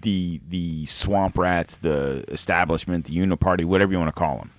the 0.00 0.40
the 0.48 0.86
swamp 0.86 1.38
rats, 1.38 1.76
the 1.76 2.24
establishment, 2.28 3.06
the 3.06 3.16
uniparty, 3.16 3.64
whatever 3.64 3.92
you 3.92 3.98
want 3.98 4.14
to 4.14 4.18
call 4.18 4.38
them. 4.38 4.50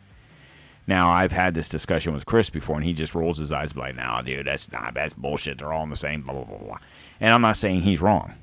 Now, 0.87 1.11
I've 1.11 1.33
had 1.33 1.53
this 1.53 1.67
discussion 1.67 2.13
with 2.13 2.25
Chris 2.25 2.49
before, 2.49 2.77
and 2.77 2.85
he 2.85 2.93
just 2.93 3.13
rolls 3.13 3.37
his 3.37 3.51
eyes 3.51 3.75
like, 3.75 3.95
"No, 3.95 4.21
dude, 4.23 4.47
that's 4.47 4.71
not 4.71 4.93
that's 4.93 5.13
bullshit. 5.13 5.57
They're 5.57 5.73
all 5.73 5.83
in 5.83 5.89
the 5.89 5.97
same 5.97 6.21
blah 6.21 6.33
blah 6.33 6.45
blah 6.45 6.57
blah." 6.57 6.77
And 7.19 7.33
I'm 7.33 7.41
not 7.41 7.57
saying 7.57 7.81
he's 7.81 8.01
wrong. 8.01 8.33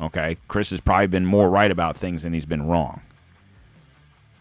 Okay, 0.00 0.38
Chris 0.48 0.70
has 0.70 0.80
probably 0.80 1.06
been 1.06 1.26
more 1.26 1.50
right 1.50 1.70
about 1.70 1.96
things 1.96 2.22
than 2.22 2.32
he's 2.32 2.46
been 2.46 2.66
wrong. 2.66 3.02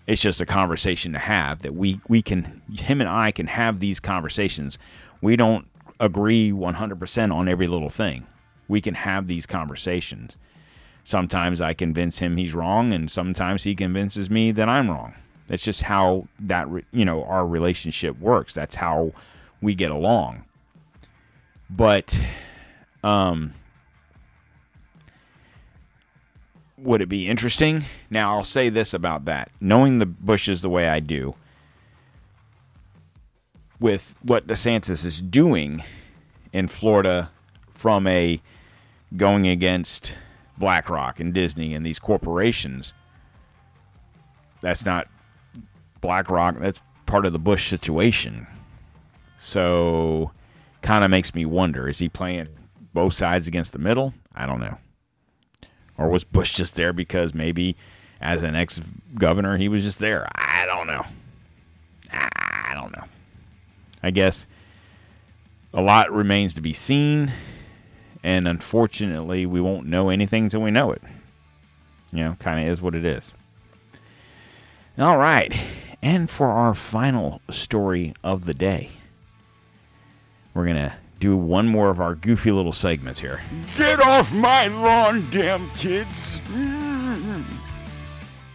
It's 0.07 0.21
just 0.21 0.41
a 0.41 0.45
conversation 0.45 1.13
to 1.13 1.19
have 1.19 1.61
that 1.61 1.75
we 1.75 1.99
we 2.07 2.21
can 2.21 2.61
him 2.73 3.01
and 3.01 3.09
I 3.09 3.31
can 3.31 3.47
have 3.47 3.79
these 3.79 3.99
conversations. 3.99 4.79
We 5.21 5.35
don't 5.35 5.67
agree 5.99 6.51
100% 6.51 7.31
on 7.31 7.47
every 7.47 7.67
little 7.67 7.89
thing. 7.89 8.25
We 8.67 8.81
can 8.81 8.95
have 8.95 9.27
these 9.27 9.45
conversations. 9.45 10.35
Sometimes 11.03 11.61
I 11.61 11.73
convince 11.73 12.19
him 12.19 12.37
he's 12.37 12.55
wrong 12.55 12.91
and 12.91 13.11
sometimes 13.11 13.63
he 13.65 13.75
convinces 13.75 14.29
me 14.29 14.51
that 14.51 14.67
I'm 14.67 14.89
wrong. 14.89 15.13
That's 15.51 15.63
just 15.63 15.81
how 15.81 16.29
that 16.39 16.69
you 16.93 17.03
know 17.03 17.25
our 17.25 17.45
relationship 17.45 18.17
works. 18.21 18.53
That's 18.53 18.77
how 18.77 19.11
we 19.61 19.75
get 19.75 19.91
along. 19.91 20.45
But 21.69 22.17
um 23.03 23.53
would 26.77 27.01
it 27.01 27.09
be 27.09 27.27
interesting? 27.27 27.83
Now, 28.09 28.33
I'll 28.33 28.45
say 28.45 28.69
this 28.69 28.93
about 28.93 29.25
that. 29.25 29.51
Knowing 29.59 29.99
the 29.99 30.05
Bushes 30.05 30.61
the 30.61 30.69
way 30.69 30.87
I 30.87 31.01
do, 31.01 31.35
with 33.77 34.15
what 34.21 34.47
DeSantis 34.47 35.05
is 35.05 35.19
doing 35.19 35.83
in 36.53 36.69
Florida 36.69 37.29
from 37.73 38.07
a 38.07 38.41
going 39.17 39.47
against 39.47 40.15
BlackRock 40.57 41.19
and 41.19 41.33
Disney 41.33 41.73
and 41.73 41.85
these 41.85 41.99
corporations, 41.99 42.93
that's 44.61 44.85
not 44.85 45.09
BlackRock. 46.01 46.59
That's 46.59 46.81
part 47.05 47.25
of 47.25 47.33
the 47.33 47.39
Bush 47.39 47.69
situation. 47.69 48.47
So, 49.37 50.31
kind 50.81 51.03
of 51.03 51.11
makes 51.11 51.33
me 51.33 51.45
wonder: 51.45 51.87
is 51.87 51.99
he 51.99 52.09
playing 52.09 52.49
both 52.93 53.13
sides 53.13 53.47
against 53.47 53.73
the 53.73 53.79
middle? 53.79 54.13
I 54.35 54.45
don't 54.45 54.59
know. 54.59 54.77
Or 55.97 56.09
was 56.09 56.23
Bush 56.23 56.53
just 56.53 56.75
there 56.75 56.93
because 56.93 57.33
maybe, 57.33 57.75
as 58.19 58.43
an 58.43 58.55
ex-governor, 58.55 59.57
he 59.57 59.67
was 59.67 59.83
just 59.83 59.99
there? 59.99 60.27
I 60.33 60.65
don't 60.65 60.87
know. 60.87 61.03
I 62.11 62.71
don't 62.73 62.95
know. 62.95 63.03
I 64.03 64.11
guess 64.11 64.47
a 65.73 65.81
lot 65.81 66.11
remains 66.11 66.53
to 66.55 66.61
be 66.61 66.73
seen, 66.73 67.31
and 68.23 68.47
unfortunately, 68.47 69.45
we 69.45 69.61
won't 69.61 69.85
know 69.85 70.09
anything 70.09 70.45
until 70.45 70.61
we 70.61 70.71
know 70.71 70.91
it. 70.91 71.01
You 72.11 72.23
know, 72.23 72.35
kind 72.39 72.63
of 72.63 72.69
is 72.71 72.81
what 72.81 72.95
it 72.95 73.05
is. 73.05 73.31
All 74.97 75.17
right. 75.17 75.53
And 76.03 76.29
for 76.29 76.47
our 76.47 76.73
final 76.73 77.41
story 77.49 78.13
of 78.23 78.45
the 78.45 78.53
day, 78.53 78.89
we're 80.53 80.65
going 80.65 80.77
to 80.77 80.93
do 81.19 81.37
one 81.37 81.67
more 81.67 81.89
of 81.89 81.99
our 81.99 82.15
goofy 82.15 82.51
little 82.51 82.71
segments 82.71 83.19
here. 83.19 83.41
Get 83.77 83.99
off 84.01 84.33
my 84.33 84.67
lawn, 84.67 85.27
damn 85.29 85.69
kids. 85.71 86.41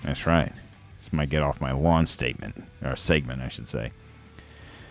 That's 0.02 0.26
right. 0.26 0.52
It's 0.96 1.12
my 1.12 1.24
get 1.26 1.42
off 1.42 1.60
my 1.60 1.72
lawn 1.72 2.06
statement, 2.06 2.64
or 2.84 2.96
segment, 2.96 3.40
I 3.40 3.48
should 3.48 3.68
say. 3.68 3.92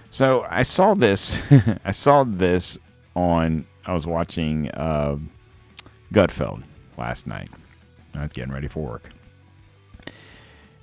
So 0.10 0.48
I 0.50 0.64
saw 0.64 0.94
this. 0.94 1.42
I 1.86 1.92
saw 1.92 2.24
this 2.24 2.78
on. 3.16 3.66
I 3.86 3.94
was 3.94 4.08
watching 4.08 4.70
uh, 4.72 5.18
Gutfeld 6.14 6.64
last 6.98 7.28
night. 7.28 7.50
I 8.16 8.24
was 8.24 8.32
getting 8.32 8.54
ready 8.54 8.70
for 8.70 8.82
work. 8.82 9.10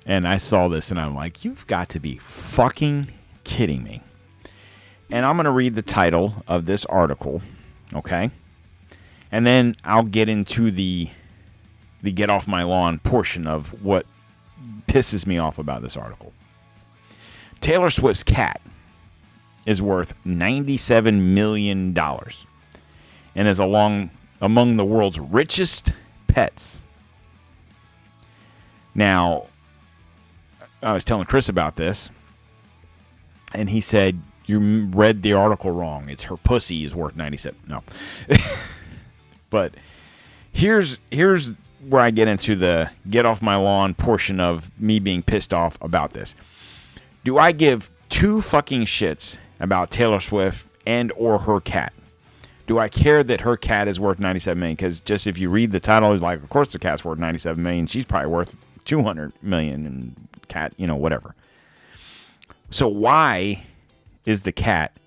And 0.05 0.27
I 0.27 0.37
saw 0.37 0.67
this 0.67 0.91
and 0.91 0.99
I'm 0.99 1.15
like, 1.15 1.45
you've 1.45 1.65
got 1.67 1.89
to 1.89 1.99
be 1.99 2.17
fucking 2.17 3.07
kidding 3.43 3.83
me. 3.83 4.01
And 5.09 5.25
I'm 5.25 5.35
going 5.35 5.45
to 5.45 5.51
read 5.51 5.75
the 5.75 5.81
title 5.81 6.43
of 6.47 6.65
this 6.65 6.85
article, 6.85 7.41
okay? 7.93 8.31
And 9.31 9.45
then 9.45 9.75
I'll 9.83 10.03
get 10.03 10.29
into 10.29 10.71
the 10.71 11.09
the 12.01 12.11
get 12.11 12.29
off 12.29 12.47
my 12.47 12.63
lawn 12.63 12.99
portion 12.99 13.47
of 13.47 13.81
what 13.81 14.05
pisses 14.87 15.25
me 15.25 15.37
off 15.37 15.57
about 15.57 15.81
this 15.81 15.95
article. 15.95 16.33
Taylor 17.61 17.89
Swift's 17.89 18.23
cat 18.23 18.59
is 19.65 19.81
worth 19.81 20.13
$97 20.25 21.21
million 21.21 21.97
and 21.97 23.47
is 23.47 23.59
along 23.59 24.11
among 24.41 24.75
the 24.75 24.83
world's 24.83 25.17
richest 25.17 25.93
pets. 26.27 26.81
Now, 28.93 29.47
I 30.83 30.93
was 30.93 31.03
telling 31.05 31.25
Chris 31.25 31.49
about 31.49 31.75
this, 31.75 32.09
and 33.53 33.69
he 33.69 33.81
said, 33.81 34.21
You 34.45 34.85
read 34.87 35.23
the 35.23 35.33
article 35.33 35.71
wrong. 35.71 36.09
It's 36.09 36.23
her 36.23 36.37
pussy 36.37 36.83
is 36.83 36.93
worth 36.93 37.15
97. 37.15 37.59
No. 37.67 37.83
but 39.49 39.73
here's 40.51 40.97
here's 41.09 41.53
where 41.87 42.01
I 42.01 42.11
get 42.11 42.27
into 42.27 42.55
the 42.55 42.91
get 43.09 43.25
off 43.25 43.41
my 43.41 43.55
lawn 43.55 43.93
portion 43.93 44.39
of 44.39 44.71
me 44.79 44.99
being 44.99 45.23
pissed 45.23 45.53
off 45.53 45.77
about 45.81 46.11
this. 46.13 46.35
Do 47.23 47.37
I 47.37 47.51
give 47.51 47.89
two 48.09 48.41
fucking 48.41 48.85
shits 48.85 49.37
about 49.59 49.91
Taylor 49.91 50.19
Swift 50.19 50.67
and 50.85 51.11
or 51.13 51.39
her 51.39 51.59
cat? 51.59 51.93
Do 52.65 52.79
I 52.79 52.87
care 52.87 53.23
that 53.23 53.41
her 53.41 53.57
cat 53.57 53.87
is 53.87 53.99
worth 53.99 54.19
97 54.19 54.57
million? 54.57 54.75
Because 54.75 54.99
just 55.01 55.27
if 55.27 55.37
you 55.37 55.49
read 55.49 55.71
the 55.71 55.79
title, 55.79 56.15
like, 56.17 56.41
of 56.41 56.49
course 56.49 56.71
the 56.71 56.79
cat's 56.79 57.03
worth 57.03 57.19
97 57.19 57.61
million. 57.61 57.87
She's 57.87 58.05
probably 58.05 58.29
worth 58.29 58.55
200 58.85 59.33
million, 59.43 59.85
and 59.85 60.27
cat, 60.47 60.73
you 60.77 60.87
know, 60.87 60.95
whatever. 60.95 61.35
So 62.69 62.87
why 62.87 63.63
is 64.25 64.41
the 64.41 64.51
cat 64.51 64.97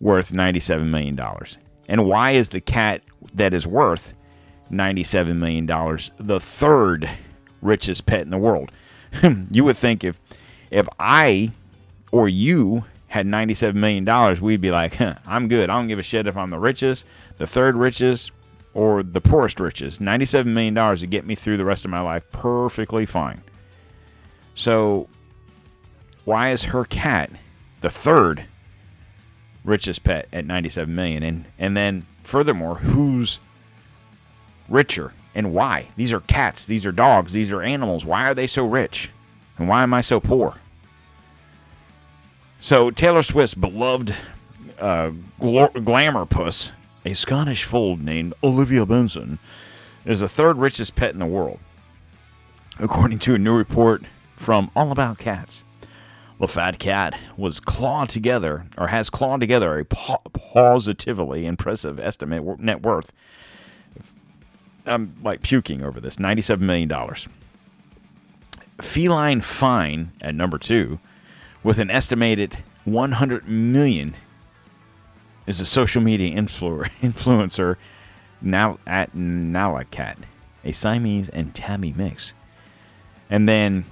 worth 0.00 0.32
97 0.32 0.90
million 0.90 1.16
dollars? 1.16 1.58
And 1.88 2.06
why 2.06 2.32
is 2.32 2.50
the 2.50 2.60
cat 2.60 3.02
that 3.34 3.52
is 3.52 3.66
worth 3.66 4.14
97 4.70 5.38
million 5.38 5.66
dollars 5.66 6.10
the 6.16 6.40
third 6.40 7.10
richest 7.60 8.06
pet 8.06 8.22
in 8.22 8.30
the 8.30 8.38
world? 8.38 8.70
you 9.50 9.64
would 9.64 9.76
think 9.76 10.04
if 10.04 10.18
if 10.70 10.86
I 10.98 11.52
or 12.12 12.28
you 12.28 12.84
had 13.08 13.26
97 13.26 13.78
million 13.78 14.04
dollars, 14.04 14.40
we'd 14.40 14.60
be 14.60 14.70
like, 14.70 14.94
huh, 14.94 15.16
I'm 15.26 15.48
good. 15.48 15.68
I 15.68 15.76
don't 15.76 15.88
give 15.88 15.98
a 15.98 16.02
shit 16.02 16.28
if 16.28 16.36
I'm 16.36 16.50
the 16.50 16.58
richest, 16.60 17.04
the 17.38 17.46
third 17.46 17.76
richest, 17.76 18.30
or 18.72 19.02
the 19.02 19.20
poorest 19.20 19.58
richest. 19.58 20.00
97 20.00 20.52
million 20.54 20.74
dollars 20.74 21.00
to 21.00 21.06
get 21.06 21.26
me 21.26 21.34
through 21.34 21.56
the 21.56 21.64
rest 21.64 21.84
of 21.84 21.90
my 21.90 22.00
life 22.00 22.22
perfectly 22.30 23.06
fine. 23.06 23.42
So, 24.54 25.08
why 26.24 26.50
is 26.50 26.64
her 26.64 26.84
cat 26.84 27.30
the 27.80 27.90
third 27.90 28.44
richest 29.64 30.04
pet 30.04 30.28
at 30.32 30.44
97 30.44 30.94
million? 30.94 31.22
And 31.22 31.44
and 31.58 31.76
then 31.76 32.06
furthermore, 32.22 32.76
who's 32.76 33.40
richer 34.68 35.12
and 35.34 35.52
why? 35.52 35.88
These 35.96 36.12
are 36.12 36.20
cats, 36.20 36.64
these 36.66 36.84
are 36.84 36.92
dogs, 36.92 37.32
these 37.32 37.52
are 37.52 37.62
animals. 37.62 38.04
Why 38.04 38.24
are 38.28 38.34
they 38.34 38.46
so 38.46 38.66
rich? 38.66 39.10
And 39.58 39.68
why 39.68 39.82
am 39.82 39.94
I 39.94 40.00
so 40.00 40.20
poor? 40.20 40.56
So 42.60 42.90
Taylor 42.90 43.22
Swift's 43.22 43.54
beloved 43.54 44.14
uh, 44.78 45.12
gl- 45.40 45.84
glamour 45.84 46.26
puss, 46.26 46.72
a 47.04 47.14
Scottish 47.14 47.64
fold 47.64 48.00
named 48.00 48.34
Olivia 48.42 48.84
Benson, 48.84 49.38
is 50.04 50.20
the 50.20 50.28
third 50.28 50.58
richest 50.58 50.94
pet 50.94 51.12
in 51.12 51.18
the 51.18 51.26
world, 51.26 51.58
according 52.78 53.18
to 53.20 53.34
a 53.34 53.38
new 53.38 53.54
report 53.54 54.02
from 54.40 54.70
All 54.74 54.90
About 54.90 55.18
Cats. 55.18 55.62
The 56.40 56.48
fat 56.48 56.78
cat 56.78 57.14
was 57.36 57.60
clawed 57.60 58.08
together, 58.08 58.64
or 58.78 58.86
has 58.86 59.10
clawed 59.10 59.42
together, 59.42 59.78
a 59.78 59.84
po- 59.84 60.22
positively 60.32 61.44
impressive 61.44 62.00
estimate 62.00 62.58
net 62.58 62.80
worth. 62.80 63.12
I'm 64.86 65.14
like 65.22 65.42
puking 65.42 65.82
over 65.82 66.00
this. 66.00 66.16
$97 66.16 66.60
million. 66.60 66.90
Feline 68.80 69.42
Fine 69.42 70.12
at 70.22 70.34
number 70.34 70.56
two, 70.56 70.98
with 71.62 71.78
an 71.78 71.90
estimated 71.90 72.64
100 72.86 73.46
million, 73.46 74.14
is 75.46 75.60
a 75.60 75.66
social 75.66 76.00
media 76.00 76.34
influ- 76.34 76.88
influencer 77.02 77.76
now 78.40 78.78
at 78.86 79.12
Nalacat, 79.12 80.16
a 80.64 80.72
Siamese 80.72 81.28
and 81.28 81.54
Tabby 81.54 81.92
mix. 81.92 82.32
And 83.28 83.46
then 83.46 83.84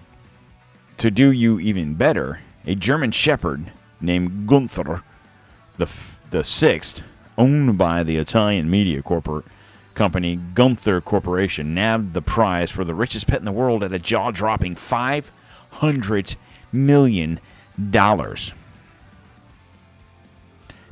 to 0.99 1.11
do 1.11 1.33
you 1.33 1.59
even 1.59 1.95
better, 1.95 2.41
a 2.67 2.75
German 2.75 3.13
Shepherd 3.13 3.73
named 4.01 4.47
Gunther, 4.47 5.03
the 5.77 5.85
f- 5.85 6.21
the 6.31 6.45
sixth, 6.45 7.03
owned 7.37 7.79
by 7.79 8.03
the 8.03 8.19
Italian 8.19 8.69
media 8.71 9.03
corporate 9.03 9.47
company 9.95 10.37
Gunther 10.55 11.01
Corporation, 11.01 11.75
nabbed 11.75 12.15
the 12.15 12.23
prize 12.23 12.71
for 12.71 12.85
the 12.85 12.95
richest 12.95 13.27
pet 13.27 13.39
in 13.39 13.45
the 13.45 13.53
world 13.53 13.83
at 13.83 13.93
a 13.93 13.99
jaw-dropping 13.99 14.77
five 14.77 15.33
hundred 15.71 16.37
million 16.71 17.41
dollars. 17.91 18.53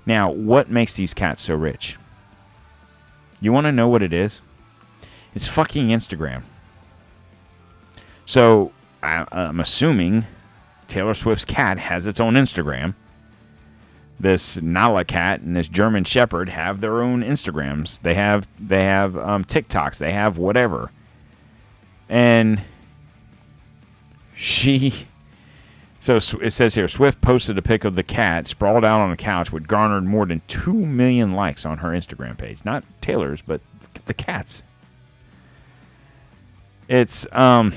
Now, 0.07 0.31
what 0.31 0.71
makes 0.71 0.95
these 0.95 1.15
cats 1.15 1.43
so 1.43 1.55
rich? 1.55 1.99
You 3.41 3.53
want 3.53 3.67
to 3.67 3.73
know 3.73 3.89
what 3.89 4.03
it 4.03 4.13
is? 4.13 4.41
It's 5.35 5.49
fucking 5.49 5.89
Instagram. 5.89 6.43
So 8.25 8.73
I, 9.07 9.27
I'm 9.31 9.61
assuming 9.61 10.27
Taylor 10.89 11.15
Swift's 11.15 11.45
cat 11.45 11.79
has 11.79 12.07
its 12.07 12.21
own 12.21 12.35
Instagram. 12.35 12.95
This 14.19 14.57
Nala 14.57 15.05
cat 15.05 15.41
and 15.43 15.55
this 15.55 15.69
German 15.69 16.05
Shepherd 16.05 16.49
have 16.49 16.81
their 16.81 17.03
own 17.03 17.23
Instagrams. 17.23 18.01
They 18.01 18.15
have 18.15 18.49
they 18.59 18.85
have 18.85 19.17
um, 19.17 19.45
TikToks. 19.45 19.99
They 19.99 20.13
have 20.13 20.39
whatever. 20.39 20.91
And 22.09 22.63
she, 24.35 25.07
so 26.01 26.17
it 26.17 26.53
says 26.53 26.75
here, 26.75 26.89
Swift 26.89 27.21
posted 27.21 27.59
a 27.59 27.63
pic 27.63 27.85
of 27.85 27.95
the 27.95 28.03
cat 28.03 28.49
sprawled 28.49 28.85
out 28.85 29.01
on 29.01 29.11
a 29.11 29.17
couch, 29.17 29.53
which 29.53 29.65
garnered 29.65 30.05
more 30.05 30.25
than 30.25 30.41
two 30.49 30.75
million 30.75 31.33
likes 31.33 31.67
on 31.67 31.79
her 31.79 31.91
Instagram 31.91 32.39
page. 32.39 32.59
Not 32.65 32.85
Taylor's, 33.01 33.43
but 33.43 33.61
the 34.07 34.15
cat's. 34.15 34.63
It's 36.89 37.27
um 37.33 37.75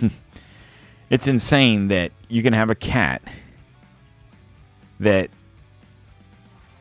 it's 1.10 1.28
insane 1.28 1.88
that 1.88 2.12
you 2.28 2.42
can 2.42 2.52
have 2.52 2.70
a 2.70 2.74
cat 2.74 3.22
that 5.00 5.30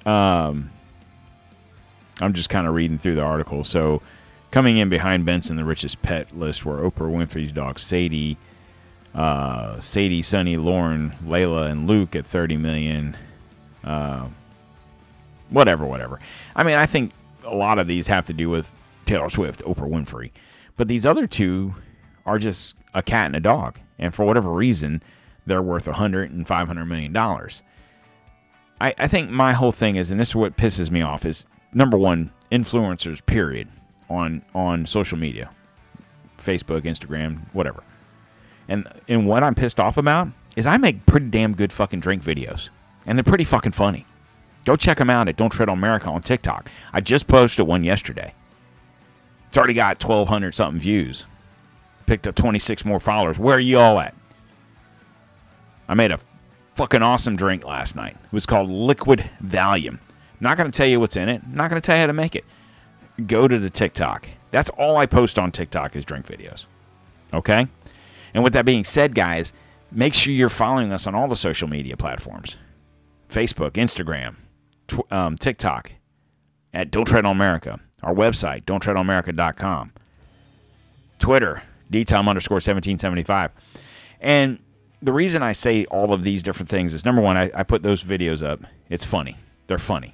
um 0.06 0.70
I'm 2.22 2.34
just 2.34 2.49
kind 2.49 2.66
of 2.68 2.74
reading 2.74 2.97
through 2.97 3.16
the 3.16 3.22
article. 3.22 3.64
So 3.64 4.01
coming 4.51 4.78
in 4.78 4.89
behind 4.89 5.26
Benson, 5.26 5.58
the 5.58 5.66
richest 5.66 6.01
pet 6.01 6.36
list 6.36 6.66
were 6.66 6.78
Oprah 6.78 7.12
Winfrey's 7.12 7.51
dog 7.51 7.78
Sadie, 7.78 8.38
uh, 9.14 9.80
Sadie, 9.82 10.22
Sunny, 10.22 10.56
Lauren, 10.56 11.12
Layla, 11.26 11.70
and 11.70 11.88
Luke 11.88 12.16
at 12.16 12.26
30 12.26 12.58
million. 12.58 13.18
Uh, 13.84 14.30
whatever, 15.49 15.86
whatever. 15.86 16.20
I 16.56 16.64
mean, 16.64 16.76
I 16.76 16.86
think 16.86 17.12
a 17.43 17.56
lot 17.56 17.80
of 17.80 17.88
these 17.88 18.08
have 18.08 18.26
to 18.28 18.34
do 18.34 18.49
with 18.49 18.72
Taylor 19.06 19.30
Swift, 19.30 19.64
Oprah 19.64 19.89
Winfrey, 19.89 20.32
but 20.78 20.88
these 20.88 21.06
other 21.06 21.28
two 21.28 21.76
are 22.26 22.40
just 22.40 22.76
a 22.94 23.02
cat 23.04 23.28
and 23.28 23.36
a 23.36 23.40
dog. 23.40 23.80
and 23.98 24.14
for 24.14 24.26
whatever 24.26 24.50
reason, 24.52 25.02
they're 25.46 25.62
worth 25.62 25.88
a 25.88 25.94
hundred 25.94 26.32
and 26.32 26.46
five 26.48 26.68
hundred 26.68 26.86
million 26.86 27.14
dollars. 27.14 27.62
I, 28.82 28.94
I 28.98 29.08
think 29.08 29.30
my 29.30 29.54
whole 29.54 29.72
thing 29.72 29.96
is, 29.96 30.12
and 30.12 30.20
this 30.20 30.30
is 30.30 30.36
what 30.36 30.58
pisses 30.58 30.92
me 30.92 31.02
off, 31.02 31.26
is 31.26 31.46
number 31.74 31.98
one, 31.98 32.32
influencers, 32.52 33.26
period, 33.26 33.70
on 34.10 34.44
on 34.54 34.86
social 34.86 35.18
media, 35.18 35.50
Facebook, 36.38 36.82
Instagram, 36.82 37.42
whatever. 37.54 37.84
And 38.68 38.88
and 39.08 39.28
what 39.28 39.44
I'm 39.44 39.56
pissed 39.56 39.80
off 39.80 39.98
about 39.98 40.30
is 40.56 40.66
I 40.66 40.78
make 40.78 41.06
pretty 41.06 41.28
damn 41.28 41.56
good 41.56 41.72
fucking 41.72 42.00
drink 42.00 42.24
videos, 42.24 42.70
and 43.06 43.18
they're 43.18 43.24
pretty 43.24 43.44
fucking 43.44 43.74
funny. 43.74 44.06
Go 44.66 44.76
check 44.76 44.98
them 44.98 45.12
out 45.12 45.28
at 45.30 45.38
Don't 45.38 45.52
Tread 45.52 45.70
on 45.70 45.78
America 45.78 46.10
on 46.10 46.22
TikTok. 46.22 46.70
I 46.92 47.00
just 47.00 47.28
posted 47.28 47.68
one 47.68 47.84
yesterday. 47.84 48.34
It's 49.48 49.58
already 49.58 49.76
got 49.76 50.04
1,200 50.04 50.56
something 50.56 50.82
views. 50.82 51.26
Picked 52.06 52.28
up 52.28 52.36
26 52.36 52.86
more 52.86 52.99
followers. 52.99 53.39
Where 53.39 53.56
are 53.56 53.60
you 53.60 53.80
all 53.80 53.99
at? 53.99 54.14
I 55.88 55.93
made 55.93 56.12
a 56.12 56.20
fucking 56.76 57.01
awesome 57.01 57.36
drink 57.36 57.66
last 57.66 57.95
night. 57.95 58.16
It 58.24 58.34
was 58.34 58.45
called 58.45 58.70
Liquid 58.70 59.30
Valium. 59.43 59.99
Not 60.39 60.58
going 60.58 60.70
to 60.70 60.76
tell 60.76 60.88
you 60.88 60.99
what's 60.99 61.16
in 61.16 61.30
it. 61.30 61.47
Not 61.47 61.70
going 61.70 61.82
to 61.82 61.86
tell 61.86 61.95
you 61.95 62.01
how 62.01 62.08
to 62.08 62.14
make 62.14 62.36
it. 62.36 62.45
Go 63.26 63.47
to 63.47 63.58
the 63.58 63.70
TikTok. 63.70 64.28
That's 64.51 64.70
all 64.72 64.97
I 64.97 65.06
post 65.06 65.39
on 65.39 65.51
TikTok 65.51 65.95
is 65.95 66.06
drink 66.06 66.28
videos. 66.28 66.66
Okay? 67.34 67.68
And 68.34 68.43
with 68.43 68.53
that 68.53 68.66
being 68.66 68.84
said, 68.84 69.16
guys, 69.16 69.53
make 69.91 70.14
sure 70.14 70.34
you're 70.34 70.49
following 70.49 70.91
us 70.91 71.08
on 71.08 71.16
all 71.16 71.28
the 71.28 71.36
social 71.36 71.68
media 71.68 71.97
platforms 71.97 72.58
Facebook, 73.30 73.72
Instagram, 73.72 74.36
tw- 74.88 75.12
um, 75.12 75.38
TikTok 75.38 75.93
at 76.74 76.91
Don't 76.91 77.06
Tread 77.06 77.26
on 77.26 77.36
America. 77.36 77.80
Our 78.03 78.14
website, 78.14 78.66
don'ttreadonamerica.com. 78.66 79.93
Twitter, 81.18 81.64
dtom 81.92 82.28
underscore 82.28 82.56
1775. 82.56 83.52
And 84.22 84.60
the 85.02 85.14
reason 85.14 85.44
I 85.44 85.52
say 85.52 85.86
all 85.86 86.14
of 86.14 86.24
these 86.24 86.42
different 86.42 86.70
things 86.70 86.94
is 86.94 87.06
number 87.06 87.22
one, 87.22 87.38
I, 87.38 87.52
I 87.54 87.64
put 87.64 87.84
those 87.84 88.04
videos 88.04 88.44
up. 88.44 88.62
It's 88.90 89.06
funny. 89.06 89.38
They're 89.68 89.78
funny. 89.78 90.14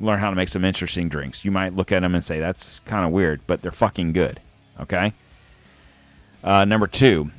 Learn 0.00 0.18
how 0.18 0.30
to 0.30 0.36
make 0.36 0.48
some 0.48 0.64
interesting 0.64 1.08
drinks. 1.08 1.44
You 1.44 1.50
might 1.50 1.74
look 1.74 1.92
at 1.92 2.00
them 2.00 2.14
and 2.14 2.24
say, 2.24 2.40
that's 2.40 2.80
kind 2.80 3.04
of 3.04 3.12
weird, 3.12 3.40
but 3.46 3.62
they're 3.62 3.72
fucking 3.72 4.12
good. 4.12 4.40
Okay? 4.80 5.12
Uh, 6.42 6.64
number 6.64 6.86
two, 6.86 7.30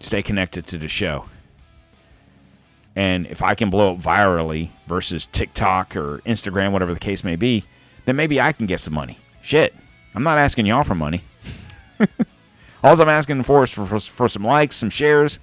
stay 0.00 0.22
connected 0.22 0.66
to 0.68 0.78
the 0.78 0.88
show. 0.88 1.26
And 2.96 3.26
if 3.26 3.42
I 3.42 3.54
can 3.54 3.70
blow 3.70 3.94
up 3.94 4.00
virally 4.00 4.70
versus 4.86 5.26
TikTok 5.32 5.96
or 5.96 6.18
Instagram, 6.18 6.72
whatever 6.72 6.94
the 6.94 7.00
case 7.00 7.24
may 7.24 7.36
be, 7.36 7.64
then 8.04 8.16
maybe 8.16 8.40
I 8.40 8.52
can 8.52 8.66
get 8.66 8.80
some 8.80 8.94
money. 8.94 9.18
Shit. 9.42 9.74
I'm 10.14 10.22
not 10.22 10.38
asking 10.38 10.66
y'all 10.66 10.84
for 10.84 10.94
money. 10.94 11.22
All 12.84 13.00
I'm 13.00 13.08
asking 13.08 13.42
for 13.44 13.64
is 13.64 13.70
for, 13.70 13.86
for, 13.86 13.98
for, 13.98 14.28
some 14.28 14.44
likes, 14.44 14.76
some 14.76 14.90
shares, 14.90 15.38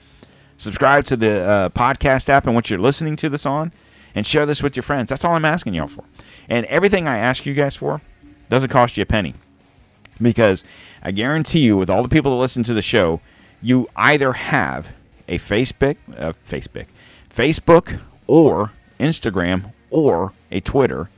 subscribe 0.57 1.05
to 1.05 1.17
the 1.17 1.39
uh, 1.39 1.69
podcast 1.69 2.29
app 2.29 2.45
and 2.45 2.53
what 2.53 2.69
you're 2.69 2.77
listening 2.77 3.15
to 3.15 3.29
this 3.29 3.47
on, 3.47 3.73
and 4.13 4.27
share 4.27 4.45
this 4.45 4.61
with 4.61 4.75
your 4.75 4.83
friends. 4.83 5.09
That's 5.09 5.25
all 5.25 5.33
I'm 5.33 5.43
asking 5.43 5.73
y'all 5.73 5.87
for. 5.87 6.03
And 6.47 6.67
everything 6.67 7.07
I 7.07 7.17
ask 7.17 7.47
you 7.47 7.55
guys 7.55 7.75
for 7.75 7.99
doesn't 8.49 8.69
cost 8.69 8.95
you 8.95 9.01
a 9.01 9.07
penny. 9.07 9.33
Because 10.21 10.63
I 11.01 11.09
guarantee 11.09 11.61
you, 11.61 11.77
with 11.77 11.89
all 11.89 12.03
the 12.03 12.09
people 12.09 12.29
that 12.29 12.37
listen 12.37 12.61
to 12.61 12.75
the 12.75 12.81
show, 12.83 13.21
you 13.59 13.87
either 13.95 14.33
have 14.33 14.89
a 15.27 15.39
Facebook, 15.39 15.97
uh, 16.15 16.33
Facebook, 16.47 16.85
Facebook 17.35 18.01
or 18.27 18.71
Instagram 18.99 19.73
or 19.89 20.33
a 20.51 20.59
Twitter 20.59 21.09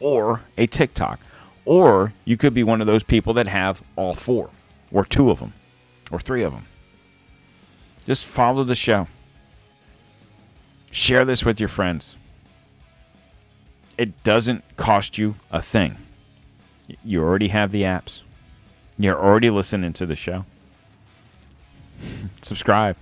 or 0.00 0.40
a 0.56 0.66
TikTok. 0.66 1.20
Or 1.64 2.14
you 2.24 2.36
could 2.36 2.52
be 2.52 2.64
one 2.64 2.80
of 2.80 2.88
those 2.88 3.04
people 3.04 3.32
that 3.34 3.46
have 3.46 3.80
all 3.94 4.16
four 4.16 4.50
or 4.90 5.04
two 5.04 5.30
of 5.30 5.38
them 5.38 5.52
or 6.10 6.20
three 6.20 6.42
of 6.42 6.52
them. 6.52 6.66
Just 8.06 8.24
follow 8.24 8.64
the 8.64 8.74
show. 8.74 9.06
Share 10.90 11.24
this 11.24 11.44
with 11.44 11.60
your 11.60 11.68
friends. 11.68 12.16
It 13.98 14.22
doesn't 14.22 14.64
cost 14.76 15.18
you 15.18 15.34
a 15.50 15.60
thing. 15.60 15.96
You 17.04 17.22
already 17.22 17.48
have 17.48 17.70
the 17.70 17.82
apps. 17.82 18.22
You're 18.98 19.22
already 19.22 19.50
listening 19.50 19.92
to 19.94 20.06
the 20.06 20.16
show. 20.16 20.46
Subscribe. 22.42 22.96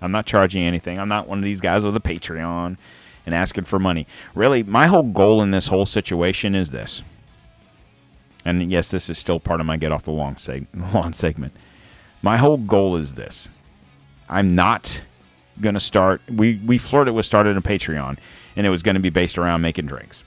I'm 0.00 0.12
not 0.12 0.26
charging 0.26 0.62
anything. 0.62 0.98
I'm 0.98 1.08
not 1.08 1.28
one 1.28 1.38
of 1.38 1.44
these 1.44 1.60
guys 1.60 1.84
with 1.84 1.96
a 1.96 2.00
Patreon 2.00 2.76
and 3.24 3.34
asking 3.34 3.64
for 3.64 3.78
money. 3.78 4.06
Really, 4.34 4.62
my 4.62 4.86
whole 4.86 5.02
goal 5.04 5.42
in 5.42 5.50
this 5.50 5.68
whole 5.68 5.86
situation 5.86 6.54
is 6.54 6.70
this. 6.70 7.02
And 8.44 8.70
yes, 8.70 8.90
this 8.90 9.08
is 9.08 9.18
still 9.18 9.38
part 9.38 9.60
of 9.60 9.66
my 9.66 9.76
get 9.76 9.92
off 9.92 10.04
the 10.04 10.10
long 10.10 10.34
seg- 10.36 11.14
segment. 11.14 11.52
My 12.22 12.36
whole 12.36 12.56
goal 12.56 12.96
is 12.96 13.14
this. 13.14 13.48
I'm 14.28 14.54
not 14.54 15.02
going 15.60 15.74
to 15.74 15.80
start 15.80 16.22
we 16.30 16.60
we 16.64 16.78
flirted 16.78 17.14
with 17.14 17.26
starting 17.26 17.56
a 17.56 17.62
Patreon 17.62 18.16
and 18.56 18.66
it 18.66 18.70
was 18.70 18.82
going 18.82 18.94
to 18.94 19.00
be 19.00 19.10
based 19.10 19.36
around 19.36 19.60
making 19.60 19.86
drinks. 19.86 20.22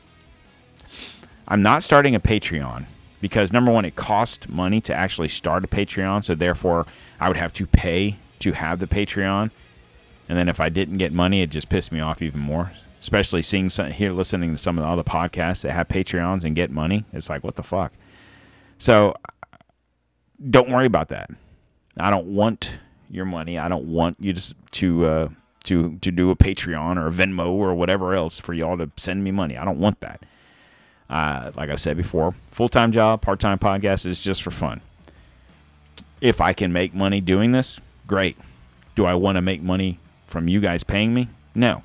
I'm 1.48 1.62
not 1.62 1.84
starting 1.84 2.16
a 2.16 2.20
Patreon 2.20 2.86
because 3.22 3.52
number 3.52 3.72
one, 3.72 3.86
it 3.86 3.96
costs 3.96 4.48
money 4.50 4.82
to 4.82 4.94
actually 4.94 5.28
start 5.30 5.64
a 5.64 5.68
Patreon, 5.68 6.24
so 6.24 6.36
therefore 6.36 6.86
I 7.20 7.28
would 7.28 7.38
have 7.38 7.54
to 7.54 7.66
pay 7.66 8.18
to 8.40 8.52
have 8.52 8.80
the 8.80 8.88
Patreon. 8.88 9.52
And 10.28 10.38
then 10.38 10.50
if 10.50 10.60
I 10.60 10.70
didn't 10.70 10.98
get 10.98 11.14
money, 11.14 11.42
it 11.42 11.50
just 11.50 11.70
pissed 11.70 11.92
me 11.92 12.00
off 12.00 12.22
even 12.22 12.40
more. 12.40 12.72
Especially 13.00 13.42
seeing 13.44 13.70
some 13.70 13.92
here, 13.92 14.12
listening 14.12 14.52
to 14.52 14.58
some 14.58 14.78
of 14.78 14.84
the 14.84 14.90
other 14.90 15.04
podcasts 15.04 15.62
that 15.62 15.72
have 15.72 15.88
Patreons 15.88 16.44
and 16.44 16.56
get 16.56 16.72
money. 16.72 17.06
It's 17.14 17.30
like, 17.30 17.44
what 17.44 17.56
the 17.56 17.64
fuck? 17.64 17.94
So 18.80 19.14
don't 20.50 20.70
worry 20.70 20.88
about 20.88 21.10
that. 21.10 21.30
I 21.98 22.10
don't 22.10 22.28
want 22.28 22.72
your 23.10 23.26
money. 23.26 23.58
I 23.58 23.68
don't 23.68 23.86
want 23.86 24.18
you 24.20 24.34
just 24.34 24.54
to 24.72 25.06
uh, 25.06 25.30
to 25.66 25.98
to 26.00 26.12
do 26.12 26.30
a 26.32 26.36
Patreon 26.36 26.98
or 26.98 27.08
a 27.08 27.12
Venmo 27.12 27.50
or 27.50 27.74
whatever 27.76 28.14
else 28.16 28.40
for 28.40 28.54
y'all 28.54 28.78
to 28.78 28.90
send 28.98 29.24
me 29.24 29.32
money. 29.32 29.58
I 29.58 29.66
don't 29.66 29.80
want 29.80 30.00
that. 30.02 30.24
Uh, 31.10 31.52
like 31.56 31.70
I 31.70 31.76
said 31.76 31.98
before, 31.98 32.34
full 32.52 32.70
time 32.70 32.92
job, 32.92 33.22
part 33.22 33.40
time 33.40 33.60
podcast 33.60 34.06
is 34.06 34.22
just 34.22 34.42
for 34.44 34.52
fun. 34.52 34.82
If 36.22 36.42
I 36.42 36.54
can 36.54 36.74
make 36.74 36.94
money 36.94 37.22
doing 37.22 37.52
this, 37.52 37.80
great. 38.08 38.38
Do 38.96 39.06
I 39.06 39.14
want 39.14 39.36
to 39.36 39.42
make 39.42 39.62
money 39.62 40.00
from 40.28 40.48
you 40.48 40.62
guys 40.62 40.84
paying 40.84 41.14
me? 41.14 41.30
No. 41.54 41.84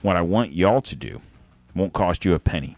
What 0.00 0.16
I 0.16 0.22
want 0.22 0.52
y'all 0.52 0.80
to 0.80 0.96
do 0.96 1.20
won't 1.74 1.92
cost 1.92 2.24
you 2.24 2.34
a 2.34 2.38
penny. 2.38 2.76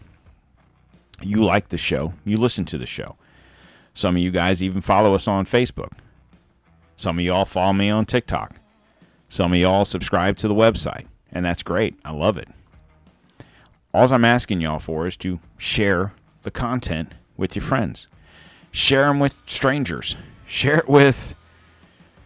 You 1.22 1.44
like 1.44 1.68
the 1.68 1.78
show, 1.78 2.14
you 2.24 2.38
listen 2.38 2.64
to 2.66 2.78
the 2.78 2.86
show. 2.86 3.16
Some 3.92 4.16
of 4.16 4.22
you 4.22 4.30
guys 4.30 4.62
even 4.62 4.80
follow 4.80 5.14
us 5.14 5.28
on 5.28 5.44
Facebook. 5.44 5.92
Some 7.00 7.18
of 7.18 7.24
y'all 7.24 7.46
follow 7.46 7.72
me 7.72 7.88
on 7.88 8.04
TikTok. 8.04 8.56
Some 9.30 9.54
of 9.54 9.58
y'all 9.58 9.86
subscribe 9.86 10.36
to 10.36 10.48
the 10.48 10.54
website, 10.54 11.06
and 11.32 11.46
that's 11.46 11.62
great. 11.62 11.98
I 12.04 12.12
love 12.12 12.36
it. 12.36 12.46
All 13.94 14.12
I'm 14.12 14.22
asking 14.26 14.60
y'all 14.60 14.80
for 14.80 15.06
is 15.06 15.16
to 15.16 15.40
share 15.56 16.12
the 16.42 16.50
content 16.50 17.14
with 17.38 17.56
your 17.56 17.62
friends. 17.62 18.06
Share 18.70 19.06
them 19.06 19.18
with 19.18 19.40
strangers. 19.46 20.14
Share 20.46 20.80
it 20.80 20.90
with, 20.90 21.34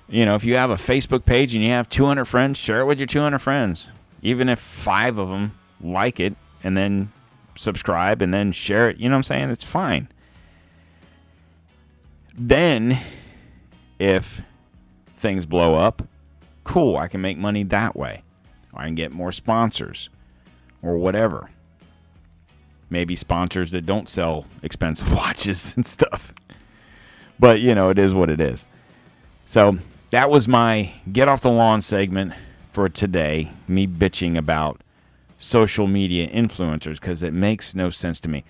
you 0.08 0.26
know, 0.26 0.34
if 0.34 0.44
you 0.44 0.56
have 0.56 0.70
a 0.70 0.74
Facebook 0.74 1.24
page 1.24 1.54
and 1.54 1.62
you 1.62 1.70
have 1.70 1.88
200 1.88 2.24
friends, 2.24 2.58
share 2.58 2.80
it 2.80 2.86
with 2.86 2.98
your 2.98 3.06
200 3.06 3.38
friends. 3.38 3.86
Even 4.22 4.48
if 4.48 4.58
five 4.58 5.18
of 5.18 5.28
them 5.28 5.56
like 5.80 6.18
it 6.18 6.34
and 6.64 6.76
then 6.76 7.12
subscribe 7.54 8.20
and 8.20 8.34
then 8.34 8.50
share 8.50 8.90
it, 8.90 8.96
you 8.96 9.08
know 9.08 9.14
what 9.14 9.18
I'm 9.18 9.22
saying? 9.22 9.50
It's 9.50 9.62
fine. 9.62 10.08
Then, 12.36 12.98
if 14.00 14.42
things 15.24 15.46
blow 15.46 15.74
up, 15.74 16.06
cool, 16.64 16.98
I 16.98 17.08
can 17.08 17.22
make 17.22 17.38
money 17.38 17.62
that 17.62 17.96
way. 17.96 18.22
I 18.74 18.84
can 18.84 18.94
get 18.94 19.10
more 19.10 19.32
sponsors 19.32 20.10
or 20.82 20.98
whatever. 20.98 21.48
Maybe 22.90 23.16
sponsors 23.16 23.70
that 23.70 23.86
don't 23.86 24.06
sell 24.06 24.44
expensive 24.62 25.10
watches 25.16 25.74
and 25.76 25.86
stuff. 25.86 26.34
But, 27.40 27.60
you 27.60 27.74
know, 27.74 27.88
it 27.88 27.98
is 27.98 28.12
what 28.12 28.28
it 28.28 28.38
is. 28.38 28.66
So, 29.46 29.78
that 30.10 30.28
was 30.28 30.46
my 30.46 30.92
get 31.10 31.26
off 31.26 31.40
the 31.40 31.50
lawn 31.50 31.80
segment 31.80 32.34
for 32.74 32.90
today. 32.90 33.50
Me 33.66 33.86
bitching 33.86 34.36
about 34.36 34.82
social 35.38 35.86
media 35.86 36.28
influencers 36.28 37.00
because 37.00 37.22
it 37.22 37.32
makes 37.32 37.74
no 37.74 37.88
sense 37.88 38.20
to 38.20 38.28
me. 38.28 38.44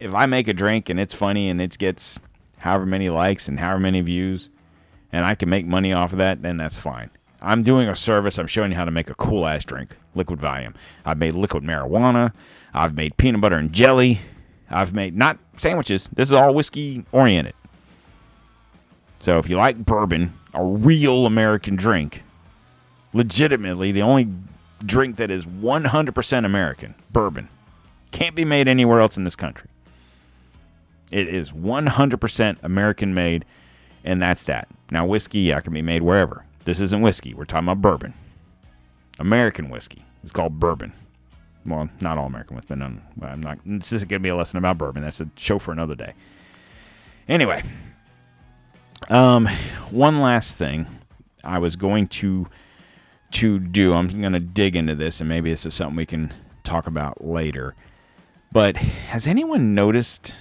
If 0.00 0.12
I 0.12 0.26
make 0.26 0.48
a 0.48 0.52
drink 0.52 0.88
and 0.88 0.98
it's 0.98 1.14
funny 1.14 1.48
and 1.48 1.60
it 1.60 1.78
gets 1.78 2.18
however 2.58 2.84
many 2.84 3.08
likes 3.08 3.46
and 3.46 3.60
however 3.60 3.78
many 3.78 4.00
views, 4.00 4.50
and 5.12 5.24
I 5.24 5.34
can 5.34 5.48
make 5.48 5.66
money 5.66 5.92
off 5.92 6.12
of 6.12 6.18
that, 6.18 6.42
then 6.42 6.56
that's 6.56 6.78
fine. 6.78 7.10
I'm 7.42 7.62
doing 7.62 7.88
a 7.88 7.96
service. 7.96 8.38
I'm 8.38 8.46
showing 8.46 8.72
you 8.72 8.76
how 8.76 8.84
to 8.84 8.90
make 8.90 9.08
a 9.08 9.14
cool 9.14 9.46
ass 9.46 9.64
drink, 9.64 9.96
liquid 10.14 10.40
Valium. 10.40 10.74
I've 11.04 11.18
made 11.18 11.34
liquid 11.34 11.64
marijuana. 11.64 12.32
I've 12.74 12.94
made 12.94 13.16
peanut 13.16 13.40
butter 13.40 13.56
and 13.56 13.72
jelly. 13.72 14.20
I've 14.68 14.92
made 14.94 15.16
not 15.16 15.38
sandwiches. 15.56 16.08
This 16.12 16.28
is 16.28 16.32
all 16.32 16.54
whiskey 16.54 17.04
oriented. 17.12 17.54
So 19.18 19.38
if 19.38 19.48
you 19.48 19.56
like 19.56 19.84
bourbon, 19.84 20.32
a 20.54 20.64
real 20.64 21.26
American 21.26 21.76
drink, 21.76 22.22
legitimately 23.12 23.92
the 23.92 24.02
only 24.02 24.28
drink 24.84 25.16
that 25.16 25.30
is 25.30 25.44
100% 25.44 26.44
American, 26.44 26.94
bourbon, 27.12 27.48
can't 28.12 28.34
be 28.34 28.44
made 28.44 28.68
anywhere 28.68 29.00
else 29.00 29.16
in 29.16 29.24
this 29.24 29.36
country. 29.36 29.68
It 31.10 31.28
is 31.28 31.50
100% 31.50 32.56
American 32.62 33.14
made, 33.14 33.44
and 34.04 34.20
that's 34.20 34.44
that. 34.44 34.68
Now, 34.90 35.06
whiskey, 35.06 35.40
yeah, 35.40 35.60
can 35.60 35.72
be 35.72 35.82
made 35.82 36.02
wherever. 36.02 36.44
This 36.64 36.80
isn't 36.80 37.00
whiskey. 37.00 37.34
We're 37.34 37.44
talking 37.44 37.68
about 37.68 37.80
bourbon. 37.80 38.14
American 39.18 39.68
whiskey. 39.70 40.04
It's 40.22 40.32
called 40.32 40.58
bourbon. 40.58 40.92
Well, 41.64 41.88
not 42.00 42.18
all 42.18 42.26
American 42.26 42.56
whiskey, 42.56 42.74
but 42.74 42.92
well, 43.16 43.30
I'm 43.30 43.40
not. 43.40 43.58
This 43.64 43.92
isn't 43.92 44.08
going 44.08 44.20
to 44.20 44.22
be 44.22 44.30
a 44.30 44.36
lesson 44.36 44.58
about 44.58 44.78
bourbon. 44.78 45.02
That's 45.02 45.20
a 45.20 45.28
show 45.36 45.58
for 45.58 45.72
another 45.72 45.94
day. 45.94 46.14
Anyway, 47.28 47.62
um, 49.08 49.46
one 49.90 50.20
last 50.20 50.56
thing 50.56 50.86
I 51.44 51.58
was 51.58 51.76
going 51.76 52.08
to 52.08 52.46
to 53.32 53.58
do. 53.58 53.94
I'm 53.94 54.20
going 54.20 54.32
to 54.32 54.40
dig 54.40 54.74
into 54.74 54.94
this, 54.94 55.20
and 55.20 55.28
maybe 55.28 55.50
this 55.50 55.64
is 55.66 55.74
something 55.74 55.96
we 55.96 56.06
can 56.06 56.32
talk 56.64 56.86
about 56.86 57.24
later. 57.24 57.74
But 58.52 58.76
has 58.76 59.26
anyone 59.26 59.74
noticed 59.74 60.34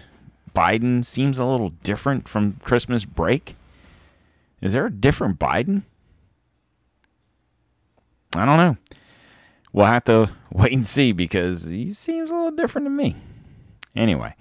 Biden 0.53 1.03
seems 1.03 1.39
a 1.39 1.45
little 1.45 1.69
different 1.83 2.27
from 2.27 2.53
Christmas 2.63 3.05
break? 3.05 3.55
Is 4.61 4.73
there 4.73 4.85
a 4.85 4.91
different 4.91 5.39
Biden? 5.39 5.83
I 8.35 8.45
don't 8.45 8.57
know. 8.57 8.77
We'll 9.71 9.85
have 9.85 10.03
to 10.05 10.31
wait 10.51 10.73
and 10.73 10.85
see 10.85 11.11
because 11.11 11.63
he 11.63 11.93
seems 11.93 12.29
a 12.29 12.33
little 12.33 12.51
different 12.51 12.85
to 12.85 12.91
me. 12.91 13.15
Anyway, 13.95 14.35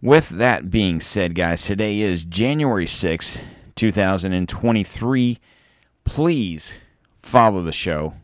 with 0.00 0.28
that 0.30 0.70
being 0.70 1.00
said, 1.00 1.34
guys, 1.34 1.62
today 1.62 2.00
is 2.00 2.24
January 2.24 2.86
6th, 2.86 3.40
2023. 3.74 5.38
Please 6.04 6.78
follow 7.22 7.62
the 7.62 7.72
show 7.72 8.14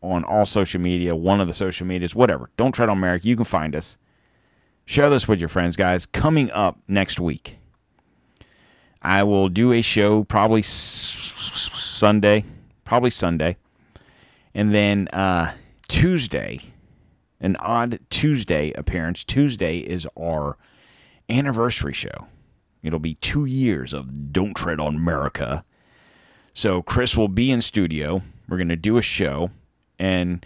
on 0.00 0.24
all 0.24 0.46
social 0.46 0.80
media, 0.80 1.16
one 1.16 1.40
of 1.40 1.48
the 1.48 1.54
social 1.54 1.86
medias, 1.86 2.14
whatever. 2.14 2.50
Don't 2.56 2.72
tread 2.72 2.88
on 2.88 2.98
America. 2.98 3.26
You 3.26 3.36
can 3.36 3.44
find 3.44 3.74
us. 3.74 3.96
Share 4.86 5.08
this 5.08 5.26
with 5.26 5.40
your 5.40 5.48
friends, 5.48 5.76
guys. 5.76 6.04
Coming 6.04 6.50
up 6.50 6.78
next 6.86 7.18
week, 7.18 7.56
I 9.00 9.22
will 9.22 9.48
do 9.48 9.72
a 9.72 9.80
show 9.80 10.24
probably 10.24 10.62
Sunday, 10.62 12.44
probably 12.84 13.10
Sunday, 13.10 13.56
and 14.54 14.74
then 14.74 15.08
uh, 15.08 15.52
Tuesday, 15.88 16.60
an 17.40 17.56
odd 17.56 17.98
Tuesday 18.10 18.72
appearance. 18.72 19.24
Tuesday 19.24 19.78
is 19.78 20.06
our 20.18 20.58
anniversary 21.30 21.94
show. 21.94 22.26
It'll 22.82 22.98
be 22.98 23.14
two 23.14 23.46
years 23.46 23.94
of 23.94 24.32
Don't 24.32 24.54
Tread 24.54 24.80
on 24.80 24.96
America. 24.96 25.64
So 26.52 26.82
Chris 26.82 27.16
will 27.16 27.28
be 27.28 27.50
in 27.50 27.62
studio. 27.62 28.22
We're 28.48 28.58
going 28.58 28.68
to 28.68 28.76
do 28.76 28.98
a 28.98 29.02
show, 29.02 29.50
and 29.98 30.44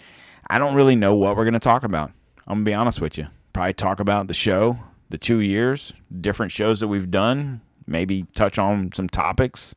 I 0.49 0.61
don't 0.61 0.77
really 0.77 0.95
know 0.95 1.17
what 1.17 1.37
we're 1.37 1.45
going 1.45 1.55
to 1.55 1.59
talk 1.59 1.83
about. 1.83 2.13
I'm 2.47 2.59
going 2.59 2.65
to 2.65 2.71
be 2.71 2.75
honest 2.75 3.01
with 3.01 3.19
you. 3.19 3.27
Probably 3.59 3.75
talk 3.75 3.99
about 3.99 4.29
the 4.29 4.35
show, 4.35 4.79
the 5.11 5.19
two 5.19 5.41
years, 5.41 5.93
different 6.21 6.53
shows 6.53 6.79
that 6.79 6.87
we've 6.87 7.11
done, 7.11 7.61
maybe 7.89 8.25
touch 8.33 8.57
on 8.57 8.93
some 8.93 9.09
topics. 9.09 9.75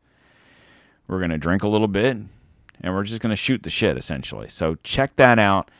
We're 1.07 1.17
going 1.17 1.31
to 1.31 1.39
drink 1.39 1.63
a 1.63 1.67
little 1.67 1.87
bit, 1.87 2.15
and 2.15 2.93
we're 2.93 3.01
just 3.01 3.23
going 3.23 3.31
to 3.31 3.35
shoot 3.35 3.63
the 3.63 3.71
shit 3.71 3.97
essentially. 3.97 4.49
So 4.49 4.75
check 4.83 5.15
that 5.15 5.39
out. 5.39 5.71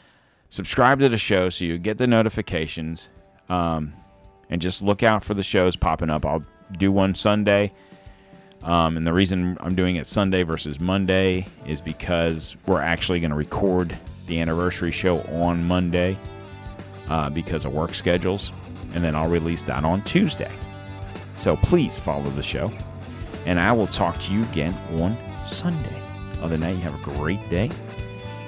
Subscribe 0.50 0.98
to 1.02 1.10
the 1.10 1.20
show 1.20 1.52
so 1.52 1.64
you 1.64 1.78
get 1.78 2.00
the 2.00 2.08
notifications, 2.08 3.08
um, 3.50 3.94
and 4.50 4.64
just 4.64 4.82
look 4.82 5.04
out 5.04 5.24
for 5.24 5.36
the 5.36 5.44
shows 5.44 5.76
popping 5.76 6.10
up. 6.10 6.26
I'll 6.26 6.44
do 6.80 6.92
one 6.92 7.14
Sunday. 7.14 7.72
Um, 8.64 8.98
and 8.98 9.06
the 9.06 9.14
reason 9.14 9.60
I'm 9.60 9.76
doing 9.76 9.98
it 9.98 10.08
Sunday 10.08 10.42
versus 10.42 10.80
Monday 10.80 11.46
is 11.68 11.82
because 11.82 12.58
we're 12.66 12.82
actually 12.82 13.20
going 13.20 13.30
to 13.30 13.38
record 13.38 13.96
the 14.26 14.42
anniversary 14.42 14.92
show 14.92 15.20
on 15.20 15.66
Monday 15.66 16.18
uh, 17.10 17.30
because 17.30 17.66
of 17.66 17.74
work 17.74 17.94
schedules. 17.96 18.52
And 18.94 19.04
then 19.04 19.16
I'll 19.16 19.30
release 19.30 19.64
that 19.64 19.84
on 19.84 20.04
Tuesday. 20.04 20.52
So 21.38 21.56
please 21.58 21.98
follow 21.98 22.30
the 22.32 22.44
show. 22.44 22.72
And 23.46 23.60
I 23.60 23.72
will 23.72 23.88
talk 23.88 24.20
to 24.20 24.34
you 24.34 24.44
again 24.44 24.74
on 25.00 25.18
Sunday. 25.50 26.02
Other 26.40 26.50
than 26.50 26.62
that, 26.62 26.72
you 26.76 26.82
have 26.82 26.96
a 26.96 27.04
great 27.16 27.50
day 27.50 27.70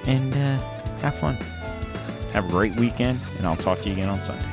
and 0.05 0.33
uh, 0.33 0.57
have 0.99 1.15
fun. 1.15 1.35
Have 2.33 2.45
a 2.45 2.49
great 2.49 2.75
weekend. 2.75 3.19
And 3.37 3.47
I'll 3.47 3.55
talk 3.55 3.81
to 3.81 3.87
you 3.87 3.93
again 3.93 4.09
on 4.09 4.19
Sunday. 4.19 4.52